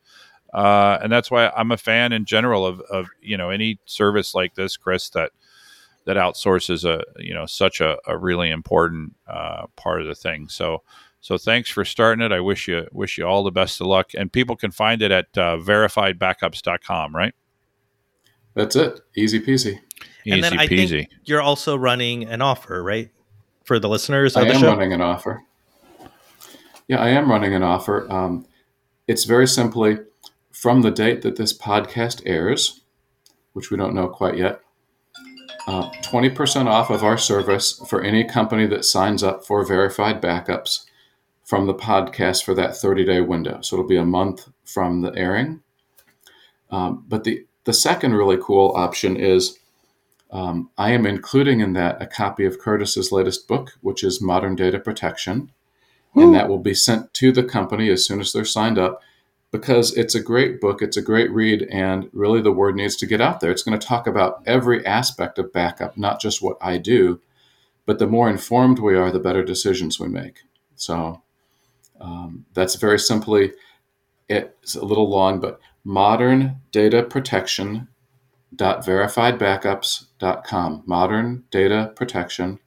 Uh, 0.52 0.98
and 1.02 1.12
that's 1.12 1.30
why 1.30 1.48
I'm 1.48 1.70
a 1.70 1.76
fan 1.76 2.12
in 2.12 2.24
general 2.24 2.66
of 2.66 2.80
of 2.80 3.08
you 3.20 3.36
know 3.36 3.50
any 3.50 3.78
service 3.84 4.34
like 4.34 4.54
this, 4.54 4.76
Chris, 4.76 5.10
that 5.10 5.30
that 6.06 6.16
outsources 6.16 6.84
a 6.84 7.04
you 7.22 7.34
know 7.34 7.46
such 7.46 7.80
a, 7.80 7.98
a 8.06 8.16
really 8.16 8.50
important 8.50 9.14
uh, 9.28 9.66
part 9.76 10.00
of 10.00 10.08
the 10.08 10.14
thing. 10.14 10.48
So 10.48 10.82
so 11.20 11.36
thanks 11.36 11.68
for 11.68 11.84
starting 11.84 12.24
it. 12.24 12.32
I 12.32 12.40
wish 12.40 12.68
you 12.68 12.88
wish 12.90 13.18
you 13.18 13.26
all 13.26 13.44
the 13.44 13.52
best 13.52 13.80
of 13.82 13.86
luck, 13.86 14.12
and 14.16 14.32
people 14.32 14.56
can 14.56 14.70
find 14.70 15.02
it 15.02 15.10
at 15.10 15.26
uh, 15.36 15.58
verifiedbackups.com, 15.58 17.14
right? 17.14 17.34
That's 18.54 18.76
it. 18.76 19.00
Easy 19.14 19.40
peasy. 19.40 19.78
Easy 20.24 20.34
and 20.34 20.44
then 20.44 20.58
I 20.58 20.66
peasy. 20.66 20.88
think 20.88 21.08
you're 21.24 21.42
also 21.42 21.76
running 21.76 22.24
an 22.24 22.40
offer, 22.42 22.82
right, 22.82 23.10
for 23.64 23.78
the 23.78 23.88
listeners 23.88 24.36
I 24.36 24.44
the 24.44 24.54
am 24.54 24.60
show. 24.60 24.66
running 24.68 24.92
an 24.92 25.00
offer. 25.00 25.42
Yeah, 26.88 27.00
I 27.00 27.08
am 27.08 27.30
running 27.30 27.54
an 27.54 27.62
offer. 27.62 28.10
Um, 28.12 28.46
it's 29.08 29.24
very 29.24 29.46
simply 29.46 29.98
from 30.52 30.82
the 30.82 30.90
date 30.90 31.22
that 31.22 31.36
this 31.36 31.56
podcast 31.56 32.22
airs, 32.26 32.82
which 33.52 33.70
we 33.70 33.76
don't 33.76 33.94
know 33.94 34.08
quite 34.08 34.36
yet, 34.36 34.60
uh, 35.66 35.90
20% 36.02 36.66
off 36.66 36.90
of 36.90 37.04
our 37.04 37.16
service 37.18 37.80
for 37.88 38.02
any 38.02 38.24
company 38.24 38.66
that 38.66 38.84
signs 38.84 39.22
up 39.22 39.44
for 39.44 39.64
verified 39.64 40.20
backups 40.20 40.84
from 41.44 41.66
the 41.66 41.74
podcast 41.74 42.44
for 42.44 42.54
that 42.54 42.76
30 42.76 43.04
day 43.04 43.20
window. 43.20 43.60
So 43.60 43.76
it'll 43.76 43.88
be 43.88 43.96
a 43.96 44.04
month 44.04 44.48
from 44.64 45.02
the 45.02 45.14
airing. 45.16 45.62
Um, 46.70 47.04
but 47.06 47.24
the, 47.24 47.46
the 47.64 47.72
second 47.72 48.14
really 48.14 48.38
cool 48.42 48.72
option 48.74 49.16
is 49.16 49.58
um, 50.32 50.70
I 50.78 50.92
am 50.92 51.06
including 51.06 51.60
in 51.60 51.74
that 51.74 52.00
a 52.00 52.06
copy 52.06 52.44
of 52.44 52.58
Curtis's 52.58 53.12
latest 53.12 53.46
book, 53.46 53.72
which 53.82 54.02
is 54.02 54.22
Modern 54.22 54.56
Data 54.56 54.80
Protection. 54.80 55.52
And 56.14 56.34
that 56.34 56.48
will 56.48 56.58
be 56.58 56.74
sent 56.74 57.14
to 57.14 57.32
the 57.32 57.42
company 57.42 57.88
as 57.88 58.04
soon 58.04 58.20
as 58.20 58.32
they're 58.32 58.44
signed 58.44 58.78
up 58.78 59.00
because 59.50 59.96
it's 59.96 60.14
a 60.14 60.20
great 60.20 60.60
book, 60.60 60.82
it's 60.82 60.96
a 60.96 61.02
great 61.02 61.30
read, 61.30 61.62
and 61.70 62.08
really 62.12 62.40
the 62.40 62.52
word 62.52 62.74
needs 62.74 62.96
to 62.96 63.06
get 63.06 63.20
out 63.20 63.40
there. 63.40 63.50
It's 63.50 63.62
going 63.62 63.78
to 63.78 63.86
talk 63.86 64.06
about 64.06 64.42
every 64.46 64.84
aspect 64.84 65.38
of 65.38 65.52
backup, 65.52 65.96
not 65.96 66.20
just 66.20 66.42
what 66.42 66.56
I 66.60 66.78
do, 66.78 67.20
but 67.86 67.98
the 67.98 68.06
more 68.06 68.28
informed 68.28 68.78
we 68.78 68.96
are, 68.96 69.10
the 69.10 69.20
better 69.20 69.42
decisions 69.42 70.00
we 70.00 70.08
make. 70.08 70.40
So 70.74 71.22
um, 72.00 72.46
that's 72.54 72.76
very 72.76 72.98
simply 72.98 73.52
it's 74.28 74.74
a 74.74 74.84
little 74.84 75.08
long, 75.08 75.40
but 75.40 75.60
modern 75.84 76.56
data 76.70 77.02
protection 77.02 77.88
verifiedbackups.com 80.22 80.82
modern 80.86 81.44
data 81.50 81.92
protection 81.96 82.58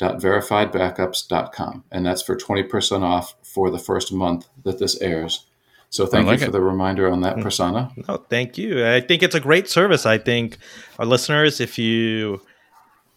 verifiedbackups.com 0.00 1.84
and 1.90 2.04
that's 2.04 2.22
for 2.22 2.36
20% 2.36 3.02
off 3.02 3.34
for 3.42 3.70
the 3.70 3.78
first 3.78 4.12
month 4.12 4.48
that 4.64 4.78
this 4.78 5.00
airs 5.00 5.46
so 5.88 6.04
thank 6.04 6.26
like 6.26 6.40
you 6.40 6.46
for 6.46 6.50
it. 6.50 6.52
the 6.52 6.60
reminder 6.60 7.10
on 7.10 7.20
that 7.22 7.36
hmm. 7.36 7.42
Prasanna 7.42 8.08
No, 8.08 8.16
thank 8.28 8.58
you. 8.58 8.86
I 8.86 9.00
think 9.00 9.22
it's 9.22 9.34
a 9.34 9.40
great 9.40 9.68
service. 9.68 10.04
I 10.04 10.18
think 10.18 10.58
our 10.98 11.06
listeners, 11.06 11.60
if 11.60 11.78
you 11.78 12.42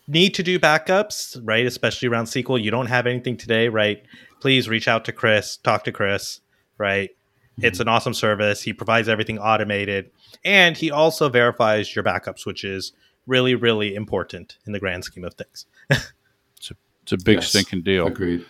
need 0.07 0.33
to 0.35 0.43
do 0.43 0.59
backups, 0.59 1.39
right, 1.43 1.65
especially 1.65 2.07
around 2.07 2.25
SQL, 2.25 2.61
you 2.61 2.71
don't 2.71 2.85
have 2.85 3.07
anything 3.07 3.37
today, 3.37 3.69
right? 3.69 4.03
Please 4.39 4.69
reach 4.69 4.87
out 4.87 5.03
to 5.05 5.11
Chris, 5.11 5.57
talk 5.57 5.83
to 5.85 5.91
Chris, 5.91 6.41
right? 6.77 7.09
Mm-hmm. 7.09 7.65
It's 7.65 7.79
an 7.79 7.87
awesome 7.87 8.13
service. 8.13 8.61
He 8.61 8.71
provides 8.71 9.09
everything 9.09 9.39
automated, 9.39 10.11
and 10.45 10.77
he 10.77 10.91
also 10.91 11.27
verifies 11.27 11.93
your 11.95 12.03
backups, 12.03 12.45
which 12.45 12.63
is 12.63 12.93
really, 13.27 13.55
really 13.55 13.95
important 13.95 14.57
in 14.65 14.73
the 14.73 14.79
grand 14.79 15.03
scheme 15.03 15.23
of 15.25 15.33
things. 15.35 15.65
It's 15.89 17.13
a 17.13 17.17
big 17.25 17.37
Yes. 17.37 17.47
stinking 17.49 17.81
deal. 17.81 18.05
agreed 18.05 18.45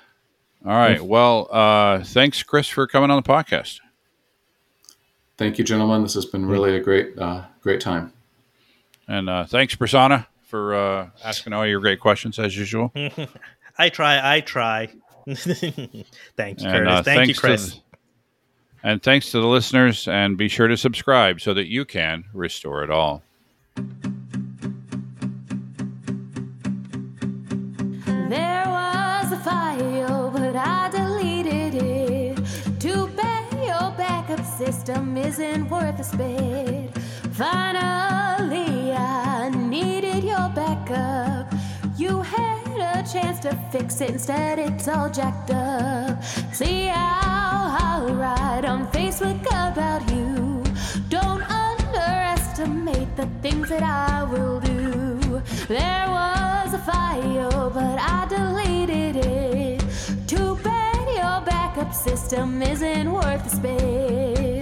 All 0.66 0.74
right. 0.74 1.02
Well, 1.02 1.48
uh, 1.50 2.04
thanks, 2.04 2.44
Chris, 2.44 2.68
for 2.68 2.88
coming 2.88 3.10
on 3.10 3.22
the 3.24 3.28
podcast. 3.30 3.80
thank 5.38 5.58
you 5.58 5.64
gentlemen 5.64 6.02
this 6.04 6.14
has 6.16 6.26
been 6.26 6.46
really 6.46 6.76
a 6.76 6.82
great 6.82 7.18
uh, 7.18 7.44
great 7.62 7.80
time 7.80 8.12
And 9.08 9.30
uh, 9.30 9.46
thanks, 9.46 9.74
Prasanna, 9.76 10.26
for 10.44 10.74
uh, 10.76 11.10
asking 11.24 11.54
all 11.54 11.66
your 11.66 11.80
great 11.80 12.02
questions 12.02 12.38
as 12.40 12.58
usual. 12.58 12.92
I 13.78 13.88
try, 13.90 14.36
I 14.36 14.42
try. 14.42 14.88
Thank 15.28 15.94
you, 15.96 16.04
And, 16.36 16.58
Curtis. 16.60 16.92
uh, 16.94 17.04
Thank 17.04 17.20
you, 17.30 17.34
thanks 17.34 17.40
Chris. 17.40 17.70
the- 17.76 17.80
and 18.84 19.02
thanks 19.04 19.32
to 19.32 19.40
the 19.40 19.48
listeners, 19.48 20.08
and 20.08 20.38
be 20.38 20.48
sure 20.50 20.68
to 20.68 20.76
subscribe 20.78 21.40
so 21.42 21.54
that 21.54 21.68
you 21.68 21.86
can 21.86 22.26
restore 22.34 22.84
it 22.84 22.90
all. 22.92 23.24
File, 29.44 30.32
but 30.32 30.56
I 30.56 30.90
deleted 30.90 31.76
it. 31.76 32.38
Too 32.80 33.08
bad 33.16 33.54
your 33.54 33.92
backup 33.98 34.44
system 34.46 35.18
isn't 35.18 35.70
worth 35.70 36.00
a 36.00 36.04
spit. 36.04 36.98
Finally, 37.34 38.92
I 38.94 39.50
needed 39.50 40.24
your 40.24 40.50
backup. 40.50 41.54
You 41.98 42.22
had 42.22 42.80
a 42.98 43.04
chance 43.12 43.40
to 43.42 43.56
fix 43.72 44.02
it, 44.02 44.12
instead 44.12 44.60
it's 44.60 44.88
all 44.88 45.10
jacked 45.10 45.52
up. 45.52 46.24
See 46.54 46.86
how 46.86 47.78
I 47.80 48.12
write 48.12 48.66
on 48.66 48.88
Facebook 48.92 49.42
about 49.48 50.10
you. 50.12 50.64
Don't 51.10 51.44
underestimate 51.44 53.16
the 53.16 53.28
things 53.42 53.70
that 53.70 53.84
I 53.84 54.24
will 54.24 54.60
do. 54.60 55.09
There 55.68 56.06
was 56.10 56.74
a 56.74 56.80
file, 56.80 57.70
but 57.70 57.98
I 58.00 58.28
deleted 58.28 59.16
it. 59.16 59.84
Too 60.28 60.56
bad 60.64 61.08
your 61.08 61.42
backup 61.46 61.94
system 61.94 62.62
isn't 62.62 63.12
worth 63.12 63.44
the 63.44 63.50
spit. 63.50 64.59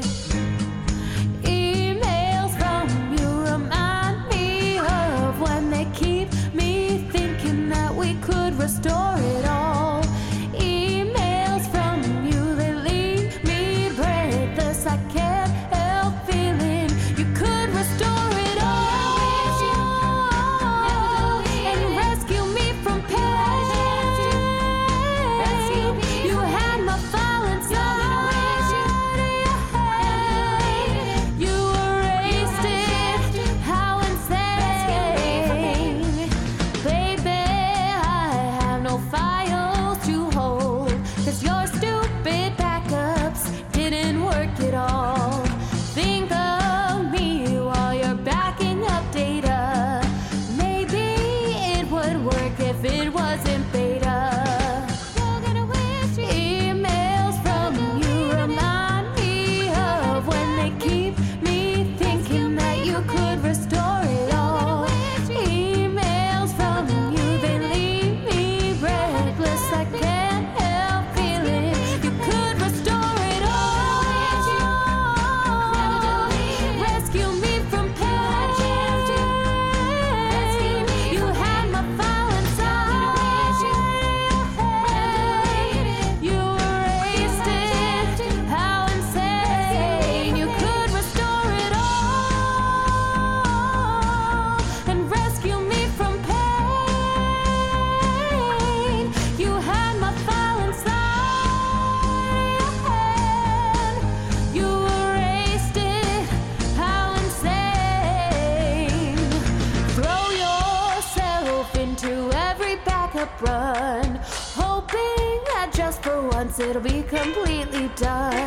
It'll 116.70 116.82
be 116.82 117.02
completely 117.04 117.90
done. 117.96 118.47